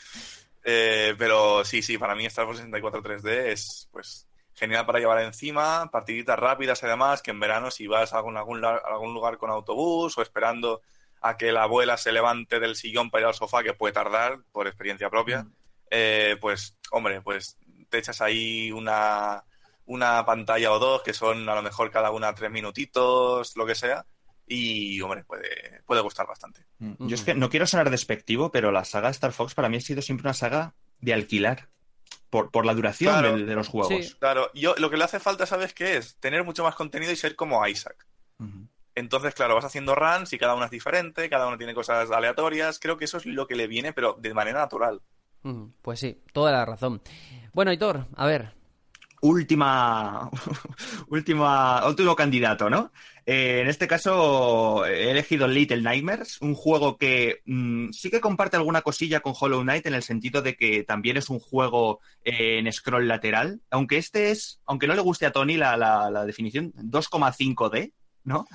eh, 0.63 1.15
pero 1.17 1.65
sí, 1.65 1.81
sí, 1.81 1.97
para 1.97 2.15
mí 2.15 2.25
Star 2.27 2.45
Fox 2.45 2.57
64 2.57 3.01
3D 3.01 3.47
es 3.47 3.89
pues 3.91 4.27
genial 4.55 4.85
para 4.85 4.99
llevar 4.99 5.19
encima, 5.23 5.89
partiditas 5.91 6.37
rápidas 6.37 6.83
además, 6.83 7.21
que 7.23 7.31
en 7.31 7.39
verano 7.39 7.71
si 7.71 7.87
vas 7.87 8.13
a 8.13 8.17
algún, 8.17 8.37
algún, 8.37 8.63
a 8.63 8.75
algún 8.77 9.13
lugar 9.13 9.37
con 9.37 9.49
autobús 9.49 10.17
o 10.17 10.21
esperando 10.21 10.81
a 11.23 11.37
que 11.37 11.51
la 11.51 11.63
abuela 11.63 11.97
se 11.97 12.11
levante 12.11 12.59
del 12.59 12.75
sillón 12.75 13.09
para 13.09 13.21
ir 13.23 13.27
al 13.29 13.33
sofá, 13.33 13.63
que 13.63 13.73
puede 13.73 13.93
tardar 13.93 14.39
por 14.51 14.67
experiencia 14.67 15.09
propia, 15.09 15.47
eh, 15.89 16.37
pues, 16.41 16.77
hombre, 16.91 17.21
pues 17.21 17.57
te 17.89 17.97
echas 17.99 18.21
ahí 18.21 18.71
una, 18.71 19.43
una 19.85 20.25
pantalla 20.25 20.71
o 20.71 20.79
dos, 20.79 21.01
que 21.01 21.13
son 21.13 21.47
a 21.47 21.55
lo 21.55 21.61
mejor 21.63 21.89
cada 21.91 22.11
una 22.11 22.35
tres 22.35 22.51
minutitos, 22.51 23.55
lo 23.55 23.65
que 23.65 23.75
sea, 23.75 24.05
y, 24.45 24.99
hombre, 25.01 25.23
puede, 25.23 25.81
puede 25.85 26.01
gustar 26.01 26.27
bastante. 26.27 26.65
Mm. 26.79 27.07
Yo 27.07 27.15
es 27.15 27.21
que 27.23 27.33
no 27.33 27.49
quiero 27.49 27.65
sonar 27.65 27.89
despectivo, 27.89 28.51
pero 28.51 28.71
la 28.71 28.83
saga 28.83 29.09
Star 29.09 29.31
Fox 29.31 29.53
para 29.53 29.69
mí 29.69 29.77
ha 29.77 29.81
sido 29.81 30.01
siempre 30.01 30.27
una 30.27 30.33
saga 30.33 30.75
de 30.99 31.13
alquilar. 31.13 31.69
Por, 32.29 32.49
por 32.49 32.65
la 32.65 32.73
duración 32.73 33.13
Claro. 33.13 33.33
del- 33.37 33.45
de, 33.45 33.53
los 33.53 33.67
juegos. 33.67 33.89
Sí. 34.05 34.15
Claro, 34.19 34.49
yo 34.55 34.73
lo 34.79 34.89
que 34.89 34.97
le 34.97 35.03
hace 35.03 35.19
falta, 35.19 35.45
¿sabes 35.45 35.71
qué 35.75 35.97
es? 35.97 36.17
Tener 36.19 36.43
mucho 36.43 36.63
más 36.63 36.73
contenido 36.73 37.11
y 37.11 37.15
ser 37.15 37.35
como 37.35 37.65
Isaac. 37.67 38.07
Entonces, 38.95 39.33
claro, 39.33 39.55
vas 39.55 39.65
haciendo 39.65 39.95
runs 39.95 40.33
y 40.33 40.37
cada 40.37 40.55
una 40.55 40.65
es 40.65 40.71
diferente, 40.71 41.29
cada 41.29 41.47
uno 41.47 41.57
tiene 41.57 41.73
cosas 41.73 42.09
aleatorias. 42.11 42.79
Creo 42.79 42.97
que 42.97 43.05
eso 43.05 43.17
es 43.17 43.25
lo 43.25 43.47
que 43.47 43.55
le 43.55 43.67
viene, 43.67 43.93
pero 43.93 44.17
de 44.19 44.33
manera 44.33 44.59
natural. 44.59 45.01
Mm, 45.43 45.65
Pues 45.81 45.99
sí, 45.99 46.21
toda 46.31 46.51
la 46.51 46.65
razón. 46.65 47.01
Bueno, 47.53 47.71
Hitor, 47.73 48.07
a 48.15 48.25
ver. 48.25 48.53
Última, 49.21 50.29
última, 51.07 51.87
último 51.87 52.15
candidato, 52.15 52.69
¿no? 52.69 52.91
Eh, 53.25 53.61
en 53.61 53.69
este 53.69 53.87
caso 53.87 54.85
he 54.85 55.09
elegido 55.11 55.47
Little 55.47 55.81
Nightmares, 55.81 56.41
un 56.41 56.55
juego 56.55 56.97
que 56.97 57.39
mm, 57.45 57.91
sí 57.91 58.09
que 58.11 58.19
comparte 58.19 58.57
alguna 58.57 58.81
cosilla 58.81 59.21
con 59.21 59.33
Hollow 59.39 59.61
Knight 59.61 59.85
en 59.85 59.93
el 59.93 60.03
sentido 60.03 60.41
de 60.41 60.57
que 60.57 60.83
también 60.83 61.15
es 61.15 61.29
un 61.29 61.39
juego 61.39 62.01
eh, 62.25 62.57
en 62.59 62.69
scroll 62.73 63.07
lateral, 63.07 63.61
aunque 63.69 63.97
este 63.97 64.31
es, 64.31 64.59
aunque 64.65 64.87
no 64.87 64.93
le 64.93 65.01
guste 65.01 65.25
a 65.25 65.31
Tony 65.31 65.55
la, 65.55 65.77
la- 65.77 66.11
la 66.11 66.25
definición, 66.25 66.73
2,5D, 66.75 67.93
¿no? 68.23 68.47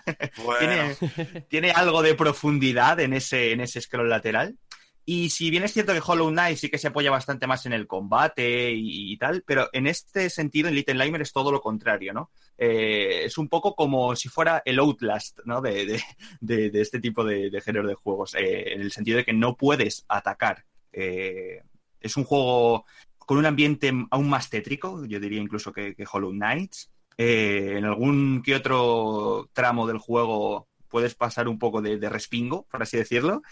Bueno, 0.45 0.95
tiene, 1.01 1.45
tiene 1.49 1.71
algo 1.73 2.03
de 2.03 2.15
profundidad 2.15 2.99
en 3.01 3.13
ese, 3.13 3.53
en 3.53 3.61
ese 3.61 3.81
scroll 3.81 4.09
lateral. 4.09 4.57
Y 5.05 5.31
si 5.31 5.49
bien 5.51 5.63
es 5.65 5.73
cierto 5.73 5.95
que 5.95 6.03
Hollow 6.05 6.29
Knight 6.29 6.59
sí 6.59 6.69
que 6.69 6.77
se 6.77 6.89
apoya 6.89 7.11
bastante 7.11 7.47
más 7.47 7.65
en 7.65 7.73
el 7.73 7.87
combate 7.87 8.73
y, 8.73 9.11
y 9.13 9.17
tal, 9.17 9.43
pero 9.47 9.71
en 9.73 9.87
este 9.87 10.29
sentido 10.29 10.69
en 10.69 10.75
Little 10.75 10.97
Nightmare 10.97 11.23
es 11.23 11.33
todo 11.33 11.51
lo 11.51 11.63
contrario, 11.63 12.13
¿no? 12.13 12.31
Eh, 12.59 13.23
es 13.25 13.39
un 13.39 13.49
poco 13.49 13.75
como 13.75 14.15
si 14.17 14.29
fuera 14.29 14.61
el 14.67 14.79
Outlast, 14.79 15.39
¿no? 15.47 15.63
De, 15.63 15.87
de- 15.87 16.03
de- 16.41 16.69
de 16.71 16.81
este 16.83 17.01
tipo 17.01 17.25
de, 17.25 17.51
género 17.65 17.89
de 17.89 17.95
juegos, 17.95 18.35
eh, 18.35 18.75
en 18.75 18.83
el 18.83 18.93
sentido 18.93 19.17
de 19.17 19.25
que 19.25 19.33
no 19.33 19.57
puedes 19.57 20.05
atacar. 20.09 20.67
Eh, 20.93 21.63
es 22.01 22.17
un 22.19 22.25
juego 22.25 22.85
con 23.17 23.39
un 23.39 23.47
ambiente 23.47 23.91
aún 24.11 24.29
más 24.29 24.51
tétrico, 24.51 25.07
yo 25.07 25.19
diría 25.21 25.41
incluso 25.41 25.73
que, 25.73 25.95
que 25.95 26.05
Hollow 26.11 26.33
Knight. 26.33 26.75
Eh, 27.19 27.75
en 27.77 27.85
algún 27.85 28.43
que 28.43 28.55
otro 28.55 29.51
tramo 29.53 29.87
del 29.87 29.99
juego 29.99 30.69
puedes 30.89 31.15
pasar 31.15 31.49
un 31.49 31.59
poco 31.59 31.81
de, 31.81 31.99
de 31.99 32.09
respingo, 32.09 32.67
por 32.71 32.83
así 32.83 32.97
decirlo. 32.97 33.43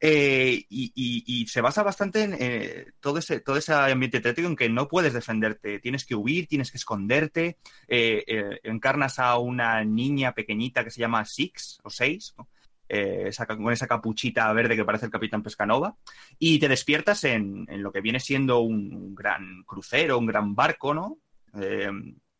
Eh, 0.00 0.64
y, 0.68 1.46
se 1.46 1.60
basa 1.60 1.82
bastante 1.82 2.22
en 2.22 2.36
eh, 2.38 2.86
todo, 3.00 3.18
ese, 3.18 3.40
todo 3.40 3.56
ese 3.56 3.72
ambiente 3.72 4.20
tétrico 4.20 4.48
en 4.48 4.56
que 4.56 4.68
no 4.68 4.88
puedes 4.88 5.12
defenderte, 5.12 5.78
tienes 5.78 6.04
que 6.04 6.14
huir, 6.14 6.46
tienes 6.48 6.70
que 6.70 6.78
esconderte. 6.78 7.58
Eh, 7.86 8.24
eh, 8.26 8.60
encarnas 8.64 9.18
a 9.18 9.38
una 9.38 9.84
niña 9.84 10.32
pequeñita 10.32 10.82
que 10.82 10.90
se 10.90 11.00
llama 11.00 11.24
Six 11.24 11.80
o 11.84 11.90
Seis, 11.90 12.34
¿no? 12.36 12.48
Esa- 12.88 13.46
con 13.46 13.72
esa 13.72 13.88
capuchita 13.88 14.52
verde 14.52 14.76
que 14.76 14.84
parece 14.84 15.06
el 15.06 15.10
Capitán 15.10 15.42
Pescanova, 15.42 15.96
y 16.38 16.60
te 16.60 16.68
despiertas 16.68 17.24
en, 17.24 17.66
lo 17.68 17.90
que 17.90 18.00
viene 18.00 18.20
siendo 18.20 18.60
un, 18.60 19.12
gran 19.12 19.64
crucero, 19.64 20.18
un 20.18 20.26
gran 20.26 20.54
barco, 20.54 20.94
¿no? 20.94 21.18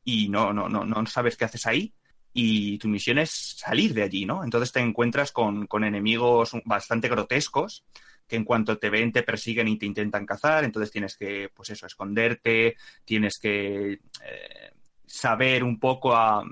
Y 0.07 0.29
no, 0.29 0.53
no, 0.53 0.69
no, 0.69 0.85
no 0.85 1.05
sabes 1.07 1.37
qué 1.37 1.45
haces 1.47 1.67
ahí 1.67 1.93
y 2.33 2.79
tu 2.79 2.87
misión 2.87 3.19
es 3.19 3.31
salir 3.59 3.93
de 3.93 4.05
allí, 4.05 4.25
¿no? 4.25 4.45
Entonces 4.45 4.71
te 4.71 4.79
encuentras 4.81 5.33
con, 5.33 5.67
con 5.67 5.83
enemigos 5.83 6.53
bastante 6.65 7.09
grotescos 7.09 7.85
que 8.29 8.37
en 8.37 8.45
cuanto 8.45 8.79
te 8.79 8.89
ven 8.89 9.11
te 9.13 9.25
persiguen 9.25 9.67
y 9.69 9.79
te 9.79 9.87
intentan 9.87 10.25
cazar, 10.25 10.63
entonces 10.65 10.93
tienes 10.93 11.17
que, 11.17 11.51
pues 11.55 11.71
eso, 11.71 11.87
esconderte, 11.87 12.77
tienes 13.05 13.39
que 13.39 13.93
eh, 13.93 14.71
saber 15.07 15.65
un 15.65 15.81
poco 15.81 16.15
a 16.15 16.45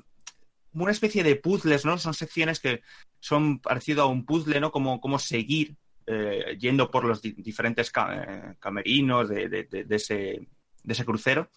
una 0.73 0.91
especie 0.91 1.23
de 1.23 1.37
puzzles, 1.37 1.85
¿no? 1.85 1.97
Son 1.99 2.15
secciones 2.15 2.59
que 2.59 2.81
son 3.21 3.61
parecido 3.61 4.03
a 4.03 4.07
un 4.07 4.25
puzzle, 4.25 4.61
¿no? 4.61 4.73
Como, 4.73 5.01
como 5.01 5.21
seguir 5.21 5.77
eh, 6.07 6.57
yendo 6.59 6.91
por 6.91 7.05
los 7.05 7.23
di- 7.23 7.33
diferentes 7.33 7.93
eh, 8.11 8.55
camerinos 8.59 9.29
de- 9.29 9.49
de 9.49 9.87
ese, 9.97 10.15
de 10.83 10.93
ese 10.93 11.05
crucero. 11.05 11.51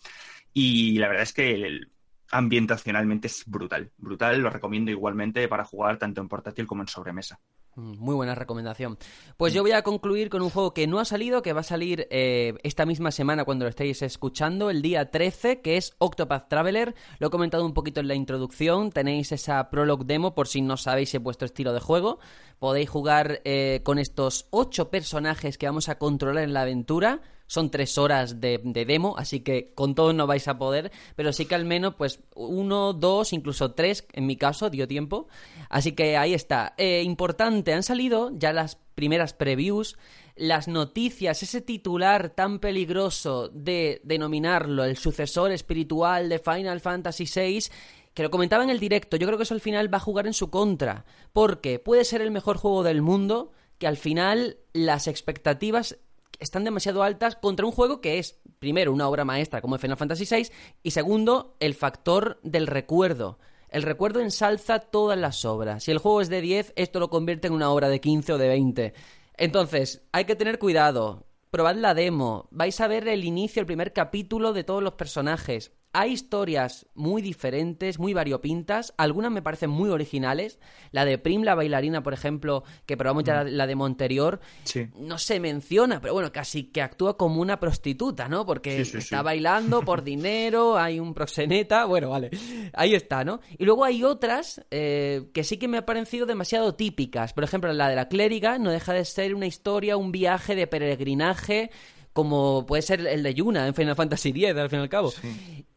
Y 0.59 0.97
la 0.97 1.07
verdad 1.07 1.21
es 1.23 1.33
que 1.33 1.51
el- 1.53 1.91
ambientacionalmente 2.31 3.27
es 3.27 3.43
brutal. 3.45 3.91
Brutal, 3.97 4.39
lo 4.41 4.49
recomiendo 4.49 4.89
igualmente 4.91 5.47
para 5.47 5.63
jugar 5.63 5.97
tanto 5.99 6.19
en 6.19 6.27
portátil 6.27 6.65
como 6.65 6.81
en 6.81 6.87
sobremesa. 6.87 7.39
Mm, 7.75 7.97
Muy 7.99 8.15
buena 8.15 8.33
recomendación. 8.33 8.97
Pues 9.37 9.53
yo 9.53 9.61
voy 9.61 9.71
a 9.73 9.83
concluir 9.83 10.29
con 10.29 10.41
un 10.41 10.49
juego 10.49 10.73
que 10.73 10.87
no 10.87 10.99
ha 10.99 11.05
salido, 11.05 11.41
que 11.43 11.53
va 11.53 11.59
a 11.61 11.63
salir 11.63 12.07
eh, 12.09 12.55
esta 12.63 12.85
misma 12.87 13.11
semana 13.11 13.45
cuando 13.45 13.65
lo 13.65 13.69
estéis 13.69 14.01
escuchando, 14.01 14.69
el 14.71 14.81
día 14.81 15.11
13, 15.11 15.61
que 15.61 15.77
es 15.77 15.93
Octopath 15.99 16.49
Traveler. 16.49 16.95
Lo 17.19 17.27
he 17.27 17.29
comentado 17.29 17.63
un 17.65 17.73
poquito 17.75 17.99
en 17.99 18.07
la 18.07 18.15
introducción. 18.15 18.91
Tenéis 18.91 19.31
esa 19.31 19.69
prologue 19.69 20.05
demo 20.05 20.33
por 20.33 20.47
si 20.47 20.61
no 20.61 20.75
sabéis 20.75 21.13
es 21.13 21.21
vuestro 21.21 21.45
estilo 21.45 21.71
de 21.71 21.79
juego. 21.79 22.17
Podéis 22.59 22.89
jugar 22.89 23.41
eh, 23.45 23.81
con 23.83 23.99
estos 23.99 24.47
ocho 24.49 24.89
personajes 24.89 25.57
que 25.59 25.67
vamos 25.67 25.87
a 25.87 25.99
controlar 25.99 26.43
en 26.43 26.53
la 26.53 26.63
aventura. 26.63 27.21
Son 27.47 27.71
tres 27.71 27.97
horas 27.97 28.39
de, 28.39 28.59
de 28.63 28.85
demo, 28.85 29.15
así 29.17 29.39
que 29.39 29.73
con 29.73 29.95
todos 29.95 30.13
no 30.13 30.27
vais 30.27 30.47
a 30.47 30.57
poder, 30.57 30.91
pero 31.15 31.33
sí 31.33 31.45
que 31.45 31.55
al 31.55 31.65
menos, 31.65 31.95
pues, 31.95 32.19
uno, 32.35 32.93
dos, 32.93 33.33
incluso 33.33 33.71
tres, 33.71 34.05
en 34.13 34.25
mi 34.25 34.35
caso, 34.35 34.69
dio 34.69 34.87
tiempo. 34.87 35.27
Así 35.69 35.93
que 35.93 36.17
ahí 36.17 36.33
está. 36.33 36.73
Eh, 36.77 37.01
importante, 37.03 37.73
han 37.73 37.83
salido 37.83 38.31
ya 38.33 38.53
las 38.53 38.77
primeras 38.95 39.33
previews, 39.33 39.97
las 40.35 40.67
noticias, 40.67 41.41
ese 41.41 41.61
titular 41.61 42.29
tan 42.29 42.59
peligroso 42.59 43.49
de 43.49 44.01
denominarlo 44.03 44.83
el 44.83 44.97
sucesor 44.97 45.51
espiritual 45.51 46.29
de 46.29 46.39
Final 46.39 46.79
Fantasy 46.79 47.25
VI 47.25 47.69
que 48.17 48.23
lo 48.23 48.31
comentaba 48.31 48.63
en 48.63 48.71
el 48.71 48.79
directo, 48.79 49.15
yo 49.15 49.27
creo 49.27 49.37
que 49.37 49.43
eso 49.43 49.53
al 49.53 49.61
final 49.61 49.93
va 49.93 49.97
a 49.97 50.01
jugar 50.01 50.25
en 50.25 50.33
su 50.33 50.49
contra, 50.49 51.05
porque 51.33 51.77
puede 51.77 52.03
ser 52.03 52.21
el 52.21 52.31
mejor 52.31 52.57
juego 52.57 52.81
del 52.81 53.03
mundo, 53.03 53.51
que 53.77 53.85
al 53.85 53.95
final 53.95 54.57
las 54.73 55.07
expectativas 55.07 55.99
están 56.39 56.63
demasiado 56.63 57.03
altas 57.03 57.35
contra 57.35 57.65
un 57.65 57.71
juego 57.71 58.01
que 58.01 58.19
es, 58.19 58.39
primero, 58.59 58.93
una 58.93 59.07
obra 59.07 59.25
maestra 59.25 59.61
como 59.61 59.77
Final 59.77 59.97
Fantasy 59.97 60.25
VI, 60.29 60.49
y 60.83 60.91
segundo, 60.91 61.55
el 61.59 61.73
factor 61.73 62.39
del 62.43 62.67
recuerdo. 62.67 63.39
El 63.69 63.83
recuerdo 63.83 64.21
ensalza 64.21 64.79
todas 64.79 65.17
las 65.17 65.43
obras. 65.43 65.83
Si 65.83 65.91
el 65.91 65.97
juego 65.97 66.21
es 66.21 66.29
de 66.29 66.41
10, 66.41 66.73
esto 66.75 66.99
lo 66.99 67.09
convierte 67.09 67.47
en 67.47 67.53
una 67.53 67.69
obra 67.69 67.89
de 67.89 67.99
15 67.99 68.33
o 68.33 68.37
de 68.37 68.47
20. 68.47 68.93
Entonces, 69.35 70.03
hay 70.11 70.25
que 70.25 70.35
tener 70.35 70.57
cuidado. 70.57 71.25
Probad 71.51 71.75
la 71.75 71.93
demo. 71.93 72.47
Vais 72.51 72.79
a 72.81 72.87
ver 72.87 73.07
el 73.07 73.25
inicio, 73.25 73.59
el 73.59 73.65
primer 73.65 73.93
capítulo 73.93 74.53
de 74.53 74.63
todos 74.63 74.81
los 74.81 74.93
personajes. 74.93 75.71
Hay 75.99 76.11
historias 76.11 76.85
muy 76.93 77.23
diferentes, 77.23 77.97
muy 77.97 78.13
variopintas. 78.13 78.93
Algunas 78.97 79.31
me 79.31 79.41
parecen 79.41 79.71
muy 79.71 79.89
originales. 79.89 80.59
La 80.91 81.05
de 81.05 81.17
Prim, 81.17 81.41
la 81.41 81.55
bailarina, 81.55 82.03
por 82.03 82.13
ejemplo, 82.13 82.63
que 82.85 82.95
probamos 82.97 83.23
ya 83.23 83.43
la, 83.43 83.43
la 83.45 83.65
demo 83.65 83.85
anterior, 83.87 84.39
Sí. 84.63 84.87
no 84.95 85.17
se 85.17 85.39
menciona, 85.39 85.99
pero 85.99 86.13
bueno, 86.13 86.31
casi 86.31 86.65
que 86.65 86.83
actúa 86.83 87.17
como 87.17 87.41
una 87.41 87.59
prostituta, 87.59 88.27
¿no? 88.29 88.45
Porque 88.45 88.85
Sí, 88.85 88.91
sí, 88.91 88.97
está 88.99 89.23
bailando 89.23 89.81
por 89.81 90.03
dinero, 90.03 90.77
hay 90.77 90.99
un 90.99 91.15
proxeneta, 91.15 91.85
bueno, 91.85 92.09
vale, 92.11 92.29
ahí 92.73 92.93
está, 92.93 93.23
¿no? 93.23 93.39
Y 93.57 93.65
luego 93.65 93.83
hay 93.83 94.03
otras 94.03 94.63
eh, 94.69 95.29
que 95.33 95.43
sí 95.43 95.57
que 95.57 95.67
me 95.67 95.77
han 95.79 95.85
parecido 95.85 96.27
demasiado 96.27 96.75
típicas. 96.75 97.33
Por 97.33 97.43
ejemplo, 97.43 97.73
la 97.73 97.89
de 97.89 97.95
la 97.95 98.07
clériga 98.07 98.59
no 98.59 98.69
deja 98.69 98.93
de 98.93 99.03
ser 99.03 99.33
una 99.33 99.47
historia, 99.47 99.97
un 99.97 100.11
viaje 100.11 100.53
de 100.55 100.67
peregrinaje, 100.67 101.71
como 102.17 102.65
puede 102.65 102.81
ser 102.81 103.05
el 103.05 103.21
de 103.21 103.35
Yuna 103.35 103.67
en 103.67 103.75
Final 103.75 103.95
Fantasy 103.95 104.29
X, 104.29 104.57
al 104.57 104.71
fin 104.71 104.79
y 104.79 104.81
al 104.81 104.89
cabo. 104.89 105.13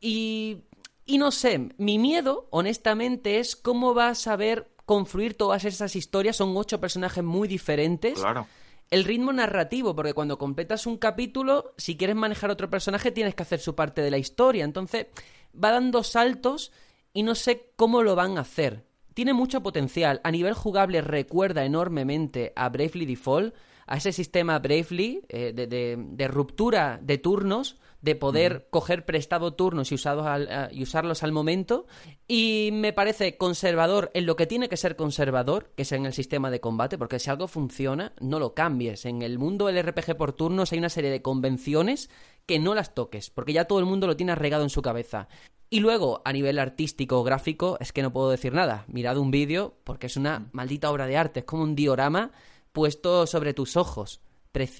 Y, 0.01 0.63
y 1.05 1.19
no 1.19 1.33
sé, 1.33 1.69
mi 1.77 1.99
miedo, 1.99 2.49
honestamente, 2.49 3.41
es 3.41 3.57
cómo 3.57 3.93
vas 3.93 4.27
a 4.27 4.37
ver 4.37 4.71
confluir 4.87 5.35
todas 5.35 5.67
esas 5.67 5.95
historias. 5.97 6.37
Son 6.37 6.57
ocho 6.57 6.81
personajes 6.81 7.23
muy 7.23 7.47
diferentes. 7.47 8.19
Claro. 8.19 8.47
El 8.89 9.05
ritmo 9.05 9.35
narrativo, 9.35 9.95
porque 9.95 10.15
cuando 10.15 10.39
completas 10.39 10.87
un 10.87 10.97
capítulo, 10.97 11.75
si 11.77 11.99
quieres 11.99 12.17
manejar 12.17 12.51
otro 12.51 12.71
personaje, 12.71 13.11
tienes 13.11 13.35
que 13.35 13.43
hacer 13.43 13.61
su 13.61 13.75
parte 13.75 14.01
de 14.01 14.11
la 14.11 14.17
historia. 14.17 14.65
Entonces, 14.65 15.09
va 15.55 15.73
dando 15.73 16.03
saltos 16.03 16.73
y 17.13 17.23
no 17.23 17.35
sé 17.35 17.71
cómo 17.77 18.03
lo 18.03 18.17
van 18.17 18.39
a 18.39 18.41
hacer. 18.41 18.87
Tiene 19.13 19.35
mucho 19.35 19.63
potencial. 19.63 20.23
A 20.25 20.31
nivel 20.31 20.55
jugable 20.55 21.03
recuerda 21.03 21.67
enormemente 21.67 22.55
a 22.57 22.71
Bravely 22.71 23.05
Default, 23.05 23.55
a 23.91 23.97
ese 23.97 24.13
sistema 24.13 24.59
Bravely 24.61 25.23
eh, 25.29 25.53
de, 25.55 25.67
de- 25.67 25.97
de 25.99 26.29
ruptura 26.29 26.99
de 27.03 27.19
turnos, 27.19 27.77
de 28.01 28.15
poder 28.15 28.69
coger 28.71 29.05
prestado 29.05 29.53
turnos 29.53 29.93
y, 29.93 29.95
usados 29.97 30.27
al- 30.27 30.71
y 30.73 30.83
usarlos 30.83 31.23
al 31.23 31.33
momento. 31.33 31.87
Y 32.27 32.71
me 32.73 32.93
parece 32.95 33.37
conservador 33.37 34.11
en 34.15 34.25
lo 34.25 34.37
que 34.37 34.47
tiene 34.47 34.69
que 34.71 34.77
ser 34.79 34.97
conservador, 34.97 35.73
que 35.77 35.83
es 35.83 35.93
en 35.93 36.07
el 36.07 36.13
sistema 36.15 36.51
de 36.51 36.61
combate, 36.61 36.97
porque 36.97 37.19
si 37.19 37.29
algo 37.29 37.49
funciona, 37.49 38.15
no 38.21 38.39
lo 38.39 38.55
cambies. 38.55 39.05
En 39.05 39.21
el 39.23 39.39
mundo 39.39 39.67
del 39.67 39.83
RPG 39.85 40.17
por 40.17 40.33
turnos 40.33 40.73
hay 40.73 40.79
una 40.79 40.89
serie 40.89 41.11
de 41.11 41.21
convenciones 41.21 42.09
que 42.47 42.59
no 42.59 42.75
las 42.75 42.95
toques, 42.95 43.29
porque 43.29 43.53
ya 43.53 43.67
todo 43.67 43.81
el 43.81 43.87
mundo 43.87 44.07
lo 44.07 44.17
tiene 44.17 44.35
regado 44.35 44.63
en 44.63 44.71
su 44.71 44.81
cabeza. 44.83 45.29
Y 45.69 45.81
luego, 45.81 46.23
a 46.25 46.33
nivel 46.33 46.59
artístico 46.59 47.19
o 47.21 47.23
gráfico, 47.25 47.77
es 47.81 47.93
que 47.93 48.03
no 48.03 48.13
puedo 48.13 48.31
decir 48.31 48.53
nada. 48.55 48.85
Mirad 48.89 49.19
un 49.19 49.31
vídeo, 49.31 49.75
porque 49.85 50.07
es 50.07 50.17
una 50.17 50.49
maldita 50.53 50.91
obra 50.91 51.07
de 51.07 51.17
arte, 51.17 51.41
es 51.41 51.47
como 51.47 51.63
un 51.65 51.77
diorama 51.77 52.33
puesto 52.73 53.27
sobre 53.27 53.55
tus 53.55 53.77
ojos. 53.77 54.21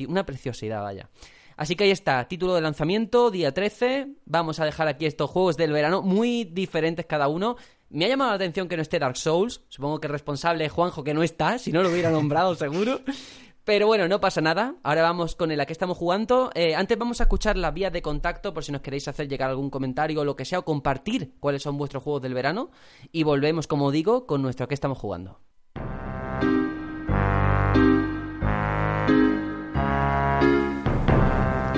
Una 0.09 0.27
preciosidad, 0.27 0.83
vaya. 0.83 1.09
Así 1.57 1.77
que 1.77 1.85
ahí 1.85 1.91
está, 1.91 2.27
título 2.27 2.55
de 2.55 2.63
lanzamiento, 2.63 3.31
día 3.31 3.53
13. 3.53 4.09
Vamos 4.25 4.61
a 4.61 4.65
dejar 4.65 4.89
aquí 4.89 5.07
estos 5.07 5.31
juegos 5.31 5.57
del 5.57 5.73
verano, 5.73 6.01
muy 6.03 6.45
diferentes 6.45 7.05
cada 7.07 7.29
uno. 7.29 7.57
Me 7.91 8.07
ha 8.07 8.09
llamado 8.09 8.31
la 8.31 8.37
atención 8.37 8.67
que 8.67 8.77
no 8.77 8.83
esté 8.83 8.99
Dark 8.99 9.17
Souls. 9.17 9.63
Supongo 9.69 10.01
que 10.01 10.07
el 10.07 10.13
responsable 10.13 10.65
es 10.65 10.73
Juanjo, 10.73 11.05
que 11.05 11.13
no 11.13 11.23
está, 11.23 11.59
si 11.59 11.71
no 11.71 11.83
lo 11.83 11.91
hubiera 11.91 12.11
nombrado 12.11 12.55
seguro. 12.55 13.01
Pero 13.65 13.87
bueno, 13.87 14.09
no 14.09 14.21
pasa 14.21 14.41
nada. 14.41 14.77
Ahora 14.83 15.03
vamos 15.03 15.37
con 15.37 15.51
el 15.51 15.61
a 15.61 15.67
que 15.67 15.73
estamos 15.73 15.99
jugando. 15.99 16.51
Eh, 16.55 16.75
antes 16.75 16.97
vamos 16.97 17.21
a 17.21 17.25
escuchar 17.25 17.57
la 17.57 17.71
vía 17.71 17.91
de 17.91 18.01
contacto 18.01 18.55
por 18.55 18.65
si 18.65 18.73
nos 18.73 18.81
queréis 18.81 19.07
hacer 19.09 19.29
llegar 19.29 19.51
algún 19.51 19.71
comentario 19.71 20.23
o 20.23 20.25
lo 20.25 20.35
que 20.35 20.47
sea, 20.47 20.61
o 20.61 20.65
compartir 20.65 21.35
cuáles 21.41 21.63
son 21.63 21.77
vuestros 21.77 22.03
juegos 22.03 22.23
del 22.23 22.33
verano. 22.33 22.71
Y 23.13 23.23
volvemos, 23.23 23.67
como 23.67 23.91
digo, 23.91 24.27
con 24.27 24.41
nuestro 24.41 24.65
a 24.65 24.69
que 24.69 24.75
estamos 24.75 24.99
jugando. 24.99 25.41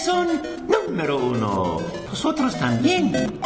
mía, 0.00 0.04
ustedes 0.04 0.04
son 0.04 0.42
número 0.68 1.18
uno. 1.18 1.78
Vosotros 2.08 2.56
también. 2.58 3.40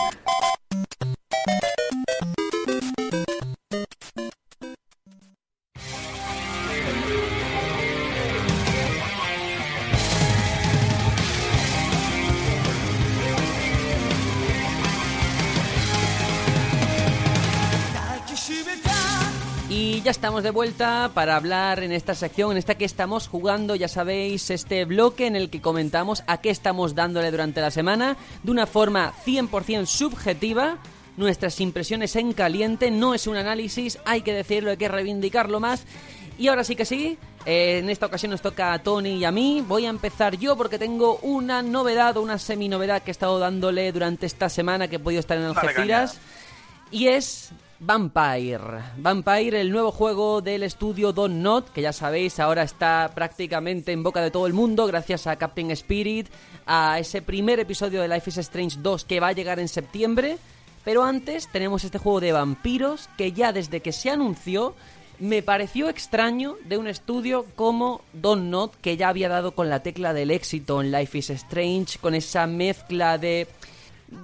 Vuelta 20.54 21.10
para 21.12 21.36
hablar 21.36 21.82
en 21.82 21.90
esta 21.90 22.14
sección, 22.14 22.52
en 22.52 22.58
esta 22.58 22.76
que 22.76 22.84
estamos 22.84 23.26
jugando, 23.26 23.74
ya 23.74 23.88
sabéis, 23.88 24.50
este 24.50 24.84
bloque 24.84 25.26
en 25.26 25.34
el 25.34 25.50
que 25.50 25.60
comentamos 25.60 26.22
a 26.28 26.40
qué 26.40 26.50
estamos 26.50 26.94
dándole 26.94 27.32
durante 27.32 27.60
la 27.60 27.72
semana 27.72 28.16
de 28.42 28.50
una 28.52 28.66
forma 28.66 29.12
100% 29.26 29.84
subjetiva. 29.84 30.78
Nuestras 31.16 31.60
impresiones 31.60 32.16
en 32.16 32.32
caliente, 32.32 32.90
no 32.90 33.14
es 33.14 33.26
un 33.26 33.36
análisis, 33.36 33.98
hay 34.04 34.22
que 34.22 34.32
decirlo, 34.32 34.70
hay 34.70 34.76
que 34.76 34.88
reivindicarlo 34.88 35.58
más. 35.60 35.84
Y 36.38 36.48
ahora 36.48 36.64
sí 36.64 36.76
que 36.76 36.84
sí, 36.84 37.18
eh, 37.46 37.78
en 37.78 37.90
esta 37.90 38.06
ocasión 38.06 38.30
nos 38.30 38.40
toca 38.40 38.72
a 38.72 38.78
Tony 38.78 39.16
y 39.16 39.24
a 39.24 39.32
mí. 39.32 39.62
Voy 39.66 39.86
a 39.86 39.90
empezar 39.90 40.36
yo 40.36 40.56
porque 40.56 40.78
tengo 40.78 41.18
una 41.22 41.62
novedad 41.62 42.16
o 42.16 42.22
una 42.22 42.38
semi-novedad 42.38 43.02
que 43.02 43.10
he 43.10 43.12
estado 43.12 43.38
dándole 43.38 43.90
durante 43.92 44.26
esta 44.26 44.48
semana 44.48 44.88
que 44.88 44.96
he 44.96 45.00
podido 45.00 45.20
estar 45.20 45.36
en 45.36 45.44
Algeciras. 45.44 46.18
Y 46.90 47.08
es 47.08 47.50
Vampire. 47.86 48.82
Vampire, 48.96 49.60
el 49.60 49.70
nuevo 49.70 49.92
juego 49.92 50.40
del 50.40 50.62
estudio 50.62 51.12
Don 51.12 51.42
Not, 51.42 51.70
que 51.70 51.82
ya 51.82 51.92
sabéis, 51.92 52.40
ahora 52.40 52.62
está 52.62 53.12
prácticamente 53.14 53.92
en 53.92 54.02
boca 54.02 54.22
de 54.22 54.30
todo 54.30 54.46
el 54.46 54.54
mundo 54.54 54.86
gracias 54.86 55.26
a 55.26 55.36
Captain 55.36 55.70
Spirit, 55.72 56.28
a 56.64 56.98
ese 56.98 57.20
primer 57.20 57.60
episodio 57.60 58.00
de 58.00 58.08
Life 58.08 58.30
is 58.30 58.38
Strange 58.38 58.78
2 58.80 59.04
que 59.04 59.20
va 59.20 59.28
a 59.28 59.32
llegar 59.32 59.60
en 59.60 59.68
septiembre. 59.68 60.38
Pero 60.82 61.04
antes 61.04 61.46
tenemos 61.52 61.84
este 61.84 61.98
juego 61.98 62.20
de 62.20 62.32
vampiros 62.32 63.10
que 63.18 63.32
ya 63.32 63.52
desde 63.52 63.80
que 63.80 63.92
se 63.92 64.08
anunció 64.08 64.74
me 65.18 65.42
pareció 65.42 65.90
extraño 65.90 66.56
de 66.64 66.78
un 66.78 66.86
estudio 66.86 67.44
como 67.54 68.00
Don 68.14 68.50
Not, 68.50 68.74
que 68.80 68.96
ya 68.96 69.10
había 69.10 69.28
dado 69.28 69.52
con 69.52 69.68
la 69.68 69.82
tecla 69.82 70.14
del 70.14 70.30
éxito 70.30 70.80
en 70.80 70.90
Life 70.90 71.18
is 71.18 71.28
Strange, 71.28 71.98
con 71.98 72.14
esa 72.14 72.46
mezcla 72.46 73.18
de 73.18 73.46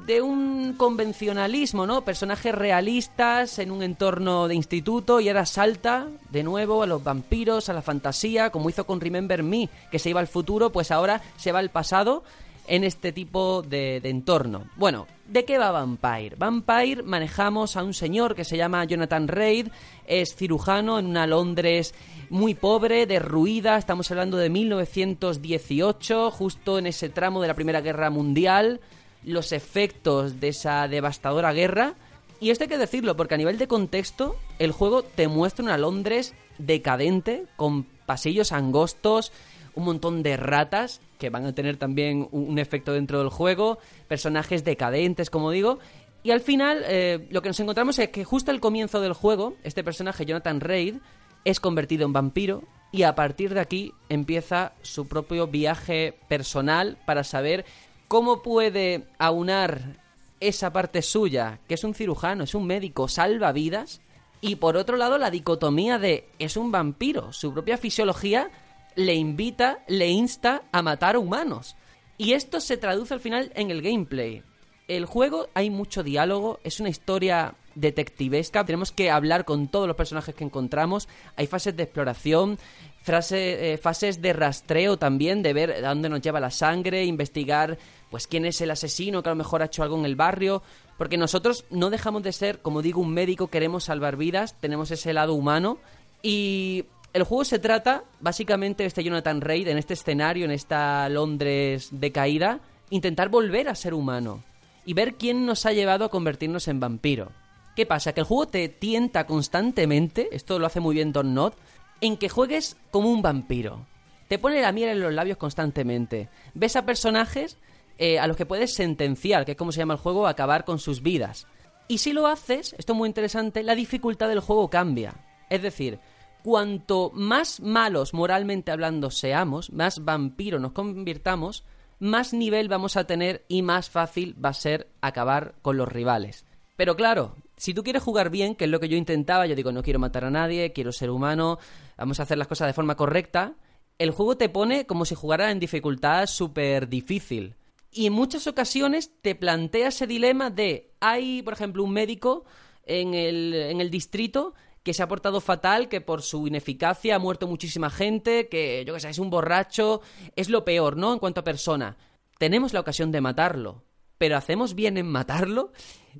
de 0.07 0.23
un 0.23 0.75
convencionalismo, 0.77 1.87
¿no? 1.87 2.03
Personajes 2.03 2.55
realistas 2.55 3.59
en 3.59 3.71
un 3.71 3.83
entorno 3.83 4.49
de 4.49 4.55
instituto 4.55 5.21
y 5.21 5.29
ahora 5.29 5.47
salta 5.47 6.07
de 6.31 6.43
nuevo 6.43 6.83
a 6.83 6.87
los 6.87 7.03
vampiros, 7.03 7.69
a 7.69 7.73
la 7.73 7.83
fantasía, 7.83 8.51
como 8.51 8.71
hizo 8.71 8.85
con 8.85 9.01
Remember 9.01 9.43
Me, 9.43 9.69
que 9.91 9.99
se 9.99 10.11
iba 10.11 10.21
al 10.21 10.27
futuro, 10.27 10.71
pues 10.71 10.91
ahora 10.91 11.21
se 11.37 11.53
va 11.53 11.59
al 11.59 11.71
pasado 11.71 12.23
en 12.71 12.85
este 12.85 13.13
tipo 13.13 13.63
de, 13.63 13.97
entorno. 14.05 14.63
Bueno, 14.77 15.09
¿de 15.27 15.45
qué 15.45 15.59
va 15.59 15.73
Vampire? 15.73 16.37
Vampire 16.37 17.03
manejamos 17.03 17.77
a 17.77 17.83
un 17.83 17.95
señor 17.95 18.37
que 18.37 18.45
se 18.45 18.57
llama 18.57 18.85
Jonathan 18.85 19.27
Reid, 19.27 19.69
es 20.07 20.37
cirujano 20.37 20.99
en 20.99 21.07
una 21.07 21.27
Londres 21.27 21.95
muy 22.29 22.55
pobre, 22.55 23.07
derruida, 23.07 23.77
estamos 23.77 24.09
hablando 24.13 24.37
de 24.37 24.51
1918, 24.51 26.31
justo 26.31 26.79
en 26.79 26.87
ese 26.87 27.09
tramo 27.09 27.43
de 27.43 27.49
la 27.49 27.55
Primera 27.55 27.81
Guerra 27.81 28.09
Mundial, 28.09 28.81
los 29.25 29.53
efectos 29.53 30.41
de 30.41 30.49
esa 30.49 30.89
devastadora 30.89 31.53
guerra. 31.53 31.95
Y 32.41 32.51
esto 32.51 32.65
hay 32.65 32.69
que 32.69 32.79
decirlo, 32.79 33.17
porque 33.17 33.35
a 33.35 33.39
nivel 33.39 33.59
de 33.59 33.69
contexto, 33.69 34.37
el 34.59 34.73
juego 34.73 35.03
te 35.03 35.29
muestra 35.29 35.65
una 35.65 35.79
Londres 35.79 36.35
decadente, 36.59 37.45
con 37.57 37.85
pasillos 38.07 38.53
angostos, 38.53 39.33
un 39.75 39.85
montón 39.85 40.23
de 40.23 40.37
ratas, 40.37 41.01
que 41.19 41.31
van 41.31 41.47
a 41.47 41.55
tener 41.55 41.77
también 41.77 42.29
un, 42.33 42.59
efecto 42.59 42.93
dentro 42.93 43.19
del 43.19 43.29
juego, 43.29 43.79
personajes 44.09 44.65
decadentes, 44.65 45.31
como 45.31 45.51
digo. 45.51 45.79
Y 46.23 46.31
al 46.31 46.41
final, 46.41 46.83
eh, 46.87 47.27
lo 47.31 47.43
que 47.43 47.49
nos 47.49 47.61
encontramos 47.61 47.99
es 47.99 48.09
que 48.09 48.25
justo 48.25 48.51
al 48.51 48.61
comienzo 48.61 49.01
del 49.01 49.13
juego, 49.13 49.55
este 49.63 49.85
personaje, 49.85 50.27
Jonathan 50.27 50.61
Reid, 50.61 50.97
es 51.45 51.61
convertido 51.61 52.07
en 52.07 52.13
vampiro 52.13 52.63
y 52.93 53.05
a 53.05 53.15
partir 53.15 53.55
de 53.55 53.61
aquí 53.61 53.93
empieza 54.09 54.73
su 54.83 55.07
propio 55.07 55.47
viaje 55.47 56.19
personal 56.29 56.99
para 57.07 57.25
saber 57.25 57.65
cómo 58.11 58.43
puede 58.43 59.07
aunar 59.21 60.01
esa 60.41 60.73
parte 60.73 61.01
suya, 61.01 61.61
que 61.69 61.75
es 61.75 61.85
un 61.85 61.95
cirujano, 61.95 62.43
es 62.43 62.57
un 62.57 62.67
médico, 62.67 63.07
salva 63.07 63.53
vidas, 63.53 64.01
y 64.41 64.57
por 64.57 64.77
otro 64.77 64.97
lado 64.97 65.17
la 65.17 65.31
dicotomía 65.31 65.97
de 66.01 66.29
es 66.41 66.57
un 66.57 66.73
vampiro, 66.73 67.33
su 67.33 67.53
propia 67.53 67.79
fisiología 67.79 68.51
le 68.97 69.15
invita, 69.15 69.85
le 69.87 70.09
insta 70.09 70.65
a 70.73 70.83
matar 70.83 71.17
humanos. 71.17 71.77
Y 72.19 72.33
esto 72.33 72.59
se 72.59 72.77
traduce 72.77 73.15
al 73.15 73.21
final 73.21 73.53
en 73.55 73.71
el 73.71 73.81
gameplay. 73.81 74.43
El 74.89 75.07
juego 75.07 75.47
hay 75.55 75.71
mucho 75.71 76.03
diálogo, 76.03 76.59
es 76.65 76.81
una 76.81 76.89
historia 76.89 77.55
detectivesca, 77.77 78.65
tenemos 78.65 78.91
que 78.91 79.09
hablar 79.09 79.45
con 79.45 79.69
todos 79.69 79.87
los 79.87 79.97
personajes 79.97 80.35
que 80.35 80.43
encontramos, 80.43 81.09
hay 81.37 81.47
fases 81.47 81.77
de 81.77 81.85
exploración, 81.85 82.59
eh, 83.07 83.79
fases 83.83 84.23
de 84.23 84.33
rastreo 84.33 84.97
también, 84.97 85.43
de 85.43 85.53
ver 85.53 85.85
a 85.85 85.89
dónde 85.89 86.09
nos 86.09 86.21
lleva 86.21 86.41
la 86.41 86.51
sangre, 86.51 87.05
investigar 87.05 87.79
pues 88.11 88.27
quién 88.27 88.45
es 88.45 88.61
el 88.61 88.71
asesino 88.71 89.23
que 89.23 89.29
a 89.29 89.33
lo 89.33 89.37
mejor 89.37 89.63
ha 89.63 89.67
hecho 89.67 89.83
algo 89.83 89.99
en 89.99 90.05
el 90.05 90.17
barrio, 90.17 90.63
porque 90.99 91.17
nosotros 91.17 91.65
no 91.71 91.91
dejamos 91.91 92.23
de 92.23 92.33
ser, 92.33 92.61
como 92.61 92.83
digo, 92.83 93.01
un 93.01 93.13
médico, 93.13 93.49
queremos 93.49 93.85
salvar 93.85 94.17
vidas, 94.17 94.57
tenemos 94.61 94.91
ese 94.91 95.13
lado 95.13 95.35
humano 95.35 95.79
y 96.23 96.85
el 97.13 97.23
juego 97.25 97.45
se 97.45 97.59
trata 97.59 98.05
básicamente 98.21 98.83
de 98.83 98.89
este 98.89 99.03
Jonathan 99.03 99.41
Reid 99.41 99.69
en 99.69 99.79
este 99.79 99.95
escenario, 99.95 100.45
en 100.45 100.51
esta 100.51 101.09
Londres 101.09 101.89
decaída, 101.91 102.61
intentar 102.91 103.29
volver 103.29 103.69
a 103.69 103.75
ser 103.75 103.95
humano 103.95 104.43
y 104.85 104.95
ver 104.95 105.15
quién 105.15 105.47
nos 105.47 105.67
ha 105.67 105.73
llevado 105.73 106.05
a 106.05 106.11
convertirnos 106.11 106.69
en 106.69 106.81
vampiro. 106.81 107.33
¿Qué 107.77 107.87
pasa? 107.87 108.13
Que 108.13 108.21
el 108.21 108.27
juego 108.27 108.47
te 108.47 108.69
tienta 108.69 109.27
constantemente, 109.27 110.29
esto 110.33 110.59
lo 110.59 110.67
hace 110.67 110.81
muy 110.81 110.95
bien 110.95 111.13
Don 111.13 111.35
Not, 111.35 111.55
en 112.01 112.17
que 112.17 112.29
juegues 112.29 112.77
como 112.91 113.11
un 113.11 113.23
vampiro. 113.23 113.87
Te 114.29 114.39
pone 114.39 114.61
la 114.61 114.73
miel 114.73 114.91
en 114.91 115.01
los 115.01 115.13
labios 115.13 115.39
constantemente. 115.39 116.29
Ves 116.55 116.77
a 116.77 116.87
personajes 116.87 117.59
eh, 117.99 118.19
a 118.19 118.27
los 118.27 118.37
que 118.37 118.47
puedes 118.47 118.75
sentenciar, 118.75 119.45
que 119.45 119.53
es 119.53 119.59
como 119.59 119.73
se 119.73 119.79
llama 119.79 119.95
el 119.95 120.01
juego, 120.01 120.27
acabar 120.27 120.65
con 120.65 120.79
sus 120.79 121.03
vidas. 121.03 121.47
Y 121.89 121.99
si 121.99 122.13
lo 122.13 122.27
haces, 122.29 122.75
esto 122.79 122.93
es 122.93 122.97
muy 122.97 123.09
interesante, 123.09 123.63
la 123.63 123.75
dificultad 123.75 124.29
del 124.29 124.41
juego 124.41 124.71
cambia. 124.71 125.15
Es 125.51 125.61
decir, 125.61 125.99
cuanto 126.43 127.11
más 127.13 127.61
malos 127.61 128.15
moralmente 128.15 128.71
hablando 128.71 129.11
seamos, 129.11 129.73
más 129.73 130.05
vampiro 130.05 130.59
nos 130.59 130.73
convirtamos, 130.73 131.65
más 131.99 132.33
nivel 132.33 132.69
vamos 132.69 132.97
a 132.97 133.05
tener 133.05 133.45
y 133.49 133.63
más 133.63 133.91
fácil 133.91 134.35
va 134.43 134.51
a 134.51 134.55
ser 134.55 134.89
acabar 135.01 135.55
con 135.63 135.77
los 135.77 135.89
rivales. 135.89 136.47
Pero 136.77 136.97
claro, 136.97 137.37
si 137.57 137.75
tú 137.75 137.83
quieres 137.83 138.03
jugar 138.03 138.31
bien, 138.31 138.55
que 138.55 138.65
es 138.65 138.71
lo 138.71 138.81
que 138.81 138.89
yo 138.89 138.97
intentaba, 138.97 139.45
yo 139.45 139.55
digo, 139.55 139.71
no 139.71 139.83
quiero 139.83 139.99
matar 139.99 140.25
a 140.25 140.31
nadie, 140.31 140.73
quiero 140.73 140.93
ser 140.93 141.11
humano, 141.11 141.59
vamos 142.01 142.19
a 142.19 142.25
hacer 142.25 142.39
las 142.39 142.49
cosas 142.49 142.67
de 142.67 142.73
forma 142.73 142.97
correcta, 142.97 143.55
el 143.99 144.11
juego 144.11 144.37
te 144.37 144.49
pone 144.49 144.87
como 144.87 145.05
si 145.05 145.15
jugara 145.15 145.51
en 145.51 145.61
dificultad 145.61 146.27
súper 146.27 146.89
difícil. 146.89 147.57
Y 147.93 148.07
en 148.07 148.15
muchas 148.15 148.47
ocasiones 148.47 149.13
te 149.21 149.35
plantea 149.35 149.89
ese 149.89 150.07
dilema 150.07 150.49
de, 150.49 150.95
hay, 151.01 151.43
por 151.43 151.53
ejemplo, 151.53 151.85
un 151.85 151.93
médico 151.93 152.45
en 152.87 153.15
el, 153.15 153.53
en 153.53 153.81
el 153.81 153.91
distrito 153.91 154.55
que 154.83 154.95
se 154.95 155.03
ha 155.03 155.09
portado 155.09 155.43
fatal, 155.43 155.89
que 155.89 156.01
por 156.01 156.23
su 156.23 156.47
ineficacia 156.47 157.17
ha 157.17 157.19
muerto 157.19 157.47
muchísima 157.47 157.91
gente, 157.91 158.49
que 158.49 158.83
yo 158.87 158.95
que 158.95 159.01
sé, 159.01 159.11
es 159.11 159.19
un 159.19 159.29
borracho, 159.29 160.01
es 160.37 160.49
lo 160.49 160.65
peor, 160.65 160.97
¿no? 160.97 161.13
En 161.13 161.19
cuanto 161.19 161.41
a 161.41 161.45
persona. 161.45 161.99
Tenemos 162.39 162.73
la 162.73 162.81
ocasión 162.81 163.13
de 163.13 163.21
matarlo, 163.21 163.85
pero 164.21 164.37
¿hacemos 164.37 164.75
bien 164.75 164.99
en 164.99 165.07
matarlo? 165.07 165.73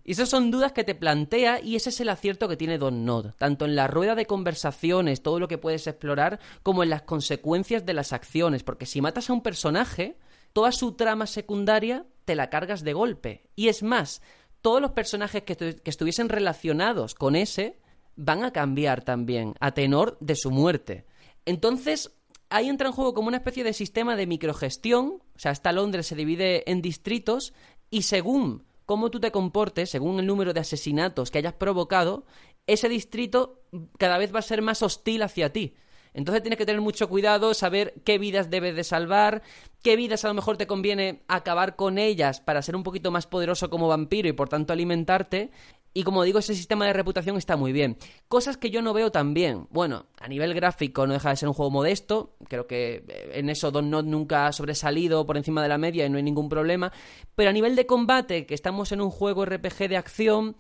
Y 0.05 0.13
esas 0.13 0.31
son 0.31 0.51
dudas 0.51 0.73
que 0.73 0.85
te 0.85 0.95
plantea 0.95 1.61
y 1.61 1.77
ese 1.77 1.91
es 1.91 2.01
el 2.01 2.09
acierto 2.09 2.49
que 2.49 2.57
tiene 2.57 2.79
Don 2.79 3.05
Nod, 3.05 3.35
tanto 3.37 3.67
en 3.67 3.77
la 3.77 3.89
rueda 3.89 4.15
de 4.15 4.25
conversaciones, 4.25 5.23
todo 5.23 5.39
lo 5.39 5.49
que 5.49 5.59
puedes 5.59 5.87
explorar, 5.87 6.41
como 6.63 6.83
en 6.83 6.89
las 6.89 7.03
consecuencias 7.03 7.85
de 7.85 7.93
las 7.93 8.15
acciones, 8.15 8.63
porque 8.63 8.87
si 8.87 9.03
matas 9.03 9.29
a 9.29 9.35
un 9.35 9.43
personaje, 9.43 10.17
toda 10.55 10.73
su 10.73 10.93
trama 10.93 11.27
secundaria 11.27 12.07
te 12.25 12.35
la 12.37 12.49
cargas 12.49 12.85
de 12.85 12.95
golpe. 12.95 13.51
Y 13.55 13.69
es 13.69 13.83
más, 13.83 14.23
todos 14.63 14.81
los 14.81 14.93
personajes 14.93 15.43
que, 15.43 15.55
que 15.55 15.91
estuviesen 15.91 16.31
relacionados 16.31 17.15
con 17.15 17.37
ese 17.37 17.81
van 18.17 18.45
a 18.45 18.53
cambiar 18.55 19.05
también 19.05 19.53
a 19.61 19.73
tenor 19.73 20.17
de 20.21 20.37
su 20.37 20.51
muerte. 20.51 21.05
Entonces, 21.45 22.13
ahí 22.49 22.71
entra 22.71 22.89
en 22.89 22.95
juego 22.95 23.13
como 23.13 23.29
una 23.29 23.37
especie 23.37 23.63
de 23.63 23.75
sistema 23.75 24.17
de 24.17 24.27
microgestión, 24.27 25.23
o 25.35 25.39
sea, 25.39 25.53
esta 25.53 25.73
Londres 25.73 26.07
se 26.07 26.17
divide 26.17 26.71
en 26.71 26.81
distritos 26.81 27.53
y 27.91 28.03
según 28.03 28.65
cómo 28.87 29.11
tú 29.11 29.21
te 29.21 29.31
comportes, 29.31 29.91
según 29.91 30.19
el 30.19 30.27
número 30.27 30.53
de 30.53 30.61
asesinatos 30.61 31.31
que 31.31 31.39
hayas 31.39 31.55
provocado, 31.55 32.25
ese 32.67 32.89
distrito 32.89 33.63
cada 33.99 34.19
vez 34.19 34.35
va 34.35 34.39
a 34.39 34.43
ser 34.43 34.63
más 34.63 34.83
hostil 34.83 35.23
hacia 35.23 35.53
ti. 35.53 35.75
Entonces 36.15 36.43
tienes 36.43 36.59
que 36.59 36.67
tener 36.67 36.81
mucho 36.81 37.09
cuidado, 37.09 37.55
saber 37.55 37.95
qué 38.05 38.19
vidas 38.19 38.51
debes 38.51 38.75
de 38.75 38.85
salvar, 38.85 39.43
qué 39.83 39.97
vidas 39.97 40.25
a 40.25 40.29
lo 40.29 40.35
mejor 40.35 40.57
te 40.57 40.67
conviene 40.67 41.23
acabar 41.29 41.77
con 41.77 41.99
ellas 41.99 42.41
para 42.41 42.63
ser 42.63 42.77
un 42.77 42.83
poquito 42.83 43.11
más 43.11 43.27
poderoso 43.27 43.71
como 43.71 43.89
vampiro 43.89 44.29
y 44.29 44.33
por 44.33 44.49
tanto 44.49 44.73
alimentarte. 44.73 45.51
Y 45.93 46.05
como 46.05 46.23
digo, 46.23 46.39
ese 46.39 46.55
sistema 46.55 46.87
de 46.87 46.93
reputación 46.93 47.37
está 47.37 47.57
muy 47.57 47.73
bien. 47.73 47.97
Cosas 48.29 48.57
que 48.57 48.71
yo 48.71 48.81
no 48.81 48.93
veo 48.93 49.11
tan 49.11 49.35
bien. 49.35 49.67
Bueno, 49.71 50.07
a 50.21 50.29
nivel 50.29 50.55
gráfico 50.55 51.05
no 51.05 51.15
deja 51.15 51.31
de 51.31 51.37
ser 51.37 51.49
un 51.49 51.55
juego 51.55 51.73
modesto. 51.73 52.37
Creo 52.49 52.69
que 52.69 53.05
eh, 53.09 53.31
en 53.35 53.51
eso 53.51 53.73
Don 53.73 53.91
Not 53.91 54.07
nunca 54.07 54.47
ha 54.47 54.53
sobresalido 54.53 55.27
por 55.27 55.37
encima 55.37 55.63
de 55.63 55.69
la 55.69 55.79
media 55.79 56.07
y 56.07 56.11
no 56.11 56.17
hay 56.17 56.23
ningún 56.23 56.49
problema. 56.49 56.93
Pero 57.35 57.51
a 57.51 57.53
nivel 57.53 57.75
de 57.75 57.87
combate, 57.87 58.47
que 58.47 58.55
estamos 58.55 58.93
en 58.93 59.01
un 59.01 59.11
juego 59.11 59.45
RPG 59.45 59.89
de 59.89 59.97
acción, 59.97 60.57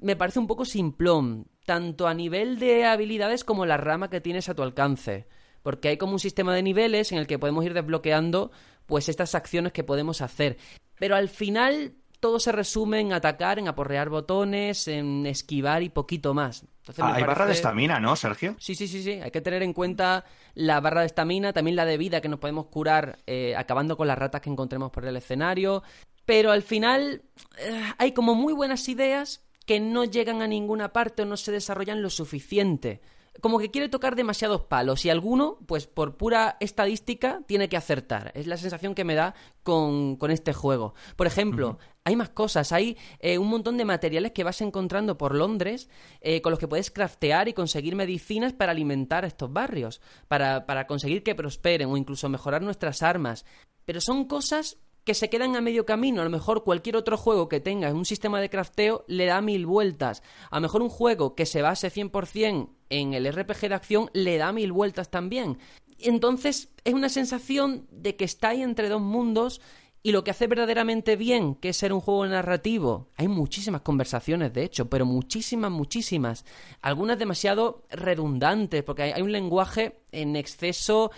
me 0.00 0.16
parece 0.16 0.38
un 0.38 0.46
poco 0.46 0.64
simplón, 0.64 1.46
tanto 1.64 2.08
a 2.08 2.14
nivel 2.14 2.58
de 2.58 2.84
habilidades 2.84 3.44
como 3.44 3.66
la 3.66 3.76
rama 3.76 4.10
que 4.10 4.20
tienes 4.20 4.48
a 4.48 4.54
tu 4.54 4.62
alcance. 4.62 5.26
Porque 5.62 5.88
hay 5.88 5.96
como 5.98 6.14
un 6.14 6.18
sistema 6.18 6.54
de 6.54 6.62
niveles 6.62 7.12
en 7.12 7.18
el 7.18 7.26
que 7.26 7.38
podemos 7.38 7.64
ir 7.64 7.74
desbloqueando 7.74 8.50
pues 8.86 9.08
estas 9.08 9.34
acciones 9.34 9.72
que 9.72 9.84
podemos 9.84 10.20
hacer. 10.20 10.56
Pero 10.98 11.16
al 11.16 11.28
final 11.28 11.94
todo 12.18 12.38
se 12.38 12.52
resume 12.52 13.00
en 13.00 13.12
atacar, 13.12 13.58
en 13.58 13.68
aporrear 13.68 14.08
botones, 14.10 14.88
en 14.88 15.26
esquivar 15.26 15.82
y 15.82 15.88
poquito 15.88 16.34
más. 16.34 16.64
Entonces, 16.80 17.04
Ah, 17.04 17.14
hay 17.14 17.22
barra 17.22 17.46
de 17.46 17.52
estamina, 17.52 17.98
¿no, 17.98 18.14
Sergio? 18.16 18.56
Sí, 18.58 18.74
sí, 18.74 18.88
sí, 18.88 19.02
sí. 19.02 19.12
Hay 19.12 19.30
que 19.30 19.40
tener 19.40 19.62
en 19.62 19.72
cuenta 19.72 20.24
la 20.54 20.80
barra 20.80 21.00
de 21.00 21.06
estamina, 21.06 21.52
también 21.52 21.76
la 21.76 21.86
de 21.86 21.96
vida 21.98 22.20
que 22.20 22.28
nos 22.28 22.38
podemos 22.38 22.66
curar 22.66 23.18
eh, 23.26 23.54
acabando 23.56 23.96
con 23.96 24.06
las 24.06 24.18
ratas 24.18 24.40
que 24.40 24.50
encontremos 24.50 24.90
por 24.90 25.04
el 25.04 25.16
escenario. 25.16 25.82
Pero 26.26 26.52
al 26.52 26.62
final 26.62 27.22
eh, 27.58 27.92
hay 27.98 28.12
como 28.12 28.34
muy 28.34 28.52
buenas 28.52 28.88
ideas 28.88 29.42
que 29.66 29.80
no 29.80 30.04
llegan 30.04 30.42
a 30.42 30.46
ninguna 30.46 30.92
parte 30.92 31.22
o 31.22 31.26
no 31.26 31.36
se 31.36 31.52
desarrollan 31.52 32.02
lo 32.02 32.10
suficiente. 32.10 33.00
Como 33.40 33.58
que 33.58 33.70
quiere 33.70 33.88
tocar 33.88 34.16
demasiados 34.16 34.62
palos 34.62 35.04
y 35.04 35.10
alguno, 35.10 35.58
pues 35.66 35.86
por 35.86 36.16
pura 36.16 36.56
estadística, 36.60 37.42
tiene 37.46 37.68
que 37.68 37.76
acertar. 37.76 38.32
Es 38.34 38.46
la 38.46 38.56
sensación 38.56 38.94
que 38.94 39.04
me 39.04 39.14
da 39.14 39.34
con, 39.62 40.16
con 40.16 40.30
este 40.30 40.52
juego. 40.52 40.94
Por 41.16 41.26
ejemplo, 41.26 41.78
hay 42.04 42.16
más 42.16 42.30
cosas. 42.30 42.72
Hay 42.72 42.98
eh, 43.20 43.38
un 43.38 43.48
montón 43.48 43.76
de 43.76 43.84
materiales 43.84 44.32
que 44.32 44.44
vas 44.44 44.60
encontrando 44.60 45.16
por 45.16 45.34
Londres 45.34 45.88
eh, 46.20 46.42
con 46.42 46.50
los 46.50 46.58
que 46.58 46.68
puedes 46.68 46.90
craftear 46.90 47.48
y 47.48 47.54
conseguir 47.54 47.94
medicinas 47.94 48.52
para 48.52 48.72
alimentar 48.72 49.24
a 49.24 49.28
estos 49.28 49.50
barrios, 49.50 50.02
para, 50.28 50.66
para 50.66 50.86
conseguir 50.86 51.22
que 51.22 51.34
prosperen 51.34 51.88
o 51.88 51.96
incluso 51.96 52.28
mejorar 52.28 52.62
nuestras 52.62 53.02
armas. 53.02 53.46
Pero 53.84 54.00
son 54.00 54.24
cosas 54.24 54.76
que 55.10 55.14
se 55.14 55.28
quedan 55.28 55.56
a 55.56 55.60
medio 55.60 55.84
camino. 55.84 56.20
A 56.20 56.24
lo 56.24 56.30
mejor 56.30 56.62
cualquier 56.62 56.94
otro 56.94 57.16
juego 57.16 57.48
que 57.48 57.58
tenga 57.58 57.92
un 57.92 58.04
sistema 58.04 58.40
de 58.40 58.48
crafteo 58.48 59.04
le 59.08 59.26
da 59.26 59.40
mil 59.40 59.66
vueltas. 59.66 60.22
A 60.52 60.58
lo 60.58 60.60
mejor 60.60 60.82
un 60.82 60.88
juego 60.88 61.34
que 61.34 61.46
se 61.46 61.62
base 61.62 61.90
100% 61.90 62.68
en 62.90 63.14
el 63.14 63.26
RPG 63.32 63.70
de 63.70 63.74
acción 63.74 64.10
le 64.12 64.38
da 64.38 64.52
mil 64.52 64.70
vueltas 64.70 65.10
también. 65.10 65.58
Entonces 65.98 66.68
es 66.84 66.94
una 66.94 67.08
sensación 67.08 67.88
de 67.90 68.14
que 68.14 68.24
está 68.24 68.50
ahí 68.50 68.62
entre 68.62 68.88
dos 68.88 69.00
mundos 69.00 69.60
Y 70.02 70.12
lo 70.12 70.24
que 70.24 70.30
hace 70.30 70.46
verdaderamente 70.46 71.16
bien, 71.16 71.54
que 71.56 71.70
es 71.70 71.76
ser 71.76 71.92
un 71.92 72.00
juego 72.00 72.24
narrativo, 72.26 73.08
hay 73.16 73.28
muchísimas 73.28 73.82
conversaciones, 73.82 74.52
de 74.52 74.64
hecho, 74.64 74.88
pero 74.88 75.04
muchísimas, 75.04 75.70
muchísimas. 75.70 76.46
Algunas 76.80 77.18
demasiado 77.18 77.82
redundantes, 77.90 78.82
porque 78.82 79.02
hay 79.02 79.20
un 79.20 79.32
lenguaje 79.32 79.98
en 80.12 80.36
exceso 80.36 81.10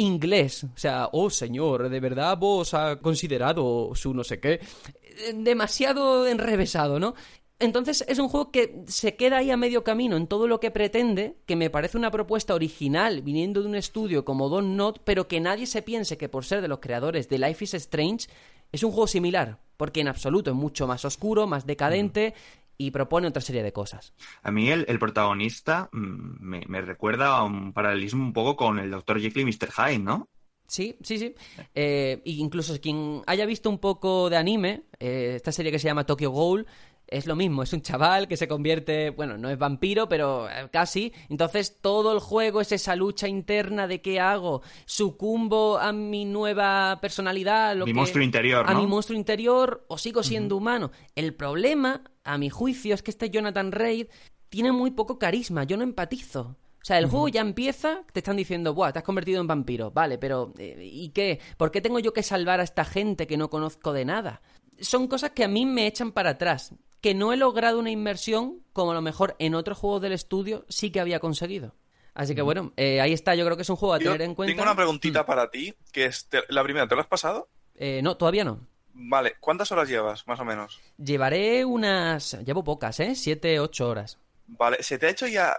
inglés. 0.00 0.64
O 0.64 0.76
sea, 0.78 1.08
oh 1.12 1.30
señor, 1.30 1.88
¿de 1.88 2.00
verdad 2.00 2.36
vos 2.38 2.74
ha 2.74 2.96
considerado 2.96 3.90
su 3.94 4.14
no 4.14 4.24
sé 4.24 4.40
qué? 4.40 4.60
Demasiado 5.34 6.26
enrevesado, 6.26 6.98
¿no? 6.98 7.14
Entonces 7.58 8.04
es 8.08 8.18
un 8.18 8.30
juego 8.30 8.50
que 8.50 8.84
se 8.86 9.16
queda 9.16 9.38
ahí 9.38 9.50
a 9.50 9.58
medio 9.58 9.84
camino 9.84 10.16
en 10.16 10.26
todo 10.26 10.48
lo 10.48 10.60
que 10.60 10.70
pretende, 10.70 11.36
que 11.44 11.56
me 11.56 11.68
parece 11.68 11.98
una 11.98 12.10
propuesta 12.10 12.54
original 12.54 13.20
viniendo 13.20 13.60
de 13.60 13.68
un 13.68 13.74
estudio 13.74 14.24
como 14.24 14.48
Don 14.48 14.76
Not, 14.76 15.02
pero 15.04 15.28
que 15.28 15.40
nadie 15.40 15.66
se 15.66 15.82
piense 15.82 16.16
que 16.16 16.30
por 16.30 16.46
ser 16.46 16.62
de 16.62 16.68
los 16.68 16.80
creadores 16.80 17.28
de 17.28 17.38
Life 17.38 17.64
is 17.64 17.74
Strange 17.74 18.28
es 18.72 18.82
un 18.82 18.92
juego 18.92 19.06
similar, 19.06 19.58
porque 19.76 20.00
en 20.00 20.08
absoluto 20.08 20.50
es 20.50 20.56
mucho 20.56 20.86
más 20.86 21.04
oscuro, 21.04 21.46
más 21.46 21.66
decadente 21.66 22.32
y 22.80 22.90
propone 22.92 23.28
otra 23.28 23.42
serie 23.42 23.62
de 23.62 23.74
cosas. 23.74 24.14
A 24.42 24.50
mí 24.50 24.70
el, 24.70 24.86
el 24.88 24.98
protagonista 24.98 25.90
mm, 25.92 26.36
me, 26.40 26.62
me 26.66 26.80
recuerda 26.80 27.36
a 27.36 27.44
un 27.44 27.74
paralelismo 27.74 28.24
un 28.24 28.32
poco 28.32 28.56
con 28.56 28.78
el 28.78 28.90
Dr. 28.90 29.20
Jekyll 29.20 29.42
y 29.42 29.44
Mr. 29.44 29.70
Hyde, 29.70 29.98
¿no? 29.98 30.30
Sí, 30.66 30.96
sí, 31.02 31.18
sí. 31.18 31.34
Eh, 31.74 32.22
y 32.24 32.40
incluso 32.40 32.80
quien 32.80 33.22
haya 33.26 33.44
visto 33.44 33.68
un 33.68 33.78
poco 33.78 34.30
de 34.30 34.38
anime, 34.38 34.84
eh, 34.98 35.32
esta 35.36 35.52
serie 35.52 35.72
que 35.72 35.78
se 35.78 35.88
llama 35.88 36.06
Tokyo 36.06 36.30
Ghoul, 36.30 36.66
es 37.10 37.26
lo 37.26 37.34
mismo, 37.36 37.62
es 37.62 37.72
un 37.72 37.82
chaval 37.82 38.28
que 38.28 38.36
se 38.36 38.46
convierte, 38.48 39.10
bueno, 39.10 39.36
no 39.36 39.50
es 39.50 39.58
vampiro, 39.58 40.08
pero 40.08 40.48
eh, 40.48 40.68
casi. 40.72 41.12
Entonces 41.28 41.78
todo 41.80 42.12
el 42.12 42.20
juego 42.20 42.60
es 42.60 42.72
esa 42.72 42.94
lucha 42.96 43.26
interna 43.28 43.86
de 43.86 44.00
qué 44.00 44.20
hago, 44.20 44.62
sucumbo 44.86 45.78
a 45.78 45.92
mi 45.92 46.24
nueva 46.24 46.98
personalidad, 47.00 47.74
lo 47.76 47.84
Mi 47.86 47.92
que- 47.92 47.96
monstruo 47.96 48.22
interior, 48.24 48.64
a 48.68 48.74
¿no? 48.74 48.80
mi 48.80 48.86
monstruo 48.86 49.18
interior 49.18 49.84
o 49.88 49.98
sigo 49.98 50.22
siendo 50.22 50.56
humano. 50.56 50.90
El 51.16 51.34
problema, 51.34 52.02
a 52.22 52.38
mi 52.38 52.48
juicio, 52.50 52.94
es 52.94 53.02
que 53.02 53.10
este 53.10 53.30
Jonathan 53.30 53.72
Reid 53.72 54.06
tiene 54.48 54.70
muy 54.72 54.90
poco 54.92 55.18
carisma, 55.18 55.64
yo 55.64 55.76
no 55.76 55.82
empatizo. 55.84 56.56
O 56.82 56.84
sea, 56.84 56.98
el 56.98 57.06
juego 57.06 57.28
ya 57.28 57.42
empieza, 57.42 58.04
te 58.12 58.20
están 58.20 58.36
diciendo, 58.36 58.72
Buah, 58.72 58.92
te 58.92 58.98
has 59.00 59.04
convertido 59.04 59.40
en 59.42 59.46
vampiro. 59.46 59.90
Vale, 59.90 60.16
pero 60.16 60.54
eh, 60.56 60.78
¿y 60.90 61.10
qué? 61.10 61.38
¿Por 61.58 61.70
qué 61.70 61.82
tengo 61.82 61.98
yo 61.98 62.14
que 62.14 62.22
salvar 62.22 62.58
a 62.60 62.62
esta 62.62 62.86
gente 62.86 63.26
que 63.26 63.36
no 63.36 63.50
conozco 63.50 63.92
de 63.92 64.06
nada? 64.06 64.40
Son 64.80 65.06
cosas 65.08 65.30
que 65.30 65.44
a 65.44 65.48
mí 65.48 65.66
me 65.66 65.86
echan 65.86 66.12
para 66.12 66.30
atrás. 66.30 66.74
Que 67.00 67.14
no 67.14 67.32
he 67.32 67.36
logrado 67.36 67.78
una 67.78 67.90
inmersión 67.90 68.60
como 68.72 68.90
a 68.90 68.94
lo 68.94 69.00
mejor 69.02 69.34
en 69.38 69.54
otros 69.54 69.78
juegos 69.78 70.02
del 70.02 70.12
estudio 70.12 70.64
sí 70.68 70.90
que 70.90 71.00
había 71.00 71.18
conseguido. 71.20 71.74
Así 72.12 72.34
que 72.34 72.42
bueno, 72.42 72.72
eh, 72.76 73.00
ahí 73.00 73.12
está, 73.12 73.34
yo 73.34 73.44
creo 73.44 73.56
que 73.56 73.62
es 73.62 73.70
un 73.70 73.76
juego 73.76 73.94
a 73.94 73.98
Yo 73.98 74.12
tener 74.12 74.22
en 74.22 74.34
cuenta. 74.34 74.50
tengo 74.52 74.62
una 74.64 74.74
preguntita 74.76 75.24
para 75.24 75.48
ti, 75.50 75.74
que 75.92 76.06
es 76.06 76.26
te- 76.26 76.42
la 76.48 76.62
primera, 76.62 76.86
¿te 76.88 76.94
lo 76.94 77.00
has 77.00 77.06
pasado? 77.06 77.48
Eh, 77.76 78.00
no, 78.02 78.16
todavía 78.16 78.44
no. 78.44 78.66
Vale, 78.92 79.36
¿cuántas 79.40 79.70
horas 79.72 79.88
llevas, 79.88 80.26
más 80.26 80.40
o 80.40 80.44
menos? 80.44 80.78
Llevaré 80.98 81.64
unas... 81.64 82.36
Llevo 82.44 82.64
pocas, 82.64 83.00
¿eh? 83.00 83.14
Siete, 83.14 83.60
ocho 83.60 83.88
horas. 83.88 84.18
Vale, 84.48 84.82
¿se 84.82 84.98
te 84.98 85.06
ha 85.06 85.10
hecho 85.10 85.26
ya 85.28 85.56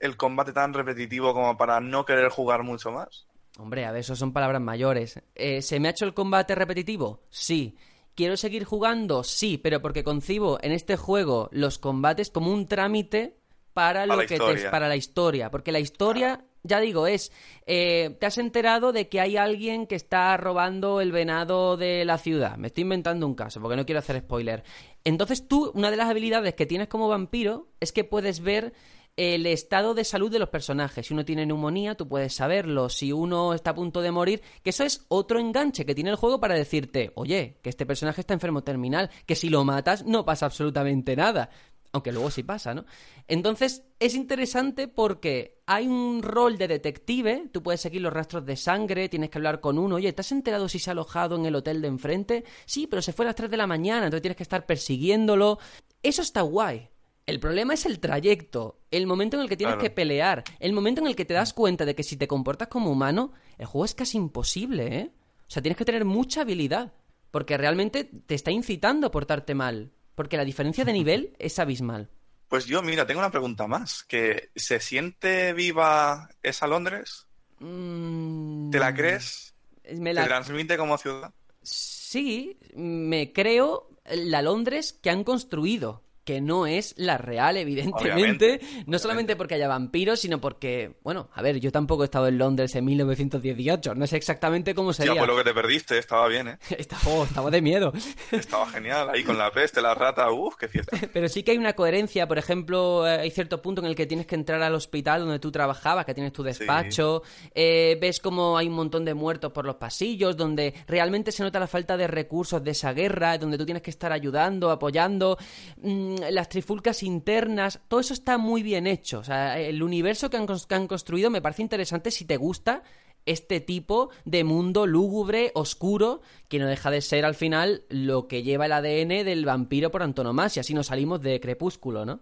el 0.00 0.16
combate 0.16 0.52
tan 0.52 0.74
repetitivo 0.74 1.32
como 1.32 1.56
para 1.56 1.80
no 1.80 2.04
querer 2.04 2.28
jugar 2.28 2.62
mucho 2.62 2.92
más? 2.92 3.26
Hombre, 3.58 3.84
a 3.86 3.90
ver, 3.90 4.00
eso 4.00 4.14
son 4.14 4.32
palabras 4.32 4.60
mayores. 4.60 5.20
Eh, 5.34 5.62
¿Se 5.62 5.80
me 5.80 5.88
ha 5.88 5.92
hecho 5.92 6.04
el 6.04 6.14
combate 6.14 6.54
repetitivo? 6.54 7.22
Sí. 7.30 7.76
¿Quiero 8.14 8.36
seguir 8.36 8.64
jugando? 8.64 9.24
Sí, 9.24 9.58
pero 9.58 9.82
porque 9.82 10.04
concibo 10.04 10.58
en 10.62 10.72
este 10.72 10.96
juego 10.96 11.48
los 11.52 11.78
combates 11.78 12.30
como 12.30 12.52
un 12.52 12.66
trámite 12.66 13.36
para, 13.72 14.06
lo 14.06 14.14
Para 14.14 14.26
que 14.26 14.38
te 14.38 14.70
para 14.70 14.88
la 14.88 14.96
historia. 14.96 15.50
Porque 15.50 15.72
la 15.72 15.80
historia, 15.80 16.44
ya 16.62 16.78
digo, 16.78 17.08
es 17.08 17.32
eh, 17.66 18.16
te 18.20 18.26
has 18.26 18.38
enterado 18.38 18.92
de 18.92 19.08
que 19.08 19.20
hay 19.20 19.36
alguien 19.36 19.88
que 19.88 19.96
está 19.96 20.36
robando 20.36 21.00
el 21.00 21.10
venado 21.10 21.76
de 21.76 22.04
la 22.04 22.18
ciudad. 22.18 22.56
Me 22.56 22.68
estoy 22.68 22.82
inventando 22.82 23.26
un 23.26 23.34
caso, 23.34 23.60
porque 23.60 23.76
no 23.76 23.84
quiero 23.84 23.98
hacer 23.98 24.20
spoiler. 24.20 24.62
Entonces 25.02 25.48
tú, 25.48 25.72
una 25.74 25.90
de 25.90 25.96
las 25.96 26.08
habilidades 26.08 26.54
que 26.54 26.66
tienes 26.66 26.86
como 26.86 27.08
vampiro 27.08 27.66
es 27.80 27.92
que 27.92 28.04
puedes 28.04 28.40
ver 28.40 28.72
el 29.16 29.46
estado 29.46 29.94
de 29.94 30.04
salud 30.04 30.30
de 30.30 30.38
los 30.38 30.48
personajes. 30.48 31.06
Si 31.06 31.14
uno 31.14 31.24
tiene 31.24 31.46
neumonía, 31.46 31.94
tú 31.94 32.08
puedes 32.08 32.34
saberlo. 32.34 32.88
Si 32.88 33.12
uno 33.12 33.54
está 33.54 33.70
a 33.70 33.74
punto 33.74 34.00
de 34.00 34.10
morir, 34.10 34.42
que 34.62 34.70
eso 34.70 34.84
es 34.84 35.04
otro 35.08 35.38
enganche 35.38 35.86
que 35.86 35.94
tiene 35.94 36.10
el 36.10 36.16
juego 36.16 36.40
para 36.40 36.54
decirte, 36.54 37.12
oye, 37.14 37.58
que 37.62 37.70
este 37.70 37.86
personaje 37.86 38.20
está 38.20 38.34
enfermo 38.34 38.64
terminal, 38.64 39.10
que 39.26 39.36
si 39.36 39.48
lo 39.48 39.64
matas 39.64 40.04
no 40.04 40.24
pasa 40.24 40.46
absolutamente 40.46 41.14
nada. 41.14 41.50
Aunque 41.92 42.10
luego 42.10 42.28
sí 42.32 42.42
pasa, 42.42 42.74
¿no? 42.74 42.86
Entonces 43.28 43.84
es 44.00 44.16
interesante 44.16 44.88
porque 44.88 45.62
hay 45.64 45.86
un 45.86 46.24
rol 46.24 46.58
de 46.58 46.66
detective, 46.66 47.48
tú 47.52 47.62
puedes 47.62 47.82
seguir 47.82 48.02
los 48.02 48.12
rastros 48.12 48.44
de 48.44 48.56
sangre, 48.56 49.08
tienes 49.08 49.30
que 49.30 49.38
hablar 49.38 49.60
con 49.60 49.78
uno, 49.78 49.94
oye, 49.94 50.12
¿te 50.12 50.22
has 50.22 50.32
enterado 50.32 50.68
si 50.68 50.80
se 50.80 50.90
ha 50.90 50.92
alojado 50.92 51.36
en 51.36 51.46
el 51.46 51.54
hotel 51.54 51.80
de 51.80 51.86
enfrente? 51.86 52.44
Sí, 52.66 52.88
pero 52.88 53.00
se 53.00 53.12
fue 53.12 53.24
a 53.24 53.28
las 53.28 53.36
3 53.36 53.48
de 53.48 53.56
la 53.56 53.68
mañana, 53.68 54.06
entonces 54.06 54.22
tienes 54.22 54.36
que 54.36 54.42
estar 54.42 54.66
persiguiéndolo. 54.66 55.60
Eso 56.02 56.22
está 56.22 56.40
guay. 56.40 56.90
El 57.26 57.40
problema 57.40 57.72
es 57.74 57.86
el 57.86 58.00
trayecto, 58.00 58.80
el 58.90 59.06
momento 59.06 59.36
en 59.36 59.42
el 59.42 59.48
que 59.48 59.56
tienes 59.56 59.76
Claro. 59.76 59.82
que 59.88 59.94
pelear, 59.94 60.44
el 60.60 60.72
momento 60.74 61.00
en 61.00 61.06
el 61.06 61.16
que 61.16 61.24
te 61.24 61.32
das 61.34 61.54
cuenta 61.54 61.84
de 61.86 61.94
que 61.94 62.02
si 62.02 62.16
te 62.16 62.28
comportas 62.28 62.68
como 62.68 62.90
humano, 62.90 63.32
el 63.56 63.64
juego 63.66 63.86
es 63.86 63.94
casi 63.94 64.18
imposible, 64.18 64.98
¿eh? 64.98 65.10
O 65.46 65.50
sea, 65.50 65.62
tienes 65.62 65.78
que 65.78 65.84
tener 65.86 66.04
mucha 66.04 66.42
habilidad, 66.42 66.92
porque 67.30 67.56
realmente 67.56 68.04
te 68.04 68.34
está 68.34 68.50
incitando 68.50 69.06
a 69.06 69.10
portarte 69.10 69.54
mal, 69.54 69.92
porque 70.14 70.36
la 70.36 70.44
diferencia 70.44 70.84
de 70.84 70.92
nivel 71.00 71.34
es 71.38 71.58
abismal. 71.58 72.10
Pues 72.48 72.66
yo, 72.66 72.82
mira, 72.82 73.06
tengo 73.06 73.20
una 73.20 73.30
pregunta 73.30 73.66
más. 73.66 74.04
Que 74.04 74.50
¿Se 74.54 74.78
siente 74.78 75.54
viva 75.54 76.28
esa 76.42 76.66
Londres? 76.66 77.26
Mm, 77.58 78.70
¿Te 78.70 78.78
la 78.78 78.94
crees? 78.94 79.54
Me 79.96 80.14
¿Te 80.14 80.24
transmite 80.24 80.76
como 80.76 80.98
ciudad? 80.98 81.32
Sí, 81.62 82.58
me 82.76 83.32
creo 83.32 83.88
la 84.04 84.42
Londres 84.42 84.92
que 84.92 85.10
han 85.10 85.24
construido, 85.24 86.03
que 86.24 86.40
no 86.40 86.66
es 86.66 86.94
la 86.96 87.18
real, 87.18 87.56
evidentemente. 87.56 88.12
Obviamente, 88.14 88.60
no 88.86 88.98
solamente 88.98 89.36
porque 89.36 89.54
haya 89.54 89.68
vampiros, 89.68 90.20
sino 90.20 90.40
porque, 90.40 90.96
bueno, 91.02 91.28
a 91.34 91.42
ver, 91.42 91.60
yo 91.60 91.70
tampoco 91.70 92.02
he 92.02 92.06
estado 92.06 92.28
en 92.28 92.38
Londres 92.38 92.74
en 92.74 92.84
1918, 92.84 93.94
no 93.94 94.06
sé 94.06 94.16
exactamente 94.16 94.74
cómo 94.74 94.90
Ya, 94.92 94.94
sería. 94.96 95.14
pues 95.16 95.28
lo 95.28 95.36
que 95.36 95.44
te 95.44 95.54
perdiste, 95.54 95.98
estaba 95.98 96.26
bien, 96.28 96.48
¿eh? 96.48 96.58
Estaba, 96.78 97.02
oh, 97.08 97.24
estaba 97.24 97.50
de 97.50 97.60
miedo. 97.62 97.92
Estaba 98.32 98.66
genial, 98.68 99.08
ahí 99.10 99.22
con 99.22 99.38
la 99.38 99.50
peste, 99.50 99.80
la 99.80 99.94
rata, 99.94 100.30
uff, 100.30 100.56
qué 100.56 100.68
fiesta. 100.68 100.96
Pero 101.12 101.28
sí 101.28 101.42
que 101.42 101.52
hay 101.52 101.58
una 101.58 101.74
coherencia, 101.74 102.26
por 102.26 102.38
ejemplo, 102.38 103.06
eh, 103.06 103.20
hay 103.20 103.30
cierto 103.30 103.60
punto 103.62 103.80
en 103.80 103.86
el 103.86 103.94
que 103.94 104.06
tienes 104.06 104.26
que 104.26 104.34
entrar 104.34 104.62
al 104.62 104.74
hospital 104.74 105.20
donde 105.20 105.38
tú 105.38 105.50
trabajabas, 105.52 106.04
que 106.04 106.14
tienes 106.14 106.32
tu 106.32 106.42
despacho, 106.42 107.22
eh, 107.54 107.96
ves 108.00 108.20
como 108.20 108.56
hay 108.58 108.68
un 108.68 108.74
montón 108.74 109.04
de 109.04 109.14
muertos 109.14 109.52
por 109.52 109.64
los 109.64 109.76
pasillos, 109.76 110.36
donde 110.36 110.74
realmente 110.86 111.32
se 111.32 111.42
nota 111.42 111.60
la 111.60 111.66
falta 111.66 111.96
de 111.96 112.06
recursos 112.06 112.62
de 112.62 112.70
esa 112.72 112.92
guerra, 112.92 113.38
donde 113.38 113.58
tú 113.58 113.64
tienes 113.64 113.82
que 113.82 113.90
estar 113.90 114.12
ayudando, 114.12 114.70
apoyando, 114.70 115.36
mm, 115.82 116.13
las 116.18 116.48
trifulcas 116.48 117.02
internas, 117.02 117.80
todo 117.88 118.00
eso 118.00 118.14
está 118.14 118.38
muy 118.38 118.62
bien 118.62 118.86
hecho. 118.86 119.20
O 119.20 119.24
sea, 119.24 119.58
el 119.58 119.82
universo 119.82 120.30
que 120.30 120.36
han, 120.36 120.46
que 120.46 120.74
han 120.74 120.86
construido 120.86 121.30
me 121.30 121.42
parece 121.42 121.62
interesante 121.62 122.10
si 122.10 122.24
te 122.24 122.36
gusta 122.36 122.82
este 123.26 123.60
tipo 123.60 124.10
de 124.24 124.44
mundo 124.44 124.86
lúgubre, 124.86 125.50
oscuro, 125.54 126.20
que 126.48 126.58
no 126.58 126.66
deja 126.66 126.90
de 126.90 127.00
ser 127.00 127.24
al 127.24 127.34
final 127.34 127.84
lo 127.88 128.28
que 128.28 128.42
lleva 128.42 128.66
el 128.66 128.72
ADN 128.72 129.24
del 129.24 129.44
vampiro 129.44 129.90
por 129.90 130.02
antonomasia. 130.02 130.60
Así 130.60 130.74
nos 130.74 130.88
salimos 130.88 131.22
de 131.22 131.40
Crepúsculo, 131.40 132.04
¿no? 132.04 132.20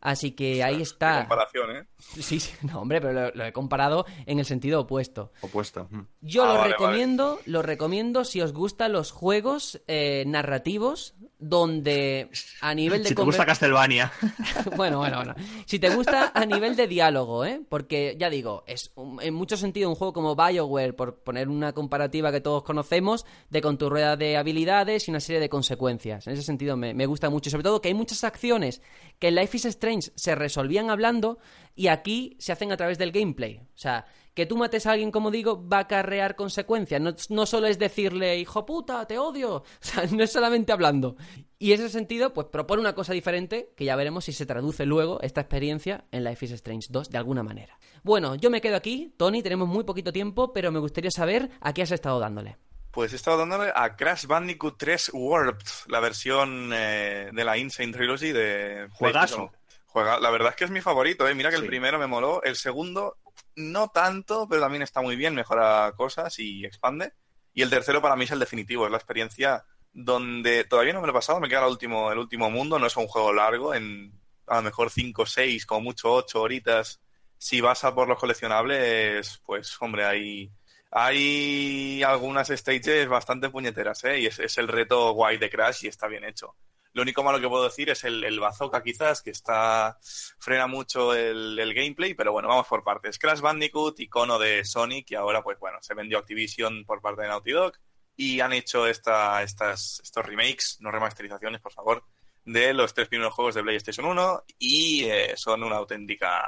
Así 0.00 0.32
que 0.32 0.62
ahí 0.62 0.80
está. 0.82 1.20
comparación, 1.20 1.76
¿eh? 1.76 1.84
Sí, 1.98 2.38
sí, 2.40 2.52
no, 2.62 2.80
hombre, 2.80 3.00
pero 3.00 3.12
lo, 3.12 3.30
lo 3.34 3.44
he 3.44 3.52
comparado 3.52 4.06
en 4.26 4.38
el 4.38 4.44
sentido 4.44 4.80
opuesto. 4.82 5.32
Opuesto. 5.40 5.88
Yo 6.20 6.44
Ah, 6.44 6.46
lo 6.48 6.54
vale, 6.58 6.72
recomiendo, 6.72 7.40
lo 7.46 7.62
recomiendo 7.62 8.24
si 8.24 8.40
os 8.40 8.52
gustan 8.52 8.92
los 8.92 9.10
juegos 9.10 9.80
eh, 9.88 10.24
narrativos 10.26 11.14
donde 11.38 12.30
a 12.62 12.74
nivel 12.74 13.02
de 13.02 13.08
Si 13.10 13.14
te 13.14 13.22
gusta 13.22 13.44
Castlevania. 13.44 14.10
bueno, 14.76 14.98
bueno, 14.98 15.16
bueno. 15.18 15.34
Si 15.66 15.78
te 15.78 15.90
gusta 15.90 16.32
a 16.34 16.46
nivel 16.46 16.74
de 16.76 16.86
diálogo, 16.86 17.44
¿eh? 17.44 17.60
Porque, 17.68 18.16
ya 18.18 18.30
digo, 18.30 18.64
es 18.66 18.92
un- 18.94 19.20
en 19.20 19.34
mucho 19.34 19.56
sentido 19.56 19.88
un 19.90 19.94
juego 19.94 20.12
como 20.12 20.34
BioWare, 20.36 20.94
por 20.94 21.16
poner 21.22 21.48
una 21.48 21.72
comparativa 21.72 22.32
que 22.32 22.40
todos 22.40 22.62
conocemos, 22.62 23.26
de 23.50 23.60
con 23.60 23.76
tu 23.76 23.90
rueda 23.90 24.16
de 24.16 24.36
habilidades 24.36 25.06
y 25.06 25.10
una 25.10 25.20
serie 25.20 25.40
de 25.40 25.48
consecuencias. 25.50 26.26
En 26.26 26.32
ese 26.32 26.42
sentido 26.42 26.76
me, 26.76 26.94
me 26.94 27.06
gusta 27.06 27.28
mucho. 27.28 27.50
Sobre 27.50 27.62
todo 27.64 27.80
que 27.82 27.88
hay 27.88 27.94
muchas 27.94 28.24
acciones 28.24 28.80
que 29.18 29.28
en 29.28 29.34
Life 29.34 29.56
is 29.56 29.63
Strange 29.68 30.10
se 30.14 30.34
resolvían 30.34 30.90
hablando 30.90 31.38
y 31.74 31.88
aquí 31.88 32.36
se 32.38 32.52
hacen 32.52 32.72
a 32.72 32.76
través 32.76 32.98
del 32.98 33.12
gameplay. 33.12 33.58
O 33.58 33.76
sea, 33.78 34.06
que 34.34 34.46
tú 34.46 34.56
mates 34.56 34.86
a 34.86 34.92
alguien, 34.92 35.10
como 35.10 35.30
digo, 35.30 35.66
va 35.66 35.78
a 35.78 35.80
acarrear 35.80 36.36
consecuencias. 36.36 37.00
No, 37.00 37.14
no 37.28 37.46
solo 37.46 37.66
es 37.66 37.78
decirle, 37.78 38.38
hijo 38.38 38.66
puta, 38.66 39.06
te 39.06 39.18
odio. 39.18 39.62
O 39.84 39.86
sea, 39.86 40.06
no 40.06 40.22
es 40.22 40.32
solamente 40.32 40.72
hablando. 40.72 41.16
Y 41.58 41.72
en 41.72 41.80
ese 41.80 41.90
sentido, 41.90 42.32
pues 42.32 42.48
propone 42.48 42.80
una 42.80 42.94
cosa 42.94 43.12
diferente, 43.12 43.72
que 43.76 43.84
ya 43.84 43.96
veremos 43.96 44.24
si 44.24 44.32
se 44.32 44.46
traduce 44.46 44.86
luego 44.86 45.20
esta 45.20 45.40
experiencia 45.40 46.04
en 46.10 46.24
Life 46.24 46.44
is 46.44 46.52
Strange 46.52 46.88
2 46.90 47.10
de 47.10 47.18
alguna 47.18 47.42
manera. 47.42 47.78
Bueno, 48.02 48.34
yo 48.34 48.50
me 48.50 48.60
quedo 48.60 48.76
aquí, 48.76 49.14
Tony, 49.16 49.42
tenemos 49.42 49.68
muy 49.68 49.84
poquito 49.84 50.12
tiempo, 50.12 50.52
pero 50.52 50.72
me 50.72 50.78
gustaría 50.78 51.10
saber 51.10 51.50
a 51.60 51.72
qué 51.72 51.82
has 51.82 51.92
estado 51.92 52.18
dándole. 52.18 52.56
Pues 52.94 53.12
he 53.12 53.16
estado 53.16 53.38
dándole 53.38 53.72
a 53.74 53.96
Crash 53.96 54.26
Bandicoot 54.26 54.76
3 54.78 55.10
Warped, 55.14 55.66
la 55.88 55.98
versión 56.00 56.70
eh, 56.72 57.30
de 57.32 57.44
la 57.44 57.58
Insane 57.58 57.92
Trilogy 57.92 58.30
de 58.32 58.88
Juegazo. 58.92 59.50
Juega, 59.86 60.18
la 60.20 60.30
verdad 60.30 60.50
es 60.50 60.56
que 60.56 60.64
es 60.64 60.70
mi 60.70 60.80
favorito, 60.80 61.26
¿eh? 61.28 61.34
Mira 61.34 61.50
que 61.50 61.56
Sí. 61.56 61.62
el 61.62 61.68
primero 61.68 61.98
me 61.98 62.06
moló, 62.06 62.42
el 62.42 62.56
segundo 62.56 63.16
no 63.56 63.88
tanto, 63.88 64.46
pero 64.48 64.60
también 64.62 64.82
está 64.82 65.00
muy 65.00 65.16
bien, 65.16 65.34
mejora 65.34 65.92
cosas 65.96 66.38
y 66.38 66.64
expande. 66.64 67.12
Y 67.52 67.62
el 67.62 67.70
tercero 67.70 68.00
para 68.02 68.16
mí 68.16 68.24
es 68.24 68.30
el 68.32 68.38
definitivo, 68.40 68.84
es 68.84 68.90
la 68.90 68.96
experiencia 68.96 69.64
donde 69.92 70.64
todavía 70.64 70.92
no 70.92 71.00
me 71.00 71.06
lo 71.06 71.12
he 71.12 71.14
pasado, 71.14 71.38
me 71.38 71.48
queda 71.48 71.64
el 71.64 71.70
último, 71.70 72.10
el 72.10 72.18
último 72.18 72.50
mundo, 72.50 72.78
no 72.78 72.86
es 72.86 72.96
un 72.96 73.06
juego 73.06 73.32
largo, 73.32 73.74
en 73.74 74.12
a 74.46 74.56
lo 74.56 74.62
mejor 74.62 74.90
5, 74.90 75.24
6, 75.26 75.66
como 75.66 75.80
mucho 75.82 76.12
8 76.12 76.40
horitas. 76.42 77.00
Si 77.38 77.60
vas 77.60 77.84
a 77.84 77.94
por 77.94 78.08
los 78.08 78.18
coleccionables, 78.18 79.40
pues 79.46 79.76
hombre, 79.80 80.04
hay, 80.04 80.50
hay 80.96 82.04
algunas 82.04 82.48
stages 82.48 83.08
bastante 83.08 83.50
puñeteras, 83.50 84.04
¿eh? 84.04 84.20
Y 84.20 84.26
es, 84.26 84.58
el 84.58 84.68
reto 84.68 85.10
guay 85.10 85.38
de 85.38 85.50
Crash 85.50 85.84
y 85.84 85.88
está 85.88 86.06
bien 86.06 86.22
hecho. 86.22 86.54
Lo 86.92 87.02
único 87.02 87.24
malo 87.24 87.40
que 87.40 87.48
puedo 87.48 87.64
decir 87.64 87.90
es 87.90 88.04
el, 88.04 88.22
el 88.22 88.38
bazooka 88.38 88.80
quizás, 88.80 89.20
que 89.20 89.30
está 89.30 89.98
frena 90.38 90.68
mucho 90.68 91.12
el, 91.12 91.58
el 91.58 91.74
gameplay, 91.74 92.14
pero 92.14 92.30
bueno, 92.30 92.46
vamos 92.46 92.68
por 92.68 92.84
partes. 92.84 93.18
Crash 93.18 93.40
Bandicoot, 93.40 93.98
icono 93.98 94.38
de 94.38 94.64
Sonic, 94.64 95.10
y 95.10 95.16
ahora 95.16 95.42
pues 95.42 95.58
bueno, 95.58 95.78
se 95.80 95.94
vendió 95.94 96.18
Activision 96.18 96.84
por 96.84 97.02
parte 97.02 97.22
de 97.22 97.28
Naughty 97.28 97.50
Dog 97.50 97.72
y 98.14 98.38
han 98.38 98.52
hecho 98.52 98.86
esta, 98.86 99.42
estas, 99.42 100.00
estos 100.00 100.24
remakes, 100.24 100.76
no 100.78 100.92
remasterizaciones, 100.92 101.60
por 101.60 101.72
favor, 101.72 102.04
de 102.44 102.72
los 102.72 102.94
tres 102.94 103.08
primeros 103.08 103.34
juegos 103.34 103.56
de 103.56 103.64
PlayStation 103.64 104.06
1 104.06 104.44
y 104.60 105.06
eh, 105.06 105.32
son 105.36 105.64
una 105.64 105.78
auténtica... 105.78 106.46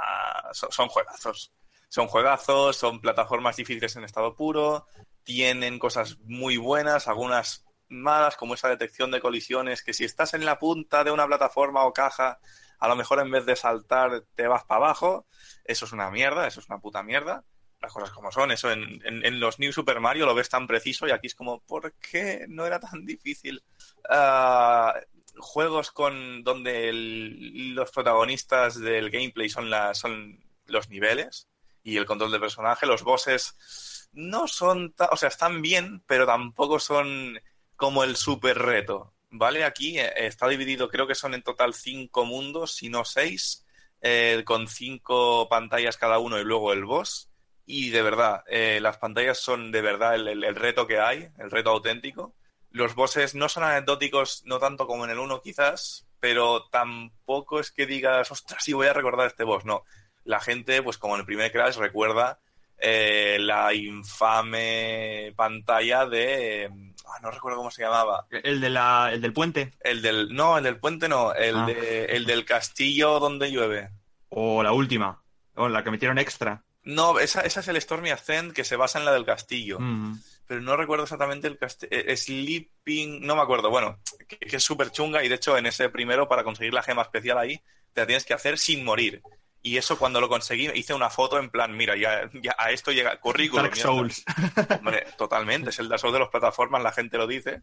Son, 0.53 0.71
son 0.71 0.87
juegazos. 0.87 1.53
Son 1.89 2.09
juegazos, 2.09 2.77
son 2.77 3.01
plataformas 3.01 3.57
difíciles 3.57 3.97
en 3.97 4.05
estado 4.05 4.35
puro, 4.35 4.87
tienen 5.23 5.79
cosas 5.79 6.19
muy 6.21 6.57
buenas, 6.57 7.09
algunas 7.09 7.65
malas, 7.89 8.37
como 8.37 8.55
esa 8.55 8.69
detección 8.69 9.11
de 9.11 9.21
colisiones, 9.21 9.83
que 9.83 9.95
si 9.95 10.05
estás 10.05 10.35
en 10.35 10.45
la 10.45 10.59
punta 10.59 11.05
de 11.05 11.11
una 11.13 11.27
plataforma 11.27 11.85
o 11.85 11.93
caja, 11.93 12.39
a 12.79 12.89
lo 12.89 12.97
mejor 12.97 13.21
en 13.21 13.31
vez 13.31 13.47
de 13.47 13.57
saltar 13.57 14.25
te 14.35 14.47
vas 14.49 14.65
para 14.65 14.79
abajo. 14.87 15.27
Eso 15.65 15.85
es 15.87 15.93
una 15.93 16.11
mierda, 16.11 16.47
eso 16.47 16.61
es 16.61 16.69
una 16.69 16.81
puta 16.81 17.03
mierda. 17.03 17.45
Las 17.81 17.93
cosas 17.93 18.11
como 18.11 18.33
son, 18.33 18.51
eso 18.51 18.71
en, 18.71 19.01
en- 19.05 19.39
los 19.41 19.59
New 19.59 19.73
Super 19.73 20.01
Mario 20.01 20.27
lo 20.27 20.35
ves 20.35 20.49
tan 20.49 20.67
preciso 20.67 21.07
y 21.07 21.11
aquí 21.13 21.27
es 21.29 21.35
como, 21.35 21.61
¿por 21.63 21.93
qué 21.95 22.47
no 22.49 22.67
era 22.67 22.81
tan 22.81 23.05
difícil? 23.07 23.63
Ah, 24.09 24.95
juegos 25.39 25.91
con 25.93 26.43
donde 26.43 26.91
los 26.93 27.91
protagonistas 27.93 28.81
del 28.81 29.11
gameplay 29.11 29.49
son, 29.49 29.71
la, 29.71 29.95
son 29.95 30.43
los 30.67 30.89
niveles 30.89 31.49
y 31.93 31.97
el 31.99 32.07
control 32.07 32.33
del 32.33 32.41
personaje, 32.41 32.87
los 32.87 33.03
bosses 33.03 34.09
no 34.13 34.49
son, 34.49 34.95
o 35.11 35.17
sea, 35.17 35.29
están 35.29 35.63
bien, 35.63 36.03
pero 36.07 36.27
tampoco 36.27 36.79
son 36.81 37.39
como 37.77 38.05
el 38.05 38.17
super 38.17 38.59
reto, 38.59 39.15
¿vale? 39.31 39.65
Aquí 39.65 39.99
eh, 39.99 40.13
está 40.27 40.49
dividido, 40.49 40.89
creo 40.89 41.07
que 41.07 41.15
son 41.15 41.35
en 41.35 41.43
total 41.43 41.75
cinco 41.75 42.25
mundos, 42.25 42.75
si 42.75 42.89
no 42.89 43.05
seis, 43.05 43.65
eh, 44.01 44.43
con 44.47 44.69
cinco 44.69 45.49
pantallas 45.49 45.97
cada 45.97 46.19
uno 46.19 46.39
y 46.41 46.45
luego 46.45 46.73
el 46.73 46.85
boss. 46.85 47.31
Y 47.65 47.91
de 47.91 48.03
verdad, 48.03 48.43
eh, 48.47 48.79
las 48.81 48.99
pantallas 48.99 49.39
son 49.39 49.73
de 49.73 49.83
verdad 49.83 50.15
el, 50.15 50.29
el- 50.29 50.45
el 50.45 50.55
reto 50.55 50.87
que 50.87 50.99
hay, 51.01 51.29
el 51.39 51.51
reto 51.51 51.71
auténtico. 51.71 52.35
Los 52.71 52.95
bosses 52.95 53.35
no 53.35 53.49
son 53.49 53.65
anecdóticos, 53.65 54.43
no 54.45 54.59
tanto 54.59 54.87
como 54.87 55.05
en 55.05 55.11
el 55.11 55.19
1 55.19 55.41
quizás, 55.43 56.07
pero 56.21 56.65
tampoco 56.69 57.59
es 57.61 57.71
que 57.73 57.87
digas, 57.87 58.31
ostras, 58.31 58.63
sí 58.65 58.73
voy 58.73 58.87
a 58.87 58.93
recordar 58.93 59.27
este 59.29 59.45
boss. 59.45 59.65
No, 59.65 59.85
la 60.27 60.41
gente, 60.41 60.83
pues 60.83 60.99
como 60.99 61.15
en 61.15 61.21
el 61.21 61.27
primer 61.27 61.51
Crash, 61.51 61.77
recuerda 61.77 62.39
eh, 62.79 63.39
la 63.41 63.73
infame 63.73 65.33
pantalla 65.37 66.05
de... 66.07 66.65
eh, 66.65 66.71
ah, 67.07 67.19
no 67.23 67.31
recuerdo 67.31 67.57
cómo 67.59 67.71
se 67.71 67.83
llamaba. 67.83 68.27
El, 68.31 68.61
de 68.61 68.69
la, 68.71 69.11
el 69.13 69.23
del 69.23 69.33
puente. 69.33 69.73
El 69.81 70.03
del... 70.03 70.35
No, 70.35 70.59
el 70.59 70.65
del 70.65 70.79
puente 70.79 71.09
no, 71.09 71.33
el, 71.33 71.57
Ah. 71.57 71.67
de, 71.67 72.05
el 72.07 72.27
del 72.27 72.45
castillo 72.45 73.19
donde 73.21 73.51
llueve. 73.51 73.91
O 74.29 74.63
la 74.63 74.73
última. 74.73 75.23
O 75.55 75.69
la 75.69 75.83
que 75.83 75.91
metieron 75.91 76.19
extra. 76.19 76.65
No, 76.83 77.19
esa, 77.19 77.41
esa 77.41 77.61
es 77.61 77.69
el 77.69 77.81
Stormy 77.81 78.11
Ascent 78.11 78.53
que 78.53 78.63
se 78.65 78.77
basa 78.77 78.99
en 78.99 79.05
la 79.07 79.13
del 79.13 79.25
castillo. 79.25 79.79
Mm. 79.81 80.21
Pero 80.47 80.61
no 80.61 80.77
recuerdo 80.77 81.05
exactamente 81.05 81.49
el 81.49 81.59
castillo. 81.59 81.91
Sleeping. 82.17 83.27
No 83.27 83.35
me 83.37 83.43
acuerdo. 83.43 83.71
Bueno, 83.71 83.99
que, 84.29 84.37
que 84.39 84.57
es 84.57 84.63
súper 84.63 84.91
chunga 84.91 85.25
y 85.25 85.29
de 85.29 85.35
hecho 85.37 85.57
en 85.57 85.67
ese 85.67 85.89
primero, 85.89 86.29
para 86.29 86.45
conseguir 86.45 86.75
la 86.75 86.83
gema 86.83 87.03
especial 87.03 87.39
ahí, 87.39 87.61
te 87.93 88.03
la 88.03 88.07
tienes 88.07 88.25
que 88.25 88.35
hacer 88.35 88.59
sin 88.59 88.85
morir. 88.85 89.23
Y 89.67 89.79
eso 89.79 89.99
cuando 89.99 90.21
lo 90.21 90.29
conseguí, 90.29 90.71
hice 90.77 90.95
una 90.95 91.11
foto 91.11 91.41
en 91.41 91.51
plan, 91.51 91.77
mira, 91.77 91.97
ya, 91.97 92.31
ya 92.35 92.55
a 92.57 92.71
esto 92.71 92.93
llega 92.93 93.19
currículum. 93.19 93.65
Dark. 93.65 93.75
Souls. 93.75 94.25
Hombre, 94.79 95.05
totalmente. 95.19 95.71
Es 95.71 95.81
el 95.81 95.89
Dark 95.89 95.99
Souls 95.99 96.13
de 96.13 96.21
las 96.21 96.29
plataformas, 96.29 96.85
la 96.85 96.93
gente 96.93 97.19
lo 97.19 97.27
dice. 97.27 97.63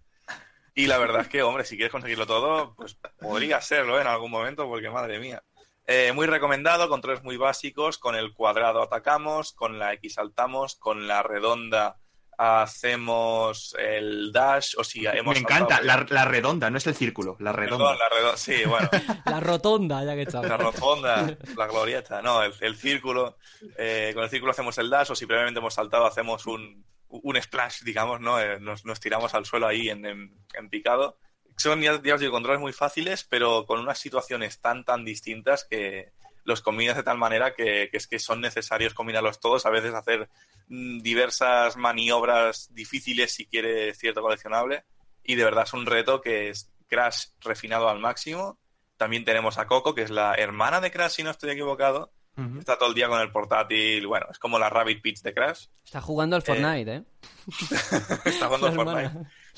Y 0.76 0.88
la 0.88 0.98
verdad 0.98 1.22
es 1.22 1.30
que, 1.30 1.44
hombre, 1.44 1.64
si 1.64 1.78
quieres 1.78 1.94
conseguirlo 1.94 2.28
todo, 2.28 2.76
pues 2.76 2.98
podría 3.22 3.62
serlo 3.62 3.98
¿eh? 3.98 4.02
en 4.02 4.08
algún 4.08 4.32
momento, 4.32 4.68
porque 4.68 4.90
madre 4.90 5.18
mía. 5.18 5.42
Eh, 5.88 6.12
muy 6.12 6.28
recomendado, 6.28 6.90
controles 6.90 7.24
muy 7.24 7.38
básicos. 7.38 7.98
Con 7.98 8.16
el 8.16 8.34
cuadrado 8.34 8.82
atacamos, 8.82 9.54
con 9.54 9.80
la 9.80 9.94
X 9.94 10.16
saltamos, 10.16 10.76
con 10.76 11.08
la 11.08 11.24
redonda 11.24 12.02
hacemos 12.38 13.76
el 13.80 14.32
dash. 14.32 14.74
O 14.78 14.84
si 14.84 15.06
hemos 15.06 15.34
Me 15.36 15.40
encanta. 15.42 15.82
La, 15.82 16.06
la 16.10 16.26
redonda, 16.26 16.70
no 16.70 16.78
es 16.78 16.88
el 16.88 16.96
círculo. 16.96 17.36
La 17.40 17.52
redonda. 17.52 17.86
Perdón, 17.86 18.00
la 18.00 18.10
redonda. 18.10 18.38
Sí, 18.38 18.64
bueno. 18.66 18.90
La 19.26 19.40
rotonda, 19.40 20.04
ya 20.04 20.16
que 20.16 20.22
estamos. 20.24 20.48
La 20.50 20.58
rotonda, 20.58 21.38
la 21.58 21.68
glorieta, 21.68 22.22
no, 22.22 22.44
el, 22.44 22.54
el 22.60 22.76
círculo. 22.76 23.38
Eh, 23.78 24.12
con 24.14 24.24
el 24.24 24.30
círculo 24.30 24.52
hacemos 24.52 24.78
el 24.78 24.90
dash 24.90 25.12
o 25.12 25.16
si 25.16 25.26
previamente 25.26 25.60
hemos 25.60 25.74
saltado 25.74 26.06
hacemos 26.06 26.46
un, 26.46 26.86
un 27.10 27.42
splash, 27.42 27.82
digamos, 27.84 28.20
¿no? 28.22 28.40
Eh, 28.40 28.60
nos, 28.60 28.86
nos 28.86 29.00
tiramos 29.00 29.34
al 29.34 29.46
suelo 29.46 29.68
ahí 29.68 29.90
en, 29.90 30.06
en- 30.06 30.36
en 30.54 30.70
picado. 30.70 31.18
Son, 31.58 31.80
ya, 31.82 32.02
ya 32.04 32.16
os 32.16 32.20
digo, 32.20 32.32
controles 32.32 32.60
muy 32.62 32.74
fáciles, 32.74 33.24
pero 33.30 33.66
con 33.66 33.80
unas 33.80 34.00
situaciones 34.00 34.60
tan, 34.60 34.84
tan 34.84 35.06
distintas 35.06 35.64
que 35.64 36.12
los 36.46 36.62
combinas 36.62 36.96
de 36.96 37.04
tal 37.04 37.18
manera 37.18 37.54
que, 37.54 37.90
que 37.92 37.98
es 37.98 38.08
que 38.08 38.20
son 38.20 38.42
necesarios 38.42 38.94
combinarlos 38.94 39.40
todos, 39.40 39.66
a 39.66 39.70
veces 39.70 39.94
hacer 39.94 40.30
mm, 40.68 41.00
diversas 41.00 41.78
maniobras 41.78 42.74
difíciles 42.74 43.34
si 43.34 43.46
quiere 43.46 43.94
cierto 43.94 44.22
coleccionable. 44.22 44.84
Y 45.24 45.36
de 45.36 45.44
verdad 45.46 45.64
es 45.66 45.74
un 45.74 45.86
reto 45.86 46.22
que 46.22 46.50
es 46.50 46.70
Crash 46.88 47.28
refinado 47.42 47.88
al 47.90 48.00
máximo. 48.00 48.60
También 48.98 49.26
tenemos 49.26 49.58
a 49.58 49.68
Coco, 49.68 49.96
que 49.96 50.04
es 50.04 50.10
la 50.12 50.36
hermana 50.36 50.82
de 50.82 50.92
Crash, 50.92 51.14
si 51.14 51.24
no 51.24 51.32
estoy 51.32 51.52
equivocado. 51.52 52.12
Está 52.58 52.80
todo 52.80 52.90
el 52.90 52.96
día 52.96 53.08
con 53.08 53.22
el 53.22 53.32
portátil. 53.32 54.08
Bueno, 54.08 54.26
es 54.32 54.40
como 54.40 54.58
la 54.58 54.68
Rabbit 54.68 55.04
Peach 55.04 55.22
de 55.22 55.34
Crash. 55.36 55.68
Está 55.86 56.02
jugando 56.02 56.36
al 56.36 56.42
Fortnite, 56.42 56.96
¿eh? 56.96 57.04
Está 58.26 58.48
jugando 58.48 58.68
al. 58.70 58.74
Fortnite. 58.76 59.12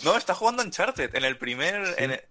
No, 0.03 0.17
está 0.17 0.33
jugando 0.35 0.61
Uncharted. 0.61 1.15
En 1.15 1.23
el 1.23 1.37
primer. 1.37 1.95
en 1.97 2.11
el- 2.11 2.21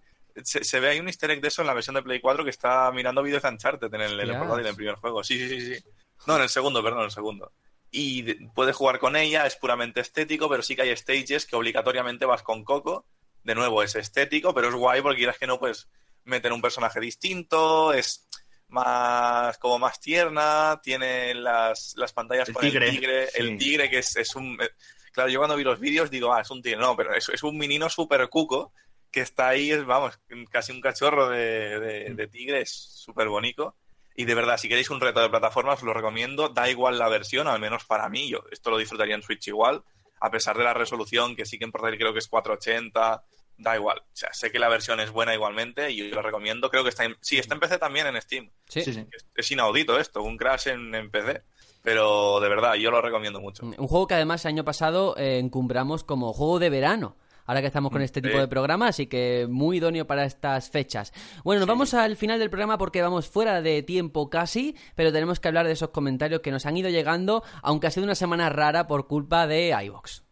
se, 0.43 0.65
se 0.65 0.81
ve 0.81 0.89
ahí 0.91 1.01
un 1.01 1.07
easter 1.09 1.31
egg 1.31 1.41
de 1.41 1.49
eso 1.49 1.63
en 1.63 1.67
la 1.69 1.75
versión 1.75 1.95
de 1.95 2.03
Play 2.03 2.21
4 2.21 2.43
que 2.45 2.51
está 2.51 2.91
mirando 2.93 3.23
vídeos 3.23 3.43
de 3.43 3.49
Uncharted 3.49 3.93
en 3.95 4.01
el, 4.01 4.21
en 4.21 4.31
el 4.31 4.39
portátil, 4.39 4.75
primer 4.75 4.95
juego. 4.97 5.23
Sí, 5.23 5.39
sí, 5.39 5.61
sí, 5.61 5.75
sí. 5.77 5.85
No, 6.27 6.37
en 6.37 6.43
el 6.43 6.49
segundo, 6.49 6.83
perdón, 6.83 7.01
en 7.01 7.05
el 7.07 7.11
segundo. 7.11 7.53
Y 7.91 8.23
de- 8.23 8.49
puedes 8.55 8.75
jugar 8.75 8.99
con 8.99 9.15
ella, 9.17 9.47
es 9.47 9.57
puramente 9.57 10.01
estético, 10.01 10.49
pero 10.49 10.63
sí 10.63 10.75
que 10.75 10.83
hay 10.83 10.97
stages 10.97 11.47
que 11.47 11.57
obligatoriamente 11.57 12.25
vas 12.27 12.43
con 12.43 12.65
Coco. 12.65 13.07
De 13.43 13.55
nuevo, 13.55 13.83
es 13.83 13.95
estético, 13.95 14.55
pero 14.55 14.69
es 14.69 14.75
guay 14.75 15.03
porque 15.03 15.19
quieras 15.19 15.39
que 15.39 15.47
no, 15.47 15.59
pues 15.61 15.89
meter 16.25 16.53
un 16.53 16.63
personaje 16.63 16.99
distinto, 17.01 17.93
es 17.93 18.27
más 18.69 19.59
como 19.59 19.79
más 19.79 20.01
tierna, 20.01 20.81
tiene 20.83 21.35
las, 21.35 21.95
las 21.97 22.13
pantallas 22.13 22.49
El 22.49 22.55
con 22.55 22.63
tigre, 22.63 22.87
el 22.89 22.93
tigre, 22.95 23.27
sí. 23.29 23.33
el 23.41 23.59
tigre 23.59 23.91
que 23.91 23.99
es, 23.99 24.17
es 24.17 24.35
un... 24.35 24.59
eh, 24.61 24.71
Claro, 25.13 25.31
yo 25.31 25.39
cuando 25.39 25.55
vi 25.55 25.63
los 25.63 25.79
vídeos 25.79 26.11
digo, 26.11 26.35
ah, 26.35 26.41
es 26.41 26.51
un 26.51 26.61
tigre, 26.61 26.81
no, 26.81 26.97
pero 26.97 27.15
es, 27.15 27.29
es 27.29 27.43
un 27.45 27.57
menino 27.57 27.89
súper 27.89 28.29
cuco 28.29 28.73
que 29.15 29.21
está 29.21 29.49
ahí, 29.49 29.71
es, 29.71 29.87
vamos, 29.87 30.19
casi 30.51 30.73
un 30.73 30.81
cachorro 30.81 31.29
de, 31.29 31.79
de- 31.81 32.15
de 32.15 32.27
tigre, 32.29 32.61
es 32.63 32.71
súper 32.73 33.29
bonito. 33.29 33.77
Y 34.17 34.25
de 34.27 34.35
verdad, 34.35 34.59
si 34.59 34.69
queréis 34.69 34.91
un 34.91 35.01
reto 35.01 35.21
de 35.21 35.31
plataformas, 35.31 35.79
os 35.79 35.85
lo 35.85 35.95
recomiendo. 35.95 36.49
Da 36.49 36.69
igual 36.69 36.99
la 36.99 37.09
versión, 37.09 37.49
al 37.49 37.61
menos 37.61 37.85
para 37.85 38.09
mí. 38.09 38.29
Yo 38.29 38.41
esto 38.51 38.71
lo 38.71 38.79
disfrutaría 38.79 39.15
en 39.15 39.23
Switch 39.23 39.49
igual, 39.49 39.83
a 40.21 40.31
pesar 40.31 40.57
de 40.59 40.65
la 40.65 40.75
resolución, 40.75 41.35
que 41.37 41.47
sí 41.47 41.59
que 41.59 41.65
en 41.65 41.73
portátil 41.73 41.99
creo 41.99 42.13
que 42.13 42.19
es 42.19 42.29
480. 42.29 43.25
Da 43.57 43.77
igual. 43.77 43.99
O 44.01 44.05
sea, 44.17 44.31
sé 44.33 44.51
que 44.51 44.59
la 44.59 44.69
versión 44.69 44.99
es 44.99 45.11
buena 45.13 45.33
igualmente 45.33 45.91
y 45.91 45.97
yo 46.09 46.15
lo 46.15 46.23
recomiendo. 46.23 46.71
Creo 46.71 46.83
que 46.83 46.89
está 46.91 47.05
en... 47.05 47.17
Sí, 47.21 47.39
está 47.39 47.55
en 47.55 47.61
PC 47.61 47.79
también 47.79 48.07
en 48.09 48.21
Steam. 48.21 48.51
Sí. 48.69 48.83
Sí, 48.83 48.93
sí. 48.95 49.07
Es, 49.13 49.27
es 49.35 49.51
inaudito 49.53 49.97
esto, 49.99 50.23
un 50.25 50.37
crash 50.37 50.67
en, 50.69 50.93
en 50.95 51.09
PC. 51.11 51.43
Pero 51.83 52.41
de 52.41 52.49
verdad, 52.49 52.75
yo 52.75 52.91
lo 52.91 53.01
recomiendo 53.03 53.41
mucho. 53.41 53.65
Un 53.65 53.75
juego 53.89 54.07
que 54.09 54.15
además 54.15 54.45
el 54.45 54.51
año 54.51 54.65
pasado 54.65 55.17
eh, 55.17 55.39
encumbramos 55.39 56.03
como 56.03 56.33
juego 56.33 56.59
de 56.59 56.71
verano. 56.71 57.17
Ahora 57.47 57.61
que 57.61 57.67
estamos 57.67 57.93
con 57.93 58.01
este 58.01 58.23
tipo 58.23 58.39
de 58.39 58.49
programa, 58.49 58.89
así 58.89 59.07
que 59.07 59.47
muy 59.51 59.77
idóneo 59.77 60.07
para 60.07 60.25
estas 60.25 60.71
fechas. 60.71 61.13
Bueno, 61.45 61.61
nos 61.61 61.69
vamos 61.69 61.93
al 61.93 62.17
final 62.17 62.39
del 62.39 62.49
programa 62.49 62.79
porque 62.79 63.03
vamos 63.03 63.29
fuera 63.29 63.61
de 63.61 63.83
tiempo 63.83 64.31
casi, 64.31 64.77
pero 64.95 65.13
tenemos 65.13 65.41
que 65.41 65.49
hablar 65.49 65.67
de 65.67 65.73
esos 65.73 65.91
comentarios 65.91 66.41
que 66.41 66.51
nos 66.51 66.65
han 66.65 66.77
ido 66.77 66.89
llegando, 66.89 67.43
aunque 67.63 67.87
ha 67.87 67.91
sido 67.91 68.05
una 68.05 68.15
semana 68.15 68.49
rara 68.49 68.87
por 68.87 69.07
culpa 69.07 69.47
de 69.47 69.77
iVox. 69.85 70.23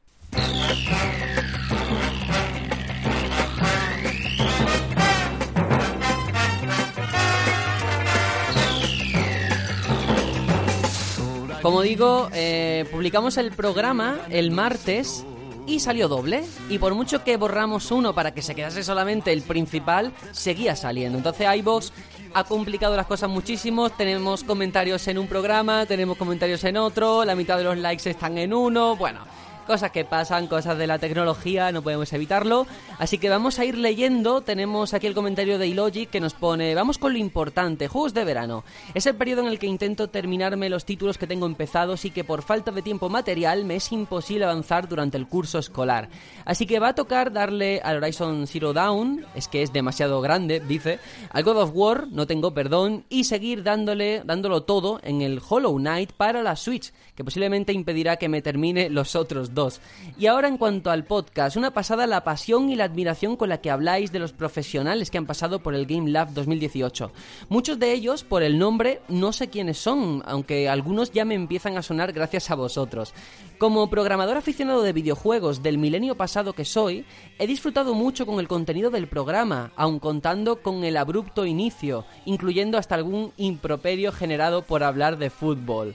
Como 11.62 11.82
digo, 11.82 12.28
eh, 12.32 12.86
publicamos 12.90 13.36
el 13.36 13.52
programa 13.52 14.18
el 14.30 14.50
martes 14.50 15.24
y 15.66 15.80
salió 15.80 16.08
doble. 16.08 16.44
Y 16.68 16.78
por 16.78 16.94
mucho 16.94 17.24
que 17.24 17.36
borramos 17.36 17.90
uno 17.90 18.14
para 18.14 18.32
que 18.32 18.42
se 18.42 18.54
quedase 18.54 18.82
solamente 18.82 19.32
el 19.32 19.42
principal, 19.42 20.12
seguía 20.32 20.76
saliendo. 20.76 21.18
Entonces 21.18 21.46
iVoox 21.56 21.90
ha 22.34 22.44
complicado 22.44 22.96
las 22.96 23.06
cosas 23.06 23.30
muchísimo. 23.30 23.90
Tenemos 23.90 24.44
comentarios 24.44 25.06
en 25.08 25.18
un 25.18 25.26
programa, 25.26 25.86
tenemos 25.86 26.16
comentarios 26.16 26.64
en 26.64 26.76
otro, 26.76 27.24
la 27.24 27.34
mitad 27.34 27.58
de 27.58 27.64
los 27.64 27.78
likes 27.78 28.08
están 28.08 28.38
en 28.38 28.54
uno. 28.54 28.96
Bueno, 28.96 29.20
Cosas 29.66 29.92
que 29.92 30.04
pasan, 30.04 30.48
cosas 30.48 30.76
de 30.76 30.88
la 30.88 30.98
tecnología, 30.98 31.70
no 31.70 31.82
podemos 31.82 32.12
evitarlo. 32.12 32.66
Así 32.98 33.18
que 33.18 33.28
vamos 33.28 33.58
a 33.58 33.64
ir 33.64 33.78
leyendo. 33.78 34.40
Tenemos 34.40 34.92
aquí 34.92 35.06
el 35.06 35.14
comentario 35.14 35.56
de 35.56 35.68
Ilogic 35.68 36.10
que 36.10 36.20
nos 36.20 36.34
pone, 36.34 36.74
vamos 36.74 36.98
con 36.98 37.12
lo 37.12 37.18
importante, 37.18 37.86
juegos 37.86 38.12
de 38.12 38.24
verano. 38.24 38.64
Es 38.94 39.06
el 39.06 39.14
periodo 39.14 39.42
en 39.42 39.46
el 39.46 39.60
que 39.60 39.66
intento 39.66 40.08
terminarme 40.08 40.68
los 40.68 40.84
títulos 40.84 41.16
que 41.16 41.28
tengo 41.28 41.46
empezados 41.46 42.04
y 42.04 42.10
que 42.10 42.24
por 42.24 42.42
falta 42.42 42.72
de 42.72 42.82
tiempo 42.82 43.08
material 43.08 43.64
me 43.64 43.76
es 43.76 43.92
imposible 43.92 44.44
avanzar 44.44 44.88
durante 44.88 45.16
el 45.16 45.28
curso 45.28 45.58
escolar. 45.58 46.08
Así 46.44 46.66
que 46.66 46.80
va 46.80 46.88
a 46.88 46.94
tocar 46.94 47.32
darle 47.32 47.80
al 47.84 47.98
Horizon 47.98 48.46
Zero 48.48 48.72
Dawn, 48.72 49.24
es 49.34 49.46
que 49.46 49.62
es 49.62 49.72
demasiado 49.72 50.20
grande, 50.20 50.60
dice, 50.60 50.98
al 51.30 51.44
God 51.44 51.58
of 51.58 51.70
War, 51.72 52.08
no 52.10 52.26
tengo 52.26 52.52
perdón, 52.52 53.04
y 53.08 53.24
seguir 53.24 53.62
dándole, 53.62 54.22
dándolo 54.24 54.64
todo 54.64 55.00
en 55.04 55.22
el 55.22 55.40
Hollow 55.46 55.76
Knight 55.76 56.12
para 56.12 56.42
la 56.42 56.56
Switch, 56.56 56.92
que 57.14 57.24
posiblemente 57.24 57.72
impedirá 57.72 58.16
que 58.16 58.28
me 58.28 58.42
termine 58.42 58.90
los 58.90 59.14
otros 59.14 59.51
dos. 59.54 59.80
Y 60.18 60.26
ahora 60.26 60.48
en 60.48 60.58
cuanto 60.58 60.90
al 60.90 61.04
podcast, 61.04 61.56
una 61.56 61.72
pasada 61.72 62.06
la 62.06 62.24
pasión 62.24 62.70
y 62.70 62.76
la 62.76 62.84
admiración 62.84 63.36
con 63.36 63.48
la 63.48 63.60
que 63.60 63.70
habláis 63.70 64.12
de 64.12 64.18
los 64.18 64.32
profesionales 64.32 65.10
que 65.10 65.18
han 65.18 65.26
pasado 65.26 65.60
por 65.60 65.74
el 65.74 65.86
Game 65.86 66.10
Lab 66.10 66.32
2018. 66.32 67.12
Muchos 67.48 67.78
de 67.78 67.92
ellos, 67.92 68.24
por 68.24 68.42
el 68.42 68.58
nombre, 68.58 69.00
no 69.08 69.32
sé 69.32 69.48
quiénes 69.48 69.78
son, 69.78 70.22
aunque 70.26 70.68
algunos 70.68 71.12
ya 71.12 71.24
me 71.24 71.34
empiezan 71.34 71.76
a 71.76 71.82
sonar 71.82 72.12
gracias 72.12 72.50
a 72.50 72.54
vosotros. 72.54 73.14
Como 73.58 73.88
programador 73.90 74.36
aficionado 74.36 74.82
de 74.82 74.92
videojuegos 74.92 75.62
del 75.62 75.78
milenio 75.78 76.16
pasado 76.16 76.52
que 76.52 76.64
soy, 76.64 77.04
he 77.38 77.46
disfrutado 77.46 77.94
mucho 77.94 78.26
con 78.26 78.40
el 78.40 78.48
contenido 78.48 78.90
del 78.90 79.06
programa, 79.06 79.72
aun 79.76 80.00
contando 80.00 80.62
con 80.62 80.82
el 80.84 80.96
abrupto 80.96 81.46
inicio, 81.46 82.04
incluyendo 82.24 82.78
hasta 82.78 82.96
algún 82.96 83.32
improperio 83.36 84.10
generado 84.12 84.62
por 84.62 84.82
hablar 84.82 85.16
de 85.18 85.30
fútbol. 85.30 85.94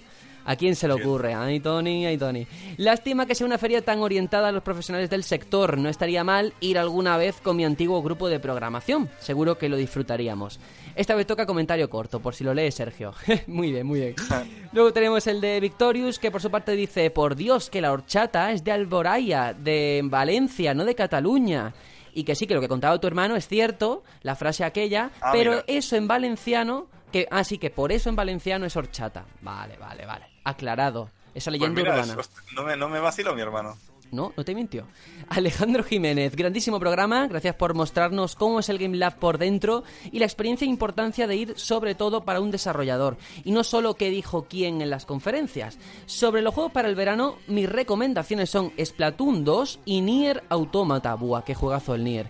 ¿A 0.50 0.56
quién 0.56 0.78
se 0.78 0.88
le 0.88 0.94
ocurre? 0.94 1.34
Ay, 1.34 1.60
Tony, 1.60 2.06
ay, 2.06 2.18
Tony. 2.18 2.48
Lástima 2.78 3.26
que 3.26 3.36
sea 3.36 3.46
una 3.46 3.58
feria 3.58 3.82
tan 3.84 4.00
orientada 4.00 4.48
a 4.48 4.52
los 4.54 4.64
profesionales 4.64 5.10
del 5.10 5.26
sector. 5.26 5.78
No 5.78 5.90
estaría 5.90 6.24
mal 6.24 6.54
ir 6.62 6.78
alguna 6.80 7.18
vez 7.18 7.42
con 7.42 7.58
mi 7.58 7.66
antiguo 7.66 8.02
grupo 8.02 8.30
de 8.30 8.40
programación. 8.40 9.10
Seguro 9.20 9.58
que 9.58 9.68
lo 9.68 9.76
disfrutaríamos. 9.76 10.60
Esta 10.96 11.16
vez 11.16 11.28
toca 11.28 11.46
comentario 11.46 11.90
corto, 11.90 12.22
por 12.22 12.34
si 12.34 12.46
lo 12.46 12.54
lee 12.54 12.72
Sergio. 12.72 13.14
muy 13.48 13.72
bien, 13.72 13.86
muy 13.86 14.00
bien. 14.00 14.16
Luego 14.72 14.94
tenemos 14.94 15.28
el 15.28 15.42
de 15.42 15.60
Victorious, 15.60 16.18
que 16.18 16.32
por 16.32 16.42
su 16.42 16.50
parte 16.50 16.72
dice: 16.72 17.12
Por 17.12 17.36
Dios, 17.36 17.70
que 17.70 17.82
la 17.82 17.92
horchata 17.92 18.52
es 18.54 18.64
de 18.64 18.72
Alboraya, 18.72 19.54
de 19.54 20.02
Valencia, 20.06 20.74
no 20.74 20.86
de 20.86 20.96
Cataluña. 20.96 21.74
Y 22.14 22.24
que 22.24 22.36
sí, 22.36 22.48
que 22.48 22.54
lo 22.56 22.62
que 22.62 22.70
contaba 22.70 22.98
tu 23.00 23.06
hermano 23.08 23.36
es 23.36 23.50
cierto, 23.50 24.02
la 24.22 24.36
frase 24.38 24.64
aquella, 24.64 25.12
Ah, 25.22 25.32
pero 25.34 25.52
mira. 25.52 25.64
eso 25.68 25.98
en 25.98 26.08
valenciano, 26.08 26.88
que 27.12 27.28
ah, 27.30 27.44
sí, 27.44 27.58
que 27.58 27.70
por 27.70 27.92
eso 27.92 28.10
en 28.10 28.16
valenciano 28.16 28.66
es 28.66 28.76
horchata. 28.78 29.26
Vale, 29.42 29.76
vale, 29.78 30.06
vale. 30.06 30.26
Aclarado. 30.50 31.10
Esa 31.36 31.52
Pues 31.52 31.60
leyenda 31.60 31.82
mira, 31.82 31.94
urbana. 31.96 32.16
no, 32.56 32.64
me, 32.64 32.78
no 32.78 32.90
me 32.90 33.00
vacilo 33.00 33.36
mi 33.36 33.42
hermano. 33.42 33.78
No, 34.12 34.34
no 34.36 34.46
te 34.46 34.56
mintió. 34.56 34.88
Alejandro 35.30 35.84
Jiménez, 35.84 36.36
grandísimo 36.36 36.80
programa, 36.80 37.28
gracias 37.28 37.56
por 37.56 37.74
mostrarnos 37.74 38.36
cómo 38.36 38.60
es 38.60 38.70
el 38.70 38.78
Game 38.78 38.98
Lab 38.98 39.20
por 39.20 39.38
dentro 39.38 39.84
y 40.12 40.20
la 40.20 40.26
experiencia 40.26 40.66
e 40.66 40.70
importancia 40.70 41.28
de 41.28 41.36
ir 41.36 41.54
sobre 41.58 41.96
todo 41.96 42.24
para 42.24 42.40
un 42.42 42.52
desarrollador 42.52 43.18
y 43.44 43.52
no 43.52 43.64
solo 43.64 43.96
qué 43.96 44.10
dijo 44.10 44.48
quién 44.50 44.82
en 44.82 44.90
las 44.90 45.06
conferencias. 45.06 45.78
Sobre 46.06 46.42
los 46.42 46.54
juegos 46.54 46.72
para 46.72 46.90
el 46.90 46.96
verano, 46.96 47.38
mis 47.48 47.70
recomendaciones 47.70 48.50
son 48.50 48.72
Splatoon 48.84 49.44
2 49.44 49.80
y 49.86 50.02
Nier 50.02 50.44
Automata. 50.50 51.16
Buah, 51.16 51.44
qué 51.44 51.56
juegazo 51.56 51.96
el 51.96 52.04
Nier. 52.04 52.30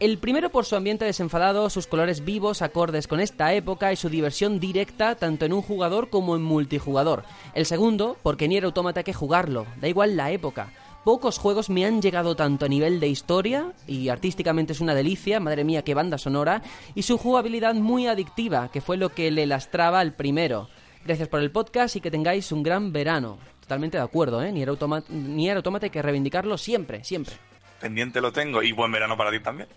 El 0.00 0.18
primero 0.18 0.50
por 0.50 0.64
su 0.64 0.76
ambiente 0.76 1.04
desenfadado, 1.04 1.70
sus 1.70 1.86
colores 1.86 2.24
vivos, 2.24 2.62
acordes 2.62 3.06
con 3.06 3.20
esta 3.20 3.52
época 3.54 3.92
y 3.92 3.96
su 3.96 4.08
diversión 4.08 4.60
directa 4.60 5.14
tanto 5.14 5.44
en 5.44 5.52
un 5.52 5.62
jugador 5.62 6.10
como 6.10 6.36
en 6.36 6.42
multijugador. 6.42 7.24
El 7.54 7.66
segundo, 7.66 8.16
porque 8.22 8.48
Nier 8.48 8.64
Automata 8.64 9.00
hay 9.00 9.04
que 9.04 9.12
jugarlo, 9.12 9.66
da 9.80 9.88
igual 9.88 10.16
la 10.16 10.30
época. 10.30 10.72
Pocos 11.04 11.38
juegos 11.38 11.68
me 11.68 11.84
han 11.84 12.00
llegado 12.00 12.36
tanto 12.36 12.64
a 12.64 12.68
nivel 12.68 13.00
de 13.00 13.08
historia, 13.08 13.72
y 13.88 14.08
artísticamente 14.08 14.72
es 14.72 14.80
una 14.80 14.94
delicia, 14.94 15.40
madre 15.40 15.64
mía, 15.64 15.82
qué 15.82 15.94
banda 15.94 16.16
sonora, 16.16 16.62
y 16.94 17.02
su 17.02 17.18
jugabilidad 17.18 17.74
muy 17.74 18.06
adictiva, 18.06 18.70
que 18.70 18.80
fue 18.80 18.96
lo 18.96 19.08
que 19.08 19.32
le 19.32 19.46
lastraba 19.46 19.98
al 19.98 20.14
primero. 20.14 20.68
Gracias 21.04 21.26
por 21.26 21.40
el 21.40 21.50
podcast 21.50 21.96
y 21.96 22.00
que 22.00 22.12
tengáis 22.12 22.52
un 22.52 22.62
gran 22.62 22.92
verano. 22.92 23.38
Totalmente 23.60 23.96
de 23.96 24.04
acuerdo, 24.04 24.44
¿eh? 24.44 24.64
Automata, 24.68 25.12
Nier 25.12 25.56
Automata 25.56 25.86
hay 25.86 25.90
que 25.90 26.02
reivindicarlo 26.02 26.56
siempre, 26.56 27.02
siempre. 27.02 27.34
Pendiente 27.80 28.20
lo 28.20 28.30
tengo 28.30 28.62
y 28.62 28.70
buen 28.70 28.92
verano 28.92 29.16
para 29.16 29.32
ti 29.32 29.40
también. 29.40 29.68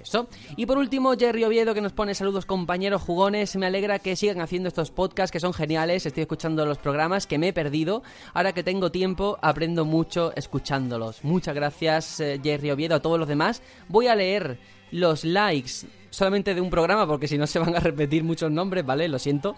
Eso. 0.00 0.28
Y 0.56 0.66
por 0.66 0.78
último, 0.78 1.14
Jerry 1.16 1.44
Oviedo 1.44 1.74
que 1.74 1.80
nos 1.80 1.92
pone 1.92 2.14
saludos 2.14 2.44
compañeros 2.44 3.02
jugones. 3.02 3.56
Me 3.56 3.66
alegra 3.66 3.98
que 3.98 4.16
sigan 4.16 4.40
haciendo 4.40 4.68
estos 4.68 4.90
podcasts 4.90 5.32
que 5.32 5.40
son 5.40 5.52
geniales. 5.52 6.04
Estoy 6.06 6.22
escuchando 6.22 6.66
los 6.66 6.78
programas 6.78 7.26
que 7.26 7.38
me 7.38 7.48
he 7.48 7.52
perdido. 7.52 8.02
Ahora 8.34 8.52
que 8.52 8.62
tengo 8.62 8.90
tiempo, 8.90 9.38
aprendo 9.40 9.84
mucho 9.84 10.32
escuchándolos. 10.36 11.24
Muchas 11.24 11.54
gracias, 11.54 12.20
eh, 12.20 12.40
Jerry 12.42 12.70
Oviedo, 12.70 12.96
a 12.96 13.00
todos 13.00 13.18
los 13.18 13.28
demás. 13.28 13.62
Voy 13.88 14.08
a 14.08 14.14
leer 14.14 14.58
los 14.90 15.24
likes 15.24 15.86
solamente 16.16 16.54
de 16.54 16.62
un 16.62 16.70
programa 16.70 17.06
porque 17.06 17.28
si 17.28 17.36
no 17.36 17.46
se 17.46 17.58
van 17.58 17.76
a 17.76 17.80
repetir 17.80 18.24
muchos 18.24 18.50
nombres, 18.50 18.86
¿vale? 18.86 19.06
Lo 19.06 19.18
siento. 19.18 19.54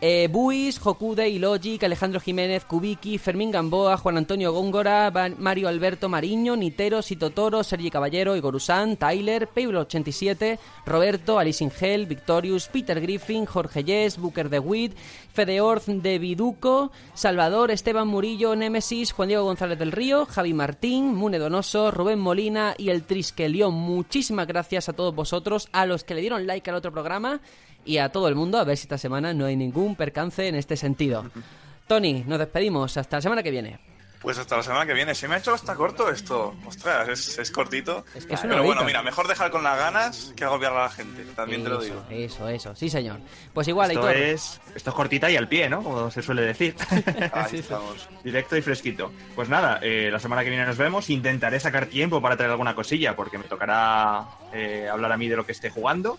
Eh, 0.00 0.28
Buis, 0.30 0.80
Hokude, 0.84 1.28
Ilogic, 1.28 1.82
Alejandro 1.82 2.20
Jiménez, 2.20 2.64
Kubiki, 2.64 3.18
Fermín 3.18 3.50
Gamboa, 3.50 3.96
Juan 3.96 4.16
Antonio 4.16 4.52
Góngora, 4.52 5.12
Mario 5.38 5.66
Alberto 5.66 6.08
Mariño, 6.08 6.54
Nitero, 6.54 7.02
Sito 7.02 7.30
Toro, 7.30 7.64
Sergi 7.64 7.90
Caballero, 7.90 8.36
Igorusán, 8.36 8.96
Tyler, 8.96 9.48
Pablo87, 9.52 10.58
Roberto, 10.86 11.40
Alice 11.40 11.64
Ingel, 11.64 12.06
Victorious, 12.06 12.68
Peter 12.68 13.00
Griffin, 13.00 13.44
Jorge 13.44 13.82
Yes, 13.82 14.18
Booker 14.18 14.50
de 14.50 14.60
Witt, 14.60 14.96
Fedeorz 15.32 15.86
de 15.86 16.18
Viduco, 16.18 16.92
Salvador, 17.14 17.70
Esteban 17.70 18.06
Murillo, 18.06 18.54
Némesis, 18.54 19.12
Juan 19.12 19.28
Diego 19.28 19.44
González 19.44 19.78
del 19.78 19.92
Río, 19.92 20.26
Javi 20.26 20.54
Martín, 20.54 21.14
Mune 21.14 21.38
Donoso, 21.38 21.90
Rubén 21.90 22.18
Molina 22.20 22.74
y 22.78 22.90
el 22.90 23.02
Trisquelión. 23.02 23.74
Muchísimas 23.74 24.46
gracias 24.46 24.88
a 24.88 24.92
todos 24.92 25.14
vosotros, 25.14 25.68
los 25.88 26.04
que 26.04 26.14
le 26.14 26.20
dieron 26.20 26.46
like 26.46 26.68
al 26.70 26.76
otro 26.76 26.92
programa 26.92 27.40
y 27.84 27.98
a 27.98 28.10
todo 28.10 28.28
el 28.28 28.34
mundo, 28.34 28.58
a 28.58 28.64
ver 28.64 28.76
si 28.76 28.82
esta 28.82 28.98
semana 28.98 29.32
no 29.32 29.46
hay 29.46 29.56
ningún 29.56 29.96
percance 29.96 30.46
en 30.46 30.54
este 30.54 30.76
sentido. 30.76 31.24
Tony, 31.86 32.24
nos 32.26 32.38
despedimos. 32.38 32.96
Hasta 32.96 33.16
la 33.16 33.22
semana 33.22 33.42
que 33.42 33.50
viene. 33.50 33.78
Pues 34.20 34.36
hasta 34.36 34.56
la 34.56 34.62
semana 34.62 34.84
que 34.84 34.94
viene. 34.94 35.14
Se 35.14 35.28
me 35.28 35.36
ha 35.36 35.38
hecho 35.38 35.54
hasta 35.54 35.74
corto 35.76 36.10
esto. 36.10 36.54
Ostras, 36.66 37.08
es, 37.08 37.38
es 37.38 37.50
cortito. 37.50 38.04
Es 38.14 38.26
que 38.26 38.34
es 38.34 38.40
Pero 38.40 38.64
bueno, 38.64 38.82
mira, 38.84 39.02
mejor 39.02 39.28
dejar 39.28 39.50
con 39.50 39.62
las 39.62 39.78
ganas 39.78 40.32
que 40.36 40.44
agobiar 40.44 40.72
a 40.72 40.82
la 40.82 40.90
gente. 40.90 41.24
También 41.36 41.62
te 41.62 41.68
lo 41.70 41.80
digo. 41.80 42.04
Eso, 42.10 42.48
eso. 42.48 42.74
Sí, 42.74 42.90
señor. 42.90 43.20
Pues 43.54 43.68
igual, 43.68 43.90
Esto 43.92 44.06
Aitor. 44.06 44.22
es, 44.22 44.60
esto 44.74 44.90
es 44.90 44.96
cortita 44.96 45.30
y 45.30 45.36
al 45.36 45.48
pie, 45.48 45.68
¿no? 45.68 45.82
Como 45.82 46.10
se 46.10 46.22
suele 46.22 46.42
decir. 46.42 46.74
Ahí 47.32 47.58
estamos. 47.58 48.08
Directo 48.24 48.56
y 48.56 48.62
fresquito. 48.62 49.12
Pues 49.36 49.48
nada, 49.48 49.78
eh, 49.82 50.08
la 50.10 50.18
semana 50.18 50.42
que 50.42 50.50
viene 50.50 50.66
nos 50.66 50.76
vemos. 50.76 51.10
Intentaré 51.10 51.60
sacar 51.60 51.86
tiempo 51.86 52.20
para 52.20 52.36
traer 52.36 52.50
alguna 52.50 52.74
cosilla, 52.74 53.14
porque 53.14 53.38
me 53.38 53.44
tocará 53.44 54.26
eh, 54.52 54.88
hablar 54.90 55.12
a 55.12 55.16
mí 55.16 55.28
de 55.28 55.36
lo 55.36 55.46
que 55.46 55.52
esté 55.52 55.70
jugando. 55.70 56.18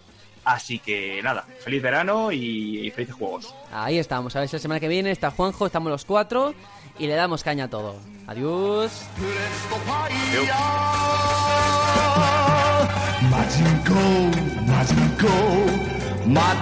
Así 0.49 0.79
que 0.79 1.21
nada, 1.21 1.45
feliz 1.63 1.79
verano 1.79 2.31
y, 2.31 2.89
felices 2.95 3.15
juegos. 3.15 3.53
Ahí 3.71 3.99
estamos. 3.99 4.35
A 4.35 4.39
ver 4.39 4.49
si 4.49 4.55
la 4.55 4.59
semana 4.59 4.79
que 4.79 4.87
viene 4.87 5.11
está 5.11 5.29
Juanjo, 5.29 5.67
estamos 5.67 5.91
los 5.91 6.05
cuatro 6.05 6.55
y 6.97 7.05
le 7.05 7.13
damos 7.13 7.43
caña 7.43 7.65
a 7.65 7.69
todo. 7.69 7.95
Adiós. 8.25 8.91
マ 16.29 16.59